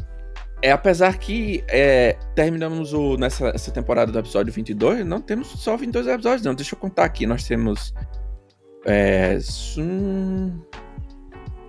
[0.62, 5.76] é, apesar que é, terminamos o, nessa essa temporada do episódio 22, não temos só
[5.76, 6.56] 22 episódios, não.
[6.56, 7.26] Deixa eu contar aqui.
[7.26, 7.94] Nós temos.
[8.86, 9.38] É,
[9.78, 10.60] um,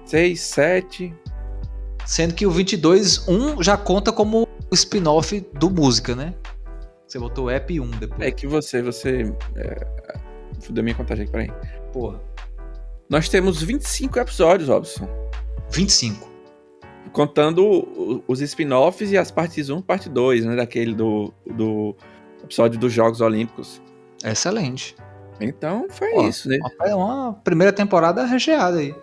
[0.04, 1.14] 6, 7.
[2.04, 6.34] Sendo que o 22, 1 já conta como spin-off do música, né?
[7.06, 8.20] Você botou app 1 depois.
[8.20, 9.32] É que você, você.
[9.56, 9.86] É,
[10.60, 11.50] fudeu minha contagem aqui, peraí.
[11.92, 12.20] Porra.
[13.08, 15.08] Nós temos 25 episódios, Robson.
[15.70, 16.35] 25
[17.16, 20.54] contando os spin-offs e as partes 1 parte 2, né?
[20.54, 21.96] Daquele do, do
[22.44, 23.80] episódio dos Jogos Olímpicos.
[24.22, 24.94] Excelente.
[25.40, 26.58] Então foi Pô, isso, né?
[26.82, 28.94] É uma primeira temporada recheada aí.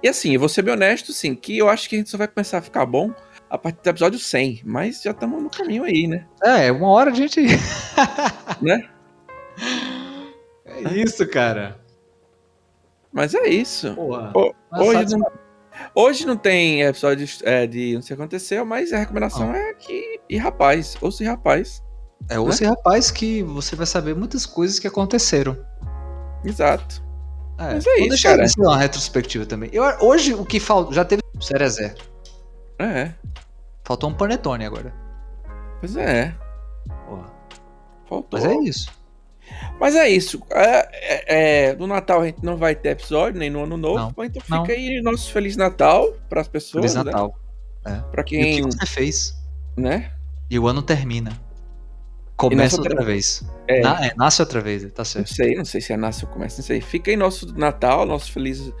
[0.00, 2.16] E assim, eu vou ser bem honesto, sim, que eu acho que a gente só
[2.16, 3.12] vai começar a ficar bom
[3.50, 6.24] a partir do episódio 100, mas já estamos no caminho aí, né?
[6.44, 7.40] É, uma hora a gente.
[8.62, 8.88] né?
[10.64, 11.80] É isso, cara.
[13.12, 13.94] Mas é isso.
[13.96, 14.32] Porra,
[14.78, 15.41] hoje, não,
[15.94, 19.56] Hoje não tem episódio é, de Não sei o que aconteceu, mas a recomendação ah.
[19.56, 20.20] é que.
[20.28, 21.82] E rapaz, ou se rapaz.
[22.28, 22.52] É, ou né?
[22.52, 25.56] se rapaz que você vai saber muitas coisas que aconteceram.
[26.44, 27.02] Exato.
[27.58, 29.70] É, mas é isso, deixar uma retrospectiva também.
[29.72, 30.92] Eu, hoje o que falta.
[30.94, 31.94] Já teve Cerezé.
[32.78, 33.12] É.
[33.84, 34.94] Faltou um panetone agora.
[35.80, 36.34] Pois é.
[37.08, 37.32] Porra.
[38.08, 38.40] Faltou.
[38.40, 39.01] Mas é isso.
[39.78, 40.42] Mas é isso.
[40.50, 41.24] É, é,
[41.70, 44.12] é, no Natal a gente não vai ter episódio, nem no Ano Novo.
[44.16, 44.64] Não, então fica não.
[44.64, 46.92] aí nosso Feliz Natal para as pessoas.
[46.92, 47.04] Feliz né?
[47.04, 47.34] Natal.
[47.84, 48.02] Né?
[48.06, 48.10] É.
[48.10, 48.58] Para quem.
[48.58, 49.34] E o que você fez?
[49.76, 50.10] Né?
[50.50, 51.32] E o ano termina.
[52.36, 53.44] Começa outra, outra vez.
[53.68, 53.80] É.
[53.80, 55.28] Na, é, nasce outra vez, tá certo.
[55.28, 56.80] Não sei, não sei se é nasce ou começa, não sei.
[56.80, 58.72] Fica aí nosso Natal, nosso Feliz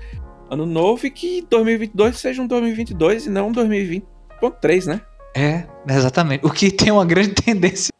[0.50, 5.00] Ano Novo e que 2022 seja um 2022 e não um 2020.3, né?
[5.34, 6.44] É, exatamente.
[6.44, 7.92] O que tem uma grande tendência.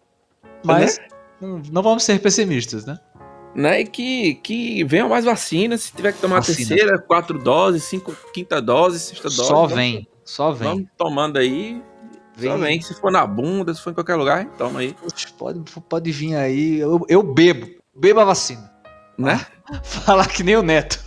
[0.64, 0.98] Mas.
[0.98, 1.11] Né?
[1.42, 2.98] Não, vamos ser pessimistas, né?
[3.54, 6.54] Né, e que, que venham mais vacinas, se tiver que tomar Vacina.
[6.54, 9.46] a terceira, quatro doses, cinco, quinta dose, sexta dose.
[9.46, 10.68] Só vem, só vem.
[10.68, 11.82] Vamos tomando aí,
[12.36, 12.50] Vem.
[12.50, 12.80] Só vem.
[12.80, 14.96] Se for na bunda, se for em qualquer lugar, toma aí.
[15.38, 16.78] pode, pode vir aí.
[16.78, 17.68] Eu, eu bebo.
[17.94, 18.72] Bebo a vacina.
[19.18, 19.44] Né?
[19.82, 20.98] Falar que nem o Neto.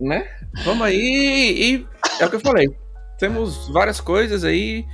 [0.00, 0.28] né?
[0.64, 1.86] Vamos aí e
[2.20, 2.68] é o que eu falei.
[3.18, 4.86] Temos várias coisas aí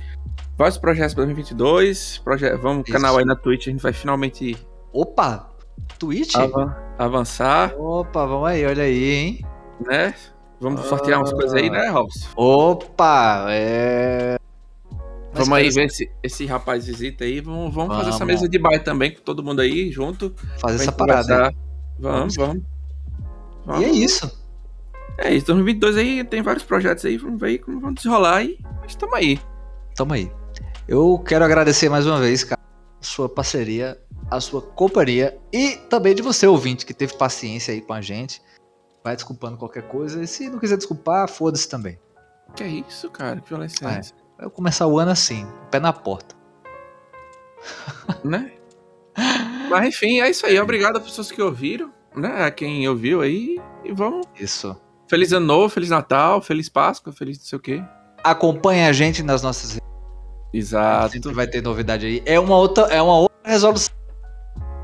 [0.57, 2.19] vários projetos para 2022.
[2.23, 2.93] Proje vamos, Isso.
[2.93, 4.57] canal aí na Twitch, a gente vai finalmente
[4.93, 5.51] Opa!
[5.99, 6.35] Twitch?
[6.35, 9.45] Avan- avançar, Opa, vamos aí, olha aí, hein?
[9.85, 10.13] né?
[10.59, 12.27] Vamos sortear umas coisas aí, né, Robson?
[12.35, 13.45] Opa!
[13.49, 14.37] É.
[15.33, 17.41] Vamos aí ver esse, esse rapaz visita aí.
[17.41, 18.35] Vamos, vamos, fazer essa Vamos.
[18.35, 20.33] mesa de baile também com todo mundo aí junto.
[20.59, 21.49] Fazer essa parada.
[21.49, 21.55] aí.
[21.99, 22.55] Vamos, vamos.
[22.57, 22.61] E
[23.65, 23.83] Vamos.
[23.83, 24.45] é isso.
[25.17, 28.57] É isso, 2022 aí tem vários projetos aí, vamos ver como vão desenrolar e
[28.87, 29.39] estamos aí.
[29.95, 30.31] Tamo aí.
[30.87, 32.61] Eu quero agradecer mais uma vez, cara,
[33.01, 33.99] a sua parceria,
[34.29, 38.41] a sua companhia e também de você, ouvinte, que teve paciência aí com a gente.
[39.03, 40.21] Vai desculpando qualquer coisa.
[40.23, 41.99] E se não quiser desculpar, foda-se também.
[42.55, 43.39] Que é isso, cara?
[43.41, 43.97] Que violência é É.
[43.99, 44.13] essa?
[44.37, 46.35] Vai começar o ano assim, pé na porta.
[48.23, 48.51] Né?
[49.69, 50.59] Mas enfim, é isso aí.
[50.59, 52.43] Obrigado às pessoas que ouviram, né?
[52.43, 53.59] A quem ouviu aí.
[53.83, 54.25] E vamos.
[54.39, 54.75] Isso.
[55.07, 57.83] Feliz ano novo, Feliz Natal, Feliz Páscoa, Feliz não sei o quê.
[58.23, 59.94] Acompanhe a gente nas nossas redes.
[60.55, 61.13] Exato.
[61.13, 62.23] Sempre vai ter novidade aí.
[62.25, 63.93] É uma outra, é uma outra resolução.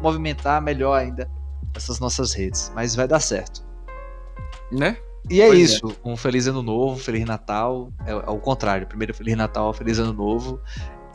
[0.01, 1.29] Movimentar melhor ainda
[1.75, 2.71] essas nossas redes.
[2.75, 3.63] Mas vai dar certo.
[4.71, 4.97] Né?
[5.29, 5.63] E é Pois é.
[5.63, 5.95] isso.
[6.03, 7.91] Um feliz ano novo, feliz Natal.
[8.05, 8.85] É, é o contrário.
[8.85, 10.59] Primeiro feliz Natal, feliz ano novo.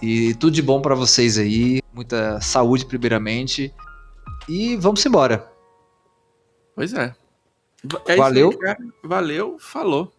[0.01, 1.83] E tudo de bom pra vocês aí.
[1.93, 3.74] Muita saúde primeiramente.
[4.49, 5.51] E vamos embora.
[6.74, 7.15] Pois é.
[8.07, 8.51] É Valeu.
[8.66, 8.77] aí.
[9.05, 10.12] Valeu, falou.